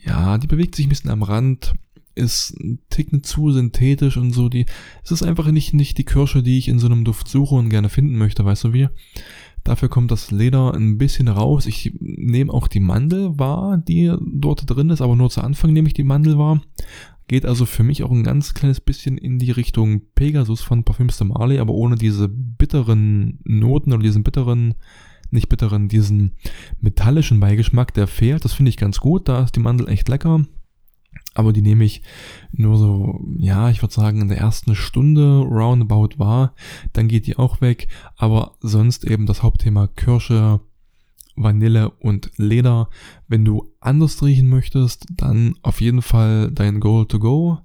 ja, 0.04 0.38
die 0.38 0.48
bewegt 0.48 0.76
sich 0.76 0.88
ein 0.88 0.90
bisschen 0.90 1.10
am 1.10 1.24
Rand 1.24 1.74
ist 2.16 2.58
ein 2.60 2.80
Ticken 2.90 3.24
zu 3.24 3.52
synthetisch 3.52 4.18
und 4.18 4.32
so. 4.32 4.50
Die, 4.50 4.66
es 5.04 5.12
ist 5.12 5.24
einfach 5.24 5.52
nicht, 5.52 5.74
nicht 5.74 5.98
die 5.98 6.06
Kirsche, 6.06 6.42
die 6.42 6.58
ich 6.58 6.68
in 6.68 6.80
so 6.80 6.88
einem 6.88 7.04
Duft 7.04 7.28
suche 7.28 7.56
und 7.56 7.70
gerne 7.70 7.90
finden 7.90 8.18
möchte, 8.18 8.46
weißt 8.46 8.66
du 8.66 8.74
wie? 8.74 8.88
Dafür 9.64 9.90
kommt 9.90 10.12
das 10.12 10.32
Leder 10.32 10.74
ein 10.74 10.98
bisschen 10.98 11.28
raus. 11.28 11.66
Ich 11.66 11.94
nehme 12.00 12.54
auch 12.54 12.68
die 12.68 12.80
Mandel 12.80 13.38
wahr, 13.40 13.78
die 13.78 14.14
dort 14.22 14.70
drin 14.70 14.92
ist, 14.92 15.02
aber 15.02 15.16
nur 15.16 15.30
zu 15.30 15.42
Anfang 15.42 15.74
nehme 15.74 15.88
ich 15.88 15.96
die 15.96 16.04
Mandel 16.04 16.38
wahr. 16.38 16.62
Geht 17.28 17.46
also 17.46 17.66
für 17.66 17.84
mich 17.84 18.04
auch 18.04 18.12
ein 18.12 18.24
ganz 18.24 18.54
kleines 18.54 18.80
bisschen 18.80 19.18
in 19.18 19.40
die 19.40 19.50
Richtung 19.50 20.04
Pegasus 20.14 20.62
von 20.62 20.84
Parfüms 20.84 21.18
de 21.18 21.28
Marley, 21.28 21.58
aber 21.58 21.74
ohne 21.74 21.96
diese 21.96 22.30
bitteren 22.30 23.40
Noten 23.44 23.92
oder 23.92 24.04
diesen 24.04 24.24
bitteren, 24.24 24.76
nicht 25.32 25.50
bitteren, 25.50 25.88
diesen 25.88 26.34
metallischen 26.80 27.40
Beigeschmack, 27.40 27.92
der 27.96 28.06
fehlt. 28.06 28.46
Das 28.46 28.54
finde 28.54 28.70
ich 28.70 28.78
ganz 28.78 29.00
gut. 29.00 29.28
Da 29.28 29.44
ist 29.44 29.56
die 29.56 29.62
Mandel 29.62 29.90
echt 29.90 30.08
lecker 30.08 30.46
aber 31.36 31.54
die 31.54 31.62
nehme 31.62 31.84
ich 31.84 32.02
nur 32.52 32.78
so, 32.78 33.20
ja, 33.38 33.70
ich 33.70 33.84
würde 33.84 33.94
sagen, 33.94 34.22
in 34.22 34.30
der 34.30 34.40
ersten 34.40 34.74
Stunde 34.74 35.40
roundabout 35.42 36.18
war, 36.18 36.56
dann 36.94 37.08
geht 37.08 37.28
die 37.28 37.38
auch 37.38 37.62
weg, 37.62 37.88
aber 38.16 38.56
sonst 38.62 39.04
eben 39.04 39.26
das 39.28 39.44
Hauptthema 39.44 39.88
Kirsche, 39.88 40.62
Vanille 41.36 41.90
und 42.00 42.32
Leder. 42.38 42.90
Wenn 43.28 43.44
du 43.44 43.74
anders 43.82 44.24
riechen 44.24 44.48
möchtest, 44.48 45.06
dann 45.12 45.56
auf 45.62 45.82
jeden 45.82 46.02
Fall 46.02 46.52
dein 46.52 46.80
Goal 46.80 47.06
to 47.06 47.20
Go. 47.20 47.60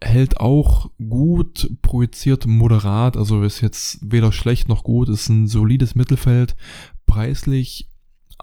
Hält 0.00 0.40
auch 0.40 0.90
gut, 0.98 1.70
projiziert 1.82 2.46
moderat, 2.46 3.18
also 3.18 3.42
ist 3.42 3.60
jetzt 3.60 3.98
weder 4.02 4.32
schlecht 4.32 4.68
noch 4.68 4.82
gut, 4.82 5.10
ist 5.10 5.28
ein 5.28 5.46
solides 5.46 5.94
Mittelfeld. 5.94 6.56
Preislich 7.04 7.91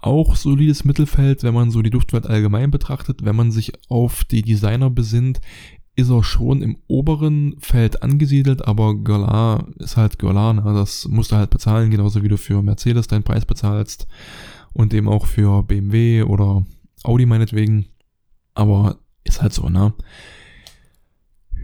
auch 0.02 0.36
solides 0.36 0.84
Mittelfeld, 0.84 1.42
wenn 1.42 1.54
man 1.54 1.70
so 1.70 1.82
die 1.82 1.90
Duftwelt 1.90 2.26
allgemein 2.26 2.70
betrachtet. 2.70 3.24
Wenn 3.24 3.36
man 3.36 3.52
sich 3.52 3.72
auf 3.88 4.24
die 4.24 4.42
Designer 4.42 4.90
besinnt, 4.90 5.40
ist 5.96 6.10
er 6.10 6.24
schon 6.24 6.62
im 6.62 6.78
oberen 6.86 7.56
Feld 7.58 8.02
angesiedelt, 8.02 8.66
aber 8.66 8.96
Galar 8.96 9.66
ist 9.78 9.96
halt 9.96 10.18
Galar, 10.18 10.54
ne? 10.54 10.62
das 10.74 11.06
musst 11.08 11.32
du 11.32 11.36
halt 11.36 11.50
bezahlen, 11.50 11.90
genauso 11.90 12.22
wie 12.22 12.28
du 12.28 12.38
für 12.38 12.62
Mercedes 12.62 13.08
deinen 13.08 13.24
Preis 13.24 13.44
bezahlst 13.44 14.06
und 14.72 14.94
eben 14.94 15.08
auch 15.08 15.26
für 15.26 15.62
BMW 15.62 16.22
oder 16.22 16.64
Audi 17.02 17.26
meinetwegen. 17.26 17.86
Aber 18.54 18.98
ist 19.24 19.42
halt 19.42 19.52
so, 19.52 19.68
ne? 19.68 19.92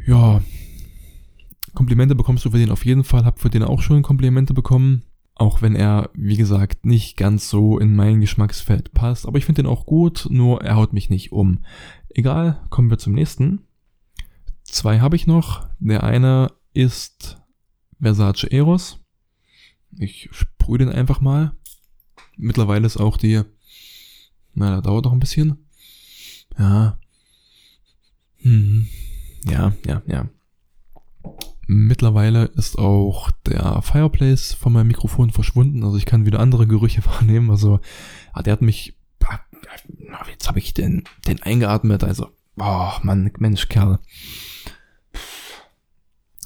Ja. 0.06 0.40
Komplimente 1.74 2.14
bekommst 2.14 2.44
du 2.44 2.50
für 2.50 2.58
den 2.58 2.70
auf 2.70 2.86
jeden 2.86 3.04
Fall, 3.04 3.24
hab 3.24 3.38
für 3.38 3.50
den 3.50 3.62
auch 3.62 3.82
schon 3.82 4.02
Komplimente 4.02 4.54
bekommen. 4.54 5.02
Auch 5.38 5.60
wenn 5.60 5.76
er, 5.76 6.10
wie 6.14 6.36
gesagt, 6.36 6.86
nicht 6.86 7.18
ganz 7.18 7.50
so 7.50 7.78
in 7.78 7.94
mein 7.94 8.22
Geschmacksfeld 8.22 8.92
passt. 8.94 9.26
Aber 9.26 9.36
ich 9.36 9.44
finde 9.44 9.62
den 9.62 9.70
auch 9.70 9.84
gut, 9.84 10.26
nur 10.30 10.62
er 10.62 10.76
haut 10.76 10.94
mich 10.94 11.10
nicht 11.10 11.30
um. 11.30 11.64
Egal, 12.08 12.64
kommen 12.70 12.88
wir 12.88 12.96
zum 12.96 13.12
nächsten. 13.12 13.60
Zwei 14.64 15.00
habe 15.00 15.14
ich 15.14 15.26
noch. 15.26 15.68
Der 15.78 16.02
eine 16.02 16.52
ist 16.72 17.36
Versace 18.00 18.44
Eros. 18.44 19.04
Ich 19.98 20.30
sprühe 20.32 20.78
den 20.78 20.88
einfach 20.88 21.20
mal. 21.20 21.52
Mittlerweile 22.38 22.86
ist 22.86 22.96
auch 22.96 23.18
die, 23.18 23.42
na, 24.54 24.76
da 24.76 24.80
dauert 24.80 25.04
noch 25.04 25.12
ein 25.12 25.20
bisschen. 25.20 25.68
Ja. 26.58 26.98
Hm. 28.38 28.88
Ja, 29.44 29.74
ja, 29.86 30.02
ja. 30.06 30.28
Mittlerweile 31.66 32.44
ist 32.44 32.78
auch 32.78 33.30
der 33.44 33.82
Fireplace 33.82 34.52
von 34.52 34.72
meinem 34.72 34.86
Mikrofon 34.86 35.30
verschwunden. 35.30 35.82
Also 35.82 35.96
ich 35.96 36.06
kann 36.06 36.26
wieder 36.26 36.40
andere 36.40 36.66
Gerüche 36.66 37.04
wahrnehmen. 37.06 37.50
Also 37.50 37.80
ah, 38.32 38.42
der 38.42 38.52
hat 38.52 38.62
mich. 38.62 38.96
Ah, 39.24 39.40
jetzt 40.30 40.48
habe 40.48 40.58
ich 40.58 40.74
den, 40.74 41.04
den 41.26 41.42
eingeatmet. 41.42 42.04
Also, 42.04 42.30
oh 42.58 42.92
Mann, 43.02 43.30
Mensch, 43.38 43.68
Kerl. 43.68 43.98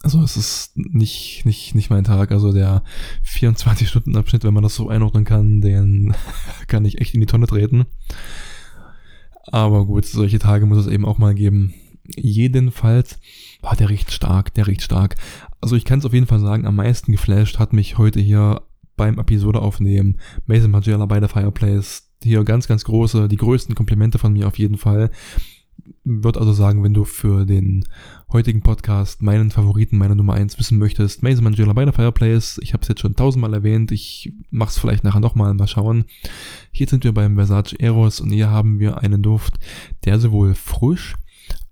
Also 0.02 0.22
es 0.22 0.38
ist 0.38 0.72
nicht, 0.76 1.44
nicht, 1.44 1.74
nicht 1.74 1.90
mein 1.90 2.04
Tag. 2.04 2.32
Also 2.32 2.52
der 2.52 2.82
24-Stunden-Abschnitt, 3.26 4.44
wenn 4.44 4.54
man 4.54 4.62
das 4.62 4.74
so 4.74 4.88
einordnen 4.88 5.24
kann, 5.24 5.60
den 5.60 6.14
kann 6.68 6.86
ich 6.86 7.00
echt 7.00 7.14
in 7.14 7.20
die 7.20 7.26
Tonne 7.26 7.46
treten. 7.46 7.84
Aber 9.52 9.84
gut, 9.84 10.06
solche 10.06 10.38
Tage 10.38 10.64
muss 10.64 10.78
es 10.78 10.86
eben 10.86 11.04
auch 11.04 11.18
mal 11.18 11.34
geben. 11.34 11.74
Jedenfalls 12.16 13.18
war 13.62 13.76
der 13.76 13.90
riecht 13.90 14.12
stark, 14.12 14.54
der 14.54 14.66
riecht 14.66 14.82
stark. 14.82 15.16
Also 15.60 15.76
ich 15.76 15.84
kann 15.84 15.98
es 15.98 16.04
auf 16.04 16.14
jeden 16.14 16.26
Fall 16.26 16.40
sagen, 16.40 16.66
am 16.66 16.76
meisten 16.76 17.12
geflasht 17.12 17.58
hat 17.58 17.72
mich 17.72 17.98
heute 17.98 18.20
hier 18.20 18.62
beim 18.96 19.18
Episode 19.18 19.62
aufnehmen 19.62 20.18
Mason 20.46 20.70
Margiela 20.70 21.06
bei 21.06 21.20
der 21.20 21.28
Fireplace. 21.28 22.10
Hier 22.22 22.44
ganz, 22.44 22.68
ganz 22.68 22.84
große, 22.84 23.28
die 23.28 23.36
größten 23.36 23.74
Komplimente 23.74 24.18
von 24.18 24.32
mir 24.32 24.46
auf 24.46 24.58
jeden 24.58 24.76
Fall. 24.76 25.10
Wird 26.04 26.36
also 26.36 26.52
sagen, 26.52 26.82
wenn 26.82 26.92
du 26.92 27.04
für 27.04 27.46
den 27.46 27.86
heutigen 28.30 28.60
Podcast 28.60 29.22
meinen 29.22 29.50
Favoriten, 29.50 29.96
meine 29.96 30.16
Nummer 30.16 30.34
eins 30.34 30.58
wissen 30.58 30.78
möchtest, 30.78 31.22
Mason 31.22 31.44
Margiela 31.44 31.72
bei 31.72 31.84
der 31.84 31.94
Fireplace. 31.94 32.60
Ich 32.62 32.74
habe 32.74 32.82
es 32.82 32.88
jetzt 32.88 33.00
schon 33.00 33.16
tausendmal 33.16 33.54
erwähnt. 33.54 33.90
Ich 33.90 34.34
mach's 34.50 34.78
vielleicht 34.78 35.04
nachher 35.04 35.20
nochmal, 35.20 35.54
mal 35.54 35.66
schauen. 35.66 36.04
Hier 36.70 36.86
sind 36.86 37.04
wir 37.04 37.12
beim 37.12 37.36
Versace 37.36 37.72
Eros 37.78 38.20
und 38.20 38.30
hier 38.30 38.50
haben 38.50 38.78
wir 38.80 38.98
einen 38.98 39.22
Duft, 39.22 39.54
der 40.04 40.18
sowohl 40.18 40.54
frisch 40.54 41.14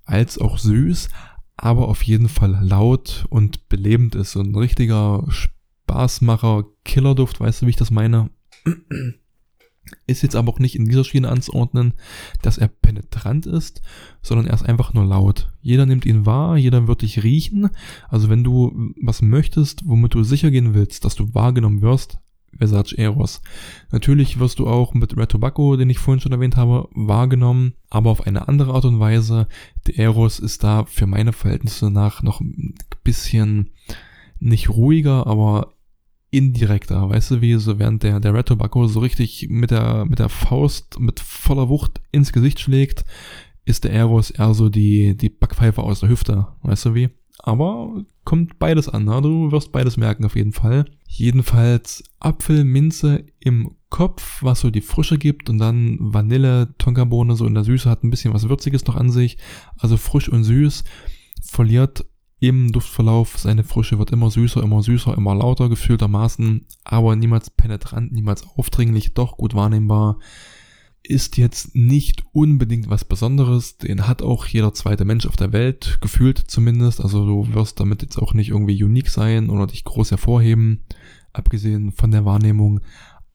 als 0.09 0.38
auch 0.38 0.59
süß, 0.59 1.09
aber 1.56 1.88
auf 1.88 2.02
jeden 2.02 2.28
Fall 2.28 2.59
laut 2.62 3.26
und 3.28 3.68
belebend 3.68 4.14
ist. 4.14 4.32
So 4.32 4.40
ein 4.40 4.54
richtiger 4.54 5.24
Spaßmacher, 5.28 6.64
Killerduft, 6.84 7.40
weißt 7.40 7.62
du, 7.62 7.66
wie 7.66 7.70
ich 7.70 7.76
das 7.76 7.90
meine? 7.90 8.30
Ist 10.06 10.22
jetzt 10.22 10.36
aber 10.36 10.52
auch 10.52 10.59
nicht 10.59 10.76
in 10.76 10.84
dieser 10.84 11.04
Schiene 11.04 11.28
anzuordnen, 11.28 11.94
dass 12.42 12.59
er 12.59 12.68
penetrant 12.68 13.46
ist, 13.46 13.82
sondern 14.22 14.46
er 14.46 14.54
ist 14.54 14.64
einfach 14.64 14.92
nur 14.92 15.04
laut. 15.04 15.50
Jeder 15.61 15.86
nimmt 15.86 16.04
ihn 16.04 16.26
wahr, 16.26 16.56
jeder 16.56 16.86
wird 16.88 17.02
dich 17.02 17.22
riechen. 17.22 17.70
Also 18.09 18.28
wenn 18.28 18.44
du 18.44 18.92
was 19.00 19.22
möchtest, 19.22 19.86
womit 19.86 20.14
du 20.14 20.24
sicher 20.24 20.50
gehen 20.50 20.74
willst, 20.74 21.04
dass 21.04 21.14
du 21.14 21.34
wahrgenommen 21.34 21.80
wirst, 21.80 22.18
Versace 22.57 22.92
Eros. 22.94 23.40
Natürlich 23.92 24.38
wirst 24.38 24.59
du 24.59 24.66
auch 24.66 24.94
mit 24.94 25.16
Red 25.16 25.30
Tobacco, 25.30 25.76
den 25.76 25.90
ich 25.90 25.99
vorhin 25.99 26.20
schon 26.20 26.32
erwähnt 26.32 26.57
habe, 26.57 26.88
wahrgenommen, 26.92 27.74
aber 27.90 28.11
auf 28.11 28.26
eine 28.26 28.49
andere 28.49 28.74
Art 28.74 28.84
und 28.84 29.01
Weise. 29.01 29.49
Der 29.86 29.99
Eros 29.99 30.38
ist 30.38 30.64
da 30.64 30.84
für 30.84 31.07
meine 31.07 31.32
Verhältnisse 31.32 31.90
nach 31.90 32.22
noch 32.22 32.40
ein 32.40 32.74
bisschen 33.05 33.70
nicht 34.40 34.70
ruhiger, 34.70 35.26
aber 35.26 35.74
indirekter, 36.30 37.09
weißt 37.09 37.30
du, 37.32 37.40
wie 37.40 37.55
so 37.55 37.78
während 37.78 38.03
der, 38.03 38.20
der 38.20 38.34
Red 38.34 38.46
Tobacco 38.46 38.86
so 38.86 39.01
richtig 39.01 39.49
mit 39.49 39.70
der, 39.70 40.05
mit 40.05 40.18
der 40.18 40.28
Faust 40.28 41.01
mit 41.01 41.20
voller 41.20 41.68
Wucht 41.68 42.01
ins 42.12 42.32
Gesicht 42.32 42.61
schlägt, 42.61 43.05
ist 43.64 43.84
der 43.84 43.92
Eros 43.92 44.30
eher 44.30 44.53
so 44.55 44.68
die, 44.68 45.16
die 45.16 45.30
Backpfeife 45.30 45.82
aus 45.82 46.01
der 46.01 46.09
Hüfte, 46.09 46.49
weißt 46.62 46.86
du 46.86 46.94
wie? 46.94 47.09
Aber 47.39 48.05
kommt 48.24 48.59
beides 48.59 48.89
an, 48.89 49.05
ne? 49.05 49.22
du 49.22 49.53
wirst 49.53 49.72
beides 49.72 49.97
merken 49.97 50.24
auf 50.24 50.36
jeden 50.36 50.53
Fall. 50.53 50.84
Jedenfalls 51.07 52.03
Apfel, 52.20 52.64
Minze 52.64 53.24
im 53.39 53.76
Kopf, 53.91 54.43
was 54.43 54.61
so 54.61 54.70
die 54.70 54.82
Frische 54.82 55.18
gibt 55.18 55.49
und 55.49 55.59
dann 55.59 55.97
Vanille, 56.01 56.74
Tonkabohne 56.78 57.36
so 57.36 57.47
in 57.47 57.55
der 57.55 57.64
Süße 57.64 57.89
hat 57.89 58.05
ein 58.05 58.11
bisschen 58.11 58.34
was 58.34 58.49
Würziges 58.49 58.84
noch 58.86 58.97
an 58.97 59.11
sich. 59.11 59.39
Also 59.78 59.97
frisch 59.97 60.28
und 60.28 60.45
süß, 60.45 60.84
verliert 61.43 62.05
im 62.41 62.70
Duftverlauf 62.70 63.39
seine 63.39 63.64
Frische, 63.64 63.99
wird 63.99 64.11
immer 64.11 64.30
süßer, 64.30 64.62
immer 64.62 64.82
süßer, 64.82 65.16
immer 65.16 65.34
lauter 65.34 65.68
gefühltermaßen, 65.68 66.66
aber 66.84 67.16
niemals 67.16 67.51
penetrant, 67.51 68.12
niemals 68.12 68.47
aufdringlich, 68.57 69.14
doch 69.14 69.36
gut 69.36 69.55
wahrnehmbar 69.55 70.18
ist 71.03 71.36
jetzt 71.36 71.74
nicht 71.74 72.24
unbedingt 72.32 72.90
was 72.90 73.05
Besonderes. 73.05 73.78
Den 73.78 74.07
hat 74.07 74.22
auch 74.22 74.46
jeder 74.46 74.74
zweite 74.74 75.05
Mensch 75.05 75.26
auf 75.26 75.36
der 75.36 75.53
Welt, 75.53 75.99
gefühlt 76.01 76.38
zumindest. 76.38 77.01
Also 77.01 77.24
du 77.24 77.55
wirst 77.55 77.80
damit 77.80 78.03
jetzt 78.03 78.18
auch 78.18 78.34
nicht 78.34 78.51
irgendwie 78.51 78.82
unique 78.82 79.11
sein 79.11 79.51
oder 79.51 79.66
dich 79.66 79.84
groß 79.84 80.11
hervorheben, 80.11 80.84
abgesehen 81.32 81.92
von 81.92 82.11
der 82.11 82.24
Wahrnehmung 82.24 82.80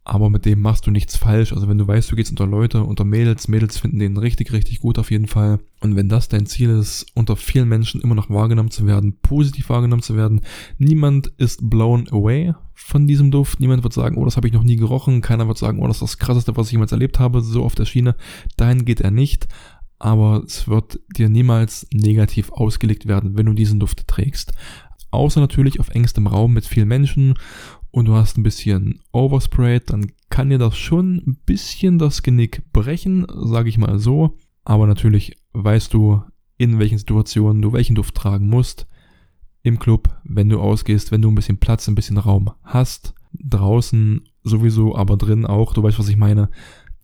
aber 0.05 0.29
mit 0.29 0.45
dem 0.45 0.59
machst 0.59 0.85
du 0.85 0.91
nichts 0.91 1.15
falsch. 1.15 1.53
Also 1.53 1.69
wenn 1.69 1.77
du 1.77 1.87
weißt, 1.87 2.11
du 2.11 2.15
gehst 2.15 2.31
unter 2.31 2.45
Leute, 2.45 2.83
unter 2.83 3.05
Mädels, 3.05 3.47
Mädels 3.47 3.77
finden 3.77 3.99
den 3.99 4.17
richtig, 4.17 4.51
richtig 4.51 4.79
gut 4.79 4.99
auf 4.99 5.11
jeden 5.11 5.27
Fall. 5.27 5.59
Und 5.79 5.95
wenn 5.95 6.09
das 6.09 6.27
dein 6.27 6.45
Ziel 6.45 6.69
ist, 6.69 7.05
unter 7.13 7.37
vielen 7.37 7.69
Menschen 7.69 8.01
immer 8.01 8.15
noch 8.15 8.29
wahrgenommen 8.29 8.71
zu 8.71 8.85
werden, 8.85 9.17
positiv 9.21 9.69
wahrgenommen 9.69 10.01
zu 10.01 10.17
werden, 10.17 10.41
niemand 10.77 11.27
ist 11.37 11.69
blown 11.69 12.09
away 12.09 12.53
von 12.73 13.07
diesem 13.07 13.31
Duft. 13.31 13.61
Niemand 13.61 13.83
wird 13.83 13.93
sagen, 13.93 14.17
oh, 14.17 14.25
das 14.25 14.35
habe 14.35 14.47
ich 14.47 14.53
noch 14.53 14.63
nie 14.63 14.75
gerochen. 14.75 15.21
Keiner 15.21 15.47
wird 15.47 15.57
sagen, 15.57 15.79
oh, 15.79 15.87
das 15.87 15.97
ist 15.97 16.03
das 16.03 16.17
krasseste, 16.17 16.57
was 16.57 16.67
ich 16.67 16.73
jemals 16.73 16.91
erlebt 16.91 17.19
habe, 17.19 17.41
so 17.41 17.63
auf 17.63 17.75
der 17.75 17.85
Schiene. 17.85 18.15
Dahin 18.57 18.83
geht 18.83 18.99
er 18.99 19.11
nicht. 19.11 19.47
Aber 19.99 20.43
es 20.45 20.67
wird 20.67 20.99
dir 21.15 21.29
niemals 21.29 21.87
negativ 21.93 22.51
ausgelegt 22.51 23.07
werden, 23.07 23.37
wenn 23.37 23.45
du 23.45 23.53
diesen 23.53 23.79
Duft 23.79 24.05
trägst. 24.05 24.51
Außer 25.11 25.39
natürlich 25.39 25.79
auf 25.79 25.89
engstem 25.89 26.27
Raum 26.27 26.53
mit 26.53 26.65
vielen 26.65 26.89
Menschen 26.89 27.35
und 27.93 28.05
du 28.05 28.15
hast 28.15 28.37
ein 28.37 28.43
bisschen 28.43 29.01
Oversprayed, 29.11 29.91
dann 29.91 30.11
kann 30.31 30.49
dir 30.49 30.57
das 30.57 30.75
schon 30.75 31.17
ein 31.27 31.37
bisschen 31.45 31.99
das 31.99 32.23
Genick 32.23 32.63
brechen, 32.73 33.27
sage 33.29 33.69
ich 33.69 33.77
mal 33.77 33.99
so. 33.99 34.35
Aber 34.65 34.87
natürlich 34.87 35.37
weißt 35.53 35.93
du, 35.93 36.23
in 36.57 36.79
welchen 36.79 36.97
Situationen 36.97 37.61
du 37.61 37.71
welchen 37.71 37.93
Duft 37.93 38.15
tragen 38.15 38.47
musst. 38.47 38.87
Im 39.61 39.77
Club, 39.77 40.09
wenn 40.23 40.49
du 40.49 40.59
ausgehst, 40.59 41.11
wenn 41.11 41.21
du 41.21 41.29
ein 41.29 41.35
bisschen 41.35 41.59
Platz, 41.59 41.87
ein 41.87 41.93
bisschen 41.93 42.17
Raum 42.17 42.49
hast. 42.63 43.13
Draußen 43.31 44.27
sowieso, 44.41 44.95
aber 44.95 45.15
drin 45.15 45.45
auch. 45.45 45.75
Du 45.75 45.83
weißt, 45.83 45.99
was 45.99 46.09
ich 46.09 46.17
meine 46.17 46.49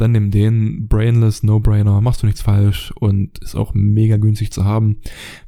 dann 0.01 0.11
nimm 0.11 0.31
den 0.31 0.87
Brainless 0.87 1.43
No-Brainer, 1.43 2.01
machst 2.01 2.23
du 2.23 2.27
nichts 2.27 2.41
falsch 2.41 2.91
und 2.99 3.37
ist 3.39 3.55
auch 3.55 3.73
mega 3.73 4.17
günstig 4.17 4.51
zu 4.51 4.65
haben. 4.65 4.97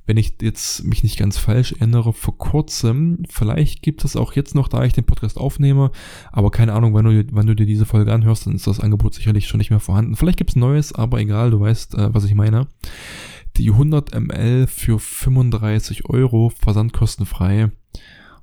Wenn 0.05 0.17
ich 0.17 0.35
jetzt 0.41 0.83
mich 0.83 1.03
nicht 1.03 1.17
ganz 1.17 1.37
falsch 1.37 1.71
erinnere, 1.73 2.13
vor 2.13 2.37
kurzem, 2.37 3.23
vielleicht 3.29 3.81
gibt 3.81 4.03
es 4.03 4.15
auch 4.15 4.33
jetzt 4.33 4.55
noch, 4.55 4.67
da 4.67 4.83
ich 4.83 4.93
den 4.93 5.05
Podcast 5.05 5.37
aufnehme, 5.37 5.91
aber 6.31 6.51
keine 6.51 6.73
Ahnung, 6.73 6.93
wann 6.93 7.05
du, 7.05 7.25
wann 7.31 7.47
du 7.47 7.55
dir 7.55 7.65
diese 7.65 7.85
Folge 7.85 8.13
anhörst, 8.13 8.45
dann 8.45 8.55
ist 8.55 8.67
das 8.67 8.79
Angebot 8.79 9.13
sicherlich 9.13 9.47
schon 9.47 9.59
nicht 9.59 9.69
mehr 9.69 9.79
vorhanden. 9.79 10.15
Vielleicht 10.15 10.37
gibt's 10.37 10.55
Neues, 10.55 10.93
aber 10.93 11.19
egal, 11.19 11.51
du 11.51 11.59
weißt, 11.59 11.95
äh, 11.95 12.13
was 12.13 12.25
ich 12.25 12.35
meine. 12.35 12.67
Die 13.57 13.69
100 13.69 14.13
ml 14.19 14.67
für 14.67 14.99
35 14.99 16.09
Euro, 16.09 16.49
versandkostenfrei. 16.49 17.71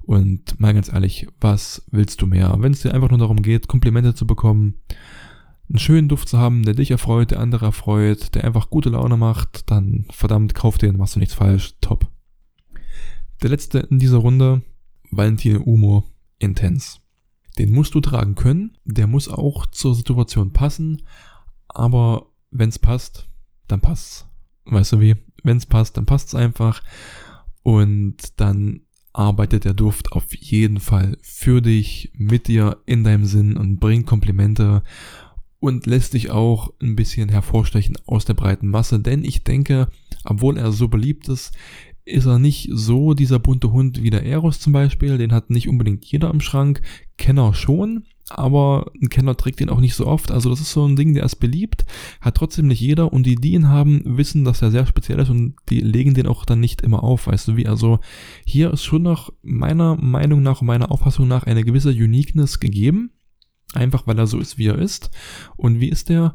Und 0.08 0.58
mal 0.58 0.72
ganz 0.72 0.90
ehrlich, 0.90 1.26
was 1.38 1.82
willst 1.90 2.22
du 2.22 2.26
mehr? 2.26 2.56
Wenn 2.60 2.72
es 2.72 2.80
dir 2.80 2.94
einfach 2.94 3.10
nur 3.10 3.18
darum 3.18 3.42
geht, 3.42 3.68
Komplimente 3.68 4.14
zu 4.14 4.26
bekommen, 4.26 4.76
einen 5.68 5.78
schönen 5.78 6.08
Duft 6.08 6.28
zu 6.28 6.38
haben, 6.38 6.64
der 6.64 6.74
dich 6.74 6.90
erfreut, 6.90 7.30
der 7.30 7.40
andere 7.40 7.66
erfreut, 7.66 8.34
der 8.34 8.44
einfach 8.44 8.70
gute 8.70 8.90
Laune 8.90 9.16
macht, 9.16 9.70
dann 9.70 10.06
verdammt, 10.10 10.54
kauf 10.54 10.78
den, 10.78 10.96
machst 10.96 11.16
du 11.16 11.20
nichts 11.20 11.34
falsch, 11.34 11.74
top. 11.80 12.10
Der 13.42 13.50
letzte 13.50 13.80
in 13.80 13.98
dieser 13.98 14.18
Runde, 14.18 14.62
Valentine 15.10 15.60
Umo 15.60 16.04
Intense. 16.38 16.98
Den 17.58 17.72
musst 17.72 17.94
du 17.94 18.00
tragen 18.00 18.34
können, 18.34 18.76
der 18.84 19.06
muss 19.06 19.28
auch 19.28 19.66
zur 19.66 19.94
Situation 19.94 20.52
passen, 20.52 21.02
aber 21.68 22.26
wenn's 22.50 22.78
passt, 22.78 23.28
dann 23.66 23.80
passt's. 23.80 24.26
Weißt 24.64 24.92
du 24.92 25.00
wie? 25.00 25.16
Wenn's 25.42 25.66
passt, 25.66 25.96
dann 25.96 26.06
passt's 26.06 26.34
einfach 26.34 26.82
und 27.62 28.16
dann 28.40 28.82
arbeitet 29.12 29.64
der 29.64 29.74
Duft 29.74 30.12
auf 30.12 30.34
jeden 30.34 30.80
Fall 30.80 31.18
für 31.22 31.60
dich, 31.60 32.12
mit 32.14 32.46
dir, 32.46 32.78
in 32.86 33.04
deinem 33.04 33.24
Sinn 33.24 33.56
und 33.56 33.80
bringt 33.80 34.06
Komplimente 34.06 34.82
und 35.60 35.86
lässt 35.86 36.12
sich 36.12 36.30
auch 36.30 36.72
ein 36.80 36.96
bisschen 36.96 37.28
hervorstechen 37.28 37.96
aus 38.06 38.24
der 38.24 38.34
breiten 38.34 38.68
Masse, 38.68 39.00
denn 39.00 39.24
ich 39.24 39.44
denke, 39.44 39.88
obwohl 40.24 40.56
er 40.56 40.72
so 40.72 40.88
beliebt 40.88 41.28
ist, 41.28 41.52
ist 42.08 42.26
er 42.26 42.38
nicht 42.38 42.70
so 42.72 43.14
dieser 43.14 43.38
bunte 43.38 43.70
Hund 43.70 44.02
wie 44.02 44.10
der 44.10 44.24
Eros 44.24 44.60
zum 44.60 44.72
Beispiel. 44.72 45.18
Den 45.18 45.32
hat 45.32 45.50
nicht 45.50 45.68
unbedingt 45.68 46.04
jeder 46.06 46.30
im 46.30 46.40
Schrank. 46.40 46.80
Kenner 47.18 47.52
schon, 47.52 48.04
aber 48.30 48.90
ein 49.00 49.08
Kenner 49.08 49.36
trägt 49.36 49.60
den 49.60 49.68
auch 49.68 49.80
nicht 49.80 49.94
so 49.94 50.06
oft. 50.06 50.30
Also 50.30 50.50
das 50.50 50.60
ist 50.60 50.72
so 50.72 50.86
ein 50.86 50.96
Ding, 50.96 51.14
der 51.14 51.24
ist 51.24 51.36
beliebt, 51.36 51.84
hat 52.20 52.36
trotzdem 52.36 52.66
nicht 52.66 52.80
jeder 52.80 53.12
und 53.12 53.24
die, 53.24 53.34
die 53.36 53.52
ihn 53.52 53.68
haben, 53.68 54.02
wissen, 54.04 54.44
dass 54.44 54.62
er 54.62 54.70
sehr 54.70 54.86
speziell 54.86 55.18
ist 55.18 55.30
und 55.30 55.54
die 55.68 55.80
legen 55.80 56.14
den 56.14 56.26
auch 56.26 56.44
dann 56.44 56.60
nicht 56.60 56.80
immer 56.82 57.02
auf, 57.02 57.26
weißt 57.26 57.48
du 57.48 57.56
wie. 57.56 57.66
Also 57.66 58.00
hier 58.44 58.72
ist 58.72 58.84
schon 58.84 59.02
noch 59.02 59.32
meiner 59.42 59.96
Meinung 59.96 60.42
nach 60.42 60.62
meiner 60.62 60.90
Auffassung 60.90 61.28
nach 61.28 61.44
eine 61.44 61.64
gewisse 61.64 61.90
Uniqueness 61.90 62.60
gegeben. 62.60 63.10
Einfach 63.74 64.06
weil 64.06 64.18
er 64.18 64.26
so 64.26 64.38
ist, 64.38 64.58
wie 64.58 64.66
er 64.66 64.78
ist. 64.78 65.10
Und 65.56 65.80
wie 65.80 65.88
ist 65.88 66.08
der? 66.08 66.34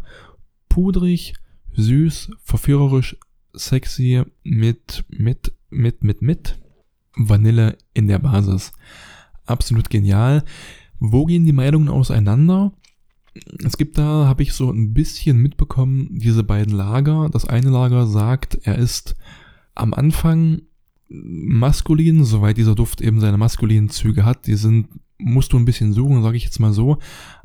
Pudrig, 0.70 1.34
süß, 1.74 2.32
verführerisch, 2.44 3.18
sexy, 3.54 4.24
mit, 4.44 5.06
mit, 5.10 5.54
mit, 5.70 6.04
mit, 6.04 6.22
mit 6.22 6.60
Vanille 7.16 7.78
in 7.94 8.08
der 8.08 8.20
Basis. 8.20 8.72
Absolut 9.46 9.90
genial. 9.90 10.44
Wo 11.00 11.26
gehen 11.26 11.46
die 11.46 11.52
Meinungen 11.52 11.90
auseinander? 11.90 12.74
Es 13.64 13.78
gibt 13.78 13.98
da, 13.98 14.28
habe 14.28 14.44
ich 14.44 14.54
so 14.54 14.72
ein 14.72 14.94
bisschen 14.94 15.38
mitbekommen, 15.38 16.08
diese 16.12 16.44
beiden 16.44 16.74
Lager. 16.74 17.30
Das 17.32 17.46
eine 17.46 17.70
Lager 17.70 18.08
sagt, 18.08 18.60
er 18.64 18.78
ist 18.78 19.16
am 19.76 19.94
Anfang 19.94 20.62
maskulin, 21.10 22.24
soweit 22.24 22.58
dieser 22.58 22.76
Duft 22.76 23.02
eben 23.02 23.20
seine 23.20 23.38
maskulinen 23.38 23.90
Züge 23.90 24.26
hat. 24.26 24.48
Die 24.48 24.56
sind, 24.56 24.88
musst 25.24 25.54
du 25.54 25.58
ein 25.58 25.66
bisschen 25.66 25.94
suchen, 25.94 26.22
sage 26.22 26.38
ich 26.38 26.44
jetzt 26.44 26.60
mal 26.60 26.74
so. 26.74 26.98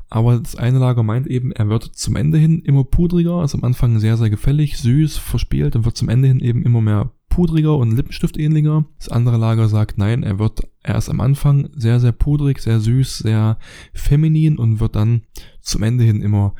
Aber 0.09 0.39
das 0.39 0.55
eine 0.55 0.79
Lager 0.79 1.03
meint 1.03 1.27
eben, 1.27 1.51
er 1.51 1.69
wird 1.69 1.83
zum 1.83 2.15
Ende 2.15 2.37
hin 2.37 2.61
immer 2.63 2.83
pudriger, 2.83 3.43
ist 3.43 3.53
am 3.53 3.63
Anfang 3.63 3.99
sehr, 3.99 4.17
sehr 4.17 4.29
gefällig, 4.29 4.77
süß, 4.77 5.17
verspielt 5.17 5.75
und 5.75 5.85
wird 5.85 5.97
zum 5.97 6.09
Ende 6.09 6.27
hin 6.27 6.39
eben 6.39 6.63
immer 6.63 6.81
mehr 6.81 7.11
pudriger 7.29 7.77
und 7.77 7.95
Lippenstiftähnlicher. 7.95 8.85
Das 8.97 9.09
andere 9.09 9.37
Lager 9.37 9.67
sagt, 9.67 9.97
nein, 9.97 10.23
er 10.23 10.39
wird 10.39 10.61
erst 10.83 11.09
am 11.09 11.21
Anfang 11.21 11.69
sehr, 11.75 11.99
sehr 11.99 12.11
pudrig, 12.11 12.59
sehr 12.59 12.79
süß, 12.79 13.19
sehr 13.19 13.59
feminin 13.93 14.57
und 14.57 14.79
wird 14.79 14.95
dann 14.95 15.21
zum 15.61 15.83
Ende 15.83 16.03
hin 16.03 16.21
immer 16.21 16.55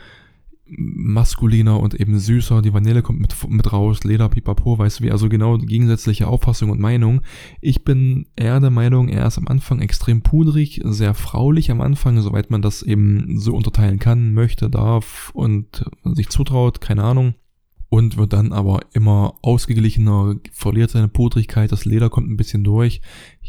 maskuliner 0.78 1.80
und 1.80 1.94
eben 1.94 2.20
süßer. 2.20 2.62
Die 2.62 2.74
Vanille 2.74 3.02
kommt 3.02 3.20
mit, 3.20 3.36
mit 3.50 3.72
raus, 3.72 4.04
Leder, 4.04 4.30
Pipapo, 4.30 4.78
weißt 4.78 5.00
du 5.00 5.04
wie, 5.04 5.12
also 5.12 5.30
genau 5.30 5.58
gegensätzliche 5.58 6.28
Auffassung 6.28 6.70
und 6.70 6.80
Meinung. 6.80 7.22
Ich 7.62 7.84
bin 7.84 8.28
eher 8.36 8.60
der 8.60 8.70
Meinung, 8.70 9.10
er 9.10 9.28
ist 9.28 9.38
am 9.38 9.48
Anfang 9.48 9.80
extrem 9.82 10.22
pudrig, 10.22 10.82
sehr 10.84 11.14
fraulich 11.14 11.72
am 11.72 11.82
Anfang, 11.82 12.22
soweit 12.22 12.52
man 12.52 12.62
das 12.62 12.82
eben 12.84 13.40
so 13.40 13.56
unterteilen 13.56 14.00
kann, 14.00 14.34
möchte, 14.34 14.70
darf 14.70 15.32
und 15.34 15.86
sich 16.04 16.30
zutraut, 16.30 16.82
keine 16.82 17.04
Ahnung 17.04 17.36
und 17.90 18.18
wird 18.18 18.34
dann 18.34 18.54
aber 18.54 18.82
immer 18.94 19.36
ausgeglichener, 19.42 20.36
verliert 20.52 20.92
seine 20.92 21.08
Pudrigkeit, 21.08 21.72
das 21.72 21.86
Leder 21.86 22.10
kommt 22.10 22.30
ein 22.30 22.38
bisschen 22.38 22.64
durch. 22.64 23.02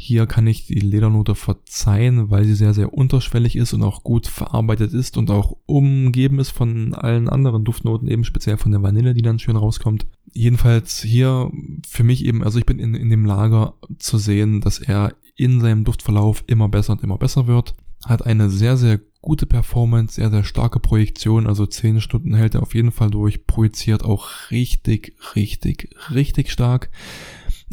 Hier 0.02 0.26
kann 0.26 0.46
ich 0.46 0.66
die 0.66 0.80
Ledernote 0.80 1.34
verzeihen, 1.34 2.30
weil 2.30 2.46
sie 2.46 2.54
sehr, 2.54 2.72
sehr 2.72 2.94
unterschwellig 2.94 3.54
ist 3.54 3.74
und 3.74 3.82
auch 3.82 4.02
gut 4.02 4.28
verarbeitet 4.28 4.94
ist 4.94 5.18
und 5.18 5.30
auch 5.30 5.58
umgeben 5.66 6.38
ist 6.38 6.52
von 6.52 6.94
allen 6.94 7.28
anderen 7.28 7.64
Duftnoten, 7.64 8.08
eben 8.08 8.24
speziell 8.24 8.56
von 8.56 8.72
der 8.72 8.82
Vanille, 8.82 9.12
die 9.12 9.20
dann 9.20 9.38
schön 9.38 9.56
rauskommt. 9.56 10.06
Jedenfalls 10.32 11.02
hier 11.02 11.52
für 11.86 12.02
mich 12.02 12.24
eben, 12.24 12.42
also 12.42 12.58
ich 12.58 12.64
bin 12.64 12.78
in, 12.78 12.94
in 12.94 13.10
dem 13.10 13.26
Lager 13.26 13.74
zu 13.98 14.16
sehen, 14.16 14.62
dass 14.62 14.78
er 14.78 15.12
in 15.36 15.60
seinem 15.60 15.84
Duftverlauf 15.84 16.44
immer 16.46 16.70
besser 16.70 16.94
und 16.94 17.02
immer 17.02 17.18
besser 17.18 17.46
wird. 17.46 17.74
Hat 18.06 18.24
eine 18.24 18.48
sehr, 18.48 18.78
sehr 18.78 19.00
gute 19.20 19.44
Performance, 19.44 20.14
sehr, 20.14 20.30
sehr 20.30 20.44
starke 20.44 20.80
Projektion, 20.80 21.46
also 21.46 21.66
10 21.66 22.00
Stunden 22.00 22.32
hält 22.32 22.54
er 22.54 22.62
auf 22.62 22.74
jeden 22.74 22.90
Fall 22.90 23.10
durch, 23.10 23.46
projiziert 23.46 24.02
auch 24.02 24.50
richtig, 24.50 25.14
richtig, 25.36 25.94
richtig 26.10 26.50
stark. 26.50 26.88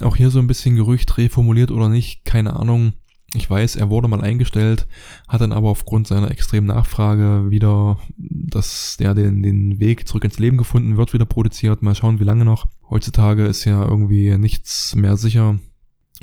Auch 0.01 0.15
hier 0.15 0.29
so 0.29 0.39
ein 0.39 0.47
bisschen 0.47 0.75
Gerücht 0.75 1.17
reformuliert 1.17 1.71
oder 1.71 1.89
nicht, 1.89 2.25
keine 2.25 2.55
Ahnung. 2.55 2.93
Ich 3.33 3.49
weiß, 3.49 3.75
er 3.75 3.89
wurde 3.89 4.07
mal 4.07 4.21
eingestellt, 4.21 4.87
hat 5.27 5.41
dann 5.41 5.51
aber 5.51 5.69
aufgrund 5.69 6.07
seiner 6.07 6.31
extremen 6.31 6.67
Nachfrage 6.67 7.49
wieder, 7.49 7.99
dass 8.15 8.95
der 8.97 9.13
den, 9.13 9.43
den 9.43 9.79
Weg 9.79 10.07
zurück 10.07 10.23
ins 10.23 10.39
Leben 10.39 10.57
gefunden 10.57 10.95
wird, 10.95 11.13
wieder 11.13 11.25
produziert. 11.25 11.81
Mal 11.81 11.93
schauen, 11.93 12.19
wie 12.19 12.23
lange 12.23 12.45
noch. 12.45 12.67
Heutzutage 12.89 13.45
ist 13.45 13.65
ja 13.65 13.83
irgendwie 13.83 14.37
nichts 14.37 14.95
mehr 14.95 15.17
sicher. 15.17 15.59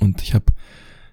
Und 0.00 0.22
ich 0.22 0.34
habe 0.34 0.46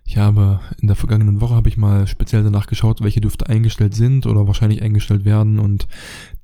ich 0.06 0.18
habe 0.18 0.60
in 0.80 0.88
der 0.88 0.96
vergangenen 0.96 1.42
Woche 1.42 1.56
habe 1.56 1.70
ich 1.70 1.78
mal 1.78 2.08
speziell 2.08 2.44
danach 2.44 2.68
geschaut, 2.68 3.02
welche 3.02 3.22
Düfte 3.22 3.48
eingestellt 3.48 3.94
sind 3.94 4.26
oder 4.26 4.48
wahrscheinlich 4.48 4.82
eingestellt 4.82 5.26
werden 5.26 5.60
und 5.60 5.88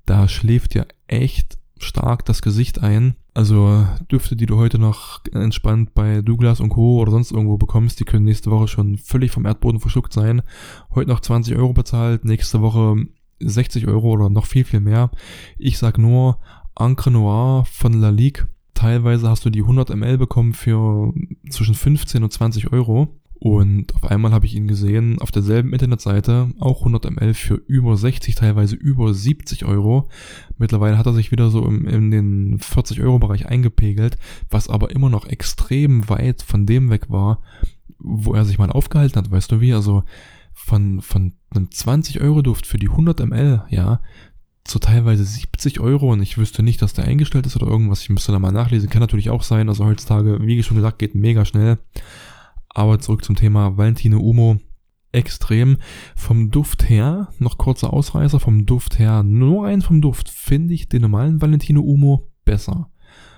da 0.06 0.28
schläft 0.28 0.74
ja 0.76 0.86
echt 1.08 1.58
stark 1.78 2.26
das 2.26 2.42
Gesicht 2.42 2.82
ein. 2.82 3.16
Also 3.38 3.86
Düfte, 4.12 4.36
die 4.36 4.48
du 4.48 4.58
heute 4.58 4.80
noch 4.80 5.22
entspannt 5.32 5.94
bei 5.94 6.24
Douglas 6.24 6.60
und 6.60 6.70
Co. 6.70 7.00
oder 7.00 7.12
sonst 7.12 7.32
irgendwo 7.32 7.58
bekommst, 7.58 8.00
die 8.00 8.04
können 8.04 8.26
nächste 8.26 8.50
Woche 8.50 8.68
schon 8.68 8.98
völlig 8.98 9.30
vom 9.30 9.46
Erdboden 9.46 9.80
verschluckt 9.80 10.12
sein. 10.12 10.42
Heute 10.96 11.12
noch 11.12 11.20
20 11.20 11.56
Euro 11.56 11.72
bezahlt, 11.72 12.26
nächste 12.26 12.62
Woche 12.62 12.96
60 13.40 13.86
Euro 13.86 14.10
oder 14.10 14.32
noch 14.32 14.48
viel, 14.48 14.64
viel 14.64 14.80
mehr. 14.80 15.12
Ich 15.60 15.78
sag 15.78 16.00
nur 16.00 16.40
Encre 16.80 17.12
Noir 17.12 17.66
von 17.66 17.94
La 17.94 18.10
Ligue. 18.10 18.48
Teilweise 18.74 19.30
hast 19.30 19.46
du 19.46 19.52
die 19.52 19.62
100 19.62 19.96
ml 19.96 20.18
bekommen 20.18 20.54
für 20.54 21.14
zwischen 21.48 21.76
15 21.76 22.24
und 22.24 22.34
20 22.34 22.74
Euro. 22.74 23.17
Und 23.40 23.94
auf 23.94 24.06
einmal 24.06 24.32
habe 24.32 24.48
ich 24.48 24.56
ihn 24.56 24.68
gesehen 24.68 25.20
auf 25.20 25.32
derselben 25.32 25.72
Internetseite, 25.72 26.50
auch 26.60 26.80
100 26.80 27.12
ml 27.12 27.34
für 27.36 27.56
über 27.56 27.96
60, 27.96 28.34
teilweise 28.34 28.76
über 28.76 29.14
70 29.14 29.66
Euro. 29.66 30.10
Mittlerweile 30.58 30.98
hat 30.98 31.06
er 31.06 31.14
sich 31.14 31.32
wieder 31.32 31.52
so 31.52 31.64
im, 31.66 31.86
in 31.88 32.10
den 32.10 32.60
40 32.60 33.02
Euro 33.02 33.20
Bereich 33.20 33.46
eingepegelt, 33.46 34.18
was 34.50 34.70
aber 34.70 34.90
immer 34.90 35.10
noch 35.10 35.28
extrem 35.28 36.10
weit 36.10 36.42
von 36.42 36.66
dem 36.66 36.90
weg 36.90 37.10
war, 37.10 37.42
wo 38.00 38.34
er 38.34 38.46
sich 38.46 38.58
mal 38.58 38.72
aufgehalten 38.72 39.18
hat, 39.18 39.30
weißt 39.30 39.52
du 39.52 39.62
wie? 39.62 39.74
Also 39.74 40.04
von, 40.54 41.02
von 41.02 41.34
einem 41.52 41.70
20 41.70 42.22
Euro 42.22 42.42
Duft 42.42 42.66
für 42.66 42.80
die 42.80 42.90
100 42.90 43.20
ml, 43.20 43.66
ja, 43.70 44.02
zu 44.64 44.80
teilweise 44.80 45.24
70 45.24 45.80
Euro 45.80 46.12
und 46.12 46.22
ich 46.22 46.38
wüsste 46.38 46.62
nicht, 46.62 46.82
dass 46.82 46.94
der 46.94 47.06
eingestellt 47.06 47.46
ist 47.46 47.56
oder 47.56 47.68
irgendwas. 47.68 48.02
Ich 48.02 48.10
müsste 48.10 48.32
da 48.32 48.40
mal 48.40 48.52
nachlesen. 48.52 48.90
Kann 48.90 49.00
natürlich 49.00 49.30
auch 49.30 49.44
sein. 49.44 49.70
Also 49.70 49.86
heutzutage, 49.86 50.40
wie 50.42 50.62
schon 50.62 50.76
gesagt, 50.76 51.00
geht 51.00 51.16
mega 51.16 51.46
schnell. 51.46 51.78
Aber 52.78 53.00
zurück 53.00 53.26
zum 53.26 53.36
Thema 53.36 53.76
Valentino 53.76 54.20
Umo. 54.20 54.58
Extrem. 55.12 55.78
Vom 56.16 56.52
Duft 56.52 56.88
her, 56.88 57.30
noch 57.40 57.58
kurzer 57.58 57.92
Ausreißer, 57.92 58.40
vom 58.40 58.68
Duft 58.68 59.00
her, 59.00 59.24
nur 59.24 59.66
rein 59.66 59.82
vom 59.82 60.00
Duft, 60.00 60.30
finde 60.30 60.76
ich 60.76 60.88
den 60.88 61.02
normalen 61.02 61.42
Valentino 61.42 61.82
Umo 61.82 62.30
besser. 62.46 62.92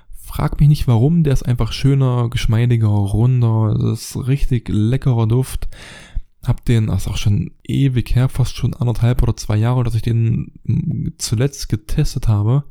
Frag 0.09 0.59
mich 0.59 0.67
nicht 0.67 0.87
warum, 0.89 1.23
der 1.23 1.31
ist 1.31 1.43
einfach 1.43 1.71
schöner, 1.71 2.29
geschmeidiger, 2.29 2.89
runder, 2.89 3.77
das 3.79 4.13
ist 4.13 4.27
richtig 4.27 4.67
leckerer 4.67 5.25
Duft. 5.25 5.69
Hab 6.45 6.65
den, 6.65 6.87
das 6.87 7.03
ist 7.03 7.07
auch 7.07 7.15
schon 7.15 7.51
ewig 7.63 8.13
her, 8.15 8.27
fast 8.27 8.57
schon 8.57 8.73
anderthalb 8.73 9.23
oder 9.23 9.37
zwei 9.37 9.55
Jahre, 9.55 9.85
dass 9.85 9.95
ich 9.95 10.01
den 10.01 11.13
zuletzt 11.17 11.69
getestet 11.69 12.27
habe. 12.27 12.65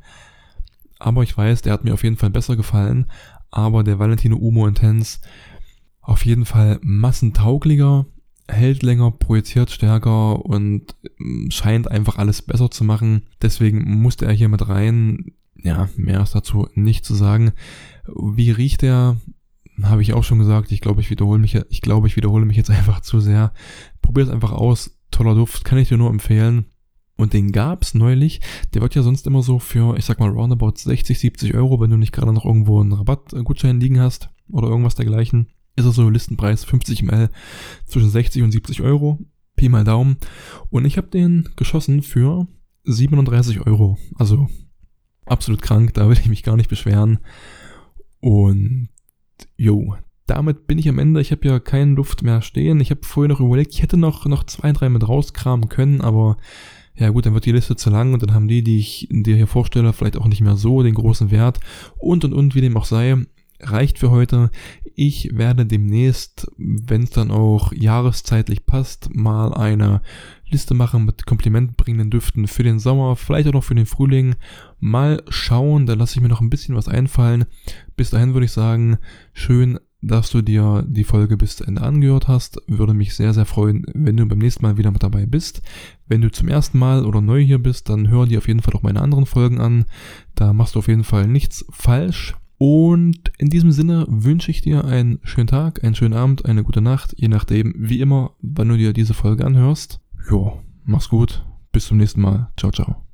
Aber 0.98 1.22
ich 1.22 1.34
weiß, 1.34 1.62
der 1.62 1.72
hat 1.72 1.84
mir 1.84 1.94
auf 1.94 2.04
jeden 2.04 2.18
Fall 2.18 2.30
besser 2.30 2.56
gefallen. 2.56 3.06
Aber 3.50 3.82
der 3.84 3.98
Valentino 3.98 4.36
Umo 4.36 4.66
Intense, 4.66 5.20
auf 6.08 6.24
jeden 6.24 6.46
Fall 6.46 6.78
massentauglicher, 6.82 8.06
hält 8.48 8.82
länger, 8.82 9.10
projiziert 9.10 9.70
stärker 9.70 10.44
und 10.44 10.96
ähm, 11.20 11.50
scheint 11.50 11.90
einfach 11.90 12.16
alles 12.16 12.40
besser 12.40 12.70
zu 12.70 12.82
machen. 12.82 13.24
Deswegen 13.42 13.84
musste 13.84 14.24
er 14.24 14.32
hier 14.32 14.48
mit 14.48 14.68
rein. 14.68 15.32
Ja, 15.62 15.88
mehr 15.96 16.22
ist 16.22 16.34
dazu 16.34 16.66
nicht 16.74 17.04
zu 17.04 17.14
sagen. 17.14 17.52
Wie 18.06 18.50
riecht 18.50 18.82
er? 18.82 19.18
Habe 19.82 20.00
ich 20.00 20.14
auch 20.14 20.24
schon 20.24 20.38
gesagt. 20.38 20.72
Ich 20.72 20.80
glaube, 20.80 21.02
ich 21.02 21.10
wiederhole 21.10 21.38
mich, 21.38 21.60
ich 21.68 21.82
glaube, 21.82 22.06
ich 22.06 22.16
wiederhole 22.16 22.46
mich 22.46 22.56
jetzt 22.56 22.70
einfach 22.78 23.00
zu 23.00 23.20
sehr. 23.20 23.52
Probier 24.00 24.24
es 24.24 24.30
einfach 24.30 24.52
aus. 24.52 24.98
Toller 25.10 25.34
Duft, 25.34 25.64
kann 25.64 25.78
ich 25.78 25.88
dir 25.88 25.98
nur 25.98 26.10
empfehlen. 26.10 26.66
Und 27.16 27.34
den 27.34 27.52
gab's 27.52 27.94
neulich. 27.94 28.40
Der 28.72 28.80
wird 28.80 28.94
ja 28.94 29.02
sonst 29.02 29.26
immer 29.26 29.42
so 29.42 29.58
für, 29.58 29.96
ich 29.98 30.06
sag 30.06 30.20
mal, 30.20 30.30
roundabout 30.30 30.76
60, 30.76 31.18
70 31.18 31.54
Euro, 31.54 31.80
wenn 31.80 31.90
du 31.90 31.96
nicht 31.98 32.12
gerade 32.12 32.32
noch 32.32 32.46
irgendwo 32.46 32.80
einen 32.80 32.92
Rabattgutschein 32.92 33.80
liegen 33.80 34.00
hast 34.00 34.30
oder 34.48 34.68
irgendwas 34.68 34.94
dergleichen 34.94 35.48
ist 35.78 35.84
er 35.84 35.92
so 35.92 36.08
Listenpreis 36.08 36.64
50 36.64 37.02
ml 37.02 37.30
zwischen 37.86 38.10
60 38.10 38.42
und 38.42 38.52
70 38.52 38.82
Euro. 38.82 39.18
Pi 39.56 39.68
mal 39.68 39.84
Daumen. 39.84 40.16
Und 40.70 40.84
ich 40.84 40.96
habe 40.96 41.08
den 41.08 41.48
geschossen 41.56 42.02
für 42.02 42.46
37 42.84 43.66
Euro. 43.66 43.98
Also 44.16 44.48
absolut 45.26 45.62
krank, 45.62 45.94
da 45.94 46.08
will 46.08 46.18
ich 46.18 46.28
mich 46.28 46.42
gar 46.42 46.56
nicht 46.56 46.70
beschweren. 46.70 47.18
Und 48.20 48.88
jo, 49.56 49.96
damit 50.26 50.66
bin 50.66 50.78
ich 50.78 50.88
am 50.88 50.98
Ende. 50.98 51.20
Ich 51.20 51.32
habe 51.32 51.46
ja 51.46 51.58
keinen 51.58 51.96
Luft 51.96 52.22
mehr 52.22 52.42
stehen. 52.42 52.80
Ich 52.80 52.90
habe 52.90 53.00
vorher 53.02 53.28
noch 53.28 53.40
überlegt, 53.40 53.74
ich 53.74 53.82
hätte 53.82 53.96
noch, 53.96 54.26
noch 54.26 54.44
zwei, 54.44 54.72
drei 54.72 54.88
mit 54.88 55.06
rauskramen 55.06 55.68
können, 55.68 56.00
aber 56.00 56.36
ja 56.94 57.10
gut, 57.10 57.26
dann 57.26 57.34
wird 57.34 57.46
die 57.46 57.52
Liste 57.52 57.76
zu 57.76 57.90
lang 57.90 58.12
und 58.12 58.22
dann 58.22 58.34
haben 58.34 58.48
die, 58.48 58.62
die 58.62 58.78
ich 58.78 59.08
dir 59.10 59.36
hier 59.36 59.46
vorstelle, 59.46 59.92
vielleicht 59.92 60.16
auch 60.16 60.26
nicht 60.26 60.40
mehr 60.40 60.56
so 60.56 60.82
den 60.82 60.94
großen 60.94 61.30
Wert 61.30 61.60
und 61.96 62.24
und 62.24 62.32
und, 62.32 62.54
wie 62.56 62.60
dem 62.60 62.76
auch 62.76 62.84
sei 62.84 63.24
reicht 63.60 63.98
für 63.98 64.10
heute. 64.10 64.50
Ich 64.94 65.30
werde 65.36 65.66
demnächst, 65.66 66.50
wenn 66.56 67.04
es 67.04 67.10
dann 67.10 67.30
auch 67.30 67.72
jahreszeitlich 67.72 68.66
passt, 68.66 69.14
mal 69.14 69.54
eine 69.54 70.00
Liste 70.48 70.74
machen 70.74 71.04
mit 71.04 71.26
komplimentbringenden 71.26 72.10
Düften 72.10 72.46
für 72.46 72.62
den 72.62 72.78
Sommer, 72.78 73.16
vielleicht 73.16 73.48
auch 73.48 73.52
noch 73.52 73.64
für 73.64 73.74
den 73.74 73.86
Frühling. 73.86 74.34
Mal 74.80 75.22
schauen, 75.28 75.86
da 75.86 75.94
lasse 75.94 76.16
ich 76.16 76.22
mir 76.22 76.28
noch 76.28 76.40
ein 76.40 76.50
bisschen 76.50 76.74
was 76.74 76.88
einfallen. 76.88 77.44
Bis 77.96 78.10
dahin 78.10 78.34
würde 78.34 78.46
ich 78.46 78.52
sagen, 78.52 78.98
schön 79.32 79.78
dass 80.00 80.30
du 80.30 80.42
dir 80.42 80.84
die 80.86 81.04
Folge 81.04 81.36
bis 81.36 81.56
zu 81.56 81.64
Ende 81.64 81.82
angehört 81.82 82.28
hast. 82.28 82.62
Würde 82.68 82.94
mich 82.94 83.14
sehr, 83.14 83.34
sehr 83.34 83.46
freuen, 83.46 83.84
wenn 83.94 84.16
du 84.16 84.26
beim 84.26 84.38
nächsten 84.38 84.62
Mal 84.62 84.76
wieder 84.76 84.90
mit 84.90 85.02
dabei 85.02 85.26
bist. 85.26 85.60
Wenn 86.06 86.20
du 86.20 86.30
zum 86.30 86.48
ersten 86.48 86.78
Mal 86.78 87.04
oder 87.04 87.20
neu 87.20 87.42
hier 87.42 87.58
bist, 87.58 87.88
dann 87.88 88.08
hör 88.08 88.26
dir 88.26 88.38
auf 88.38 88.48
jeden 88.48 88.62
Fall 88.62 88.74
auch 88.74 88.82
meine 88.82 89.02
anderen 89.02 89.26
Folgen 89.26 89.60
an. 89.60 89.86
Da 90.34 90.52
machst 90.52 90.74
du 90.74 90.78
auf 90.78 90.88
jeden 90.88 91.04
Fall 91.04 91.26
nichts 91.26 91.64
falsch. 91.70 92.36
Und 92.58 93.30
in 93.38 93.50
diesem 93.50 93.70
Sinne 93.70 94.04
wünsche 94.08 94.50
ich 94.50 94.60
dir 94.60 94.84
einen 94.84 95.20
schönen 95.22 95.46
Tag, 95.46 95.84
einen 95.84 95.94
schönen 95.94 96.14
Abend, 96.14 96.44
eine 96.44 96.64
gute 96.64 96.80
Nacht, 96.80 97.14
je 97.16 97.28
nachdem, 97.28 97.72
wie 97.76 98.00
immer, 98.00 98.32
wann 98.40 98.68
du 98.68 98.76
dir 98.76 98.92
diese 98.92 99.14
Folge 99.14 99.46
anhörst. 99.46 100.00
Jo, 100.28 100.60
mach's 100.84 101.08
gut. 101.08 101.46
Bis 101.70 101.86
zum 101.86 101.98
nächsten 101.98 102.20
Mal. 102.20 102.50
Ciao, 102.56 102.72
ciao. 102.72 103.07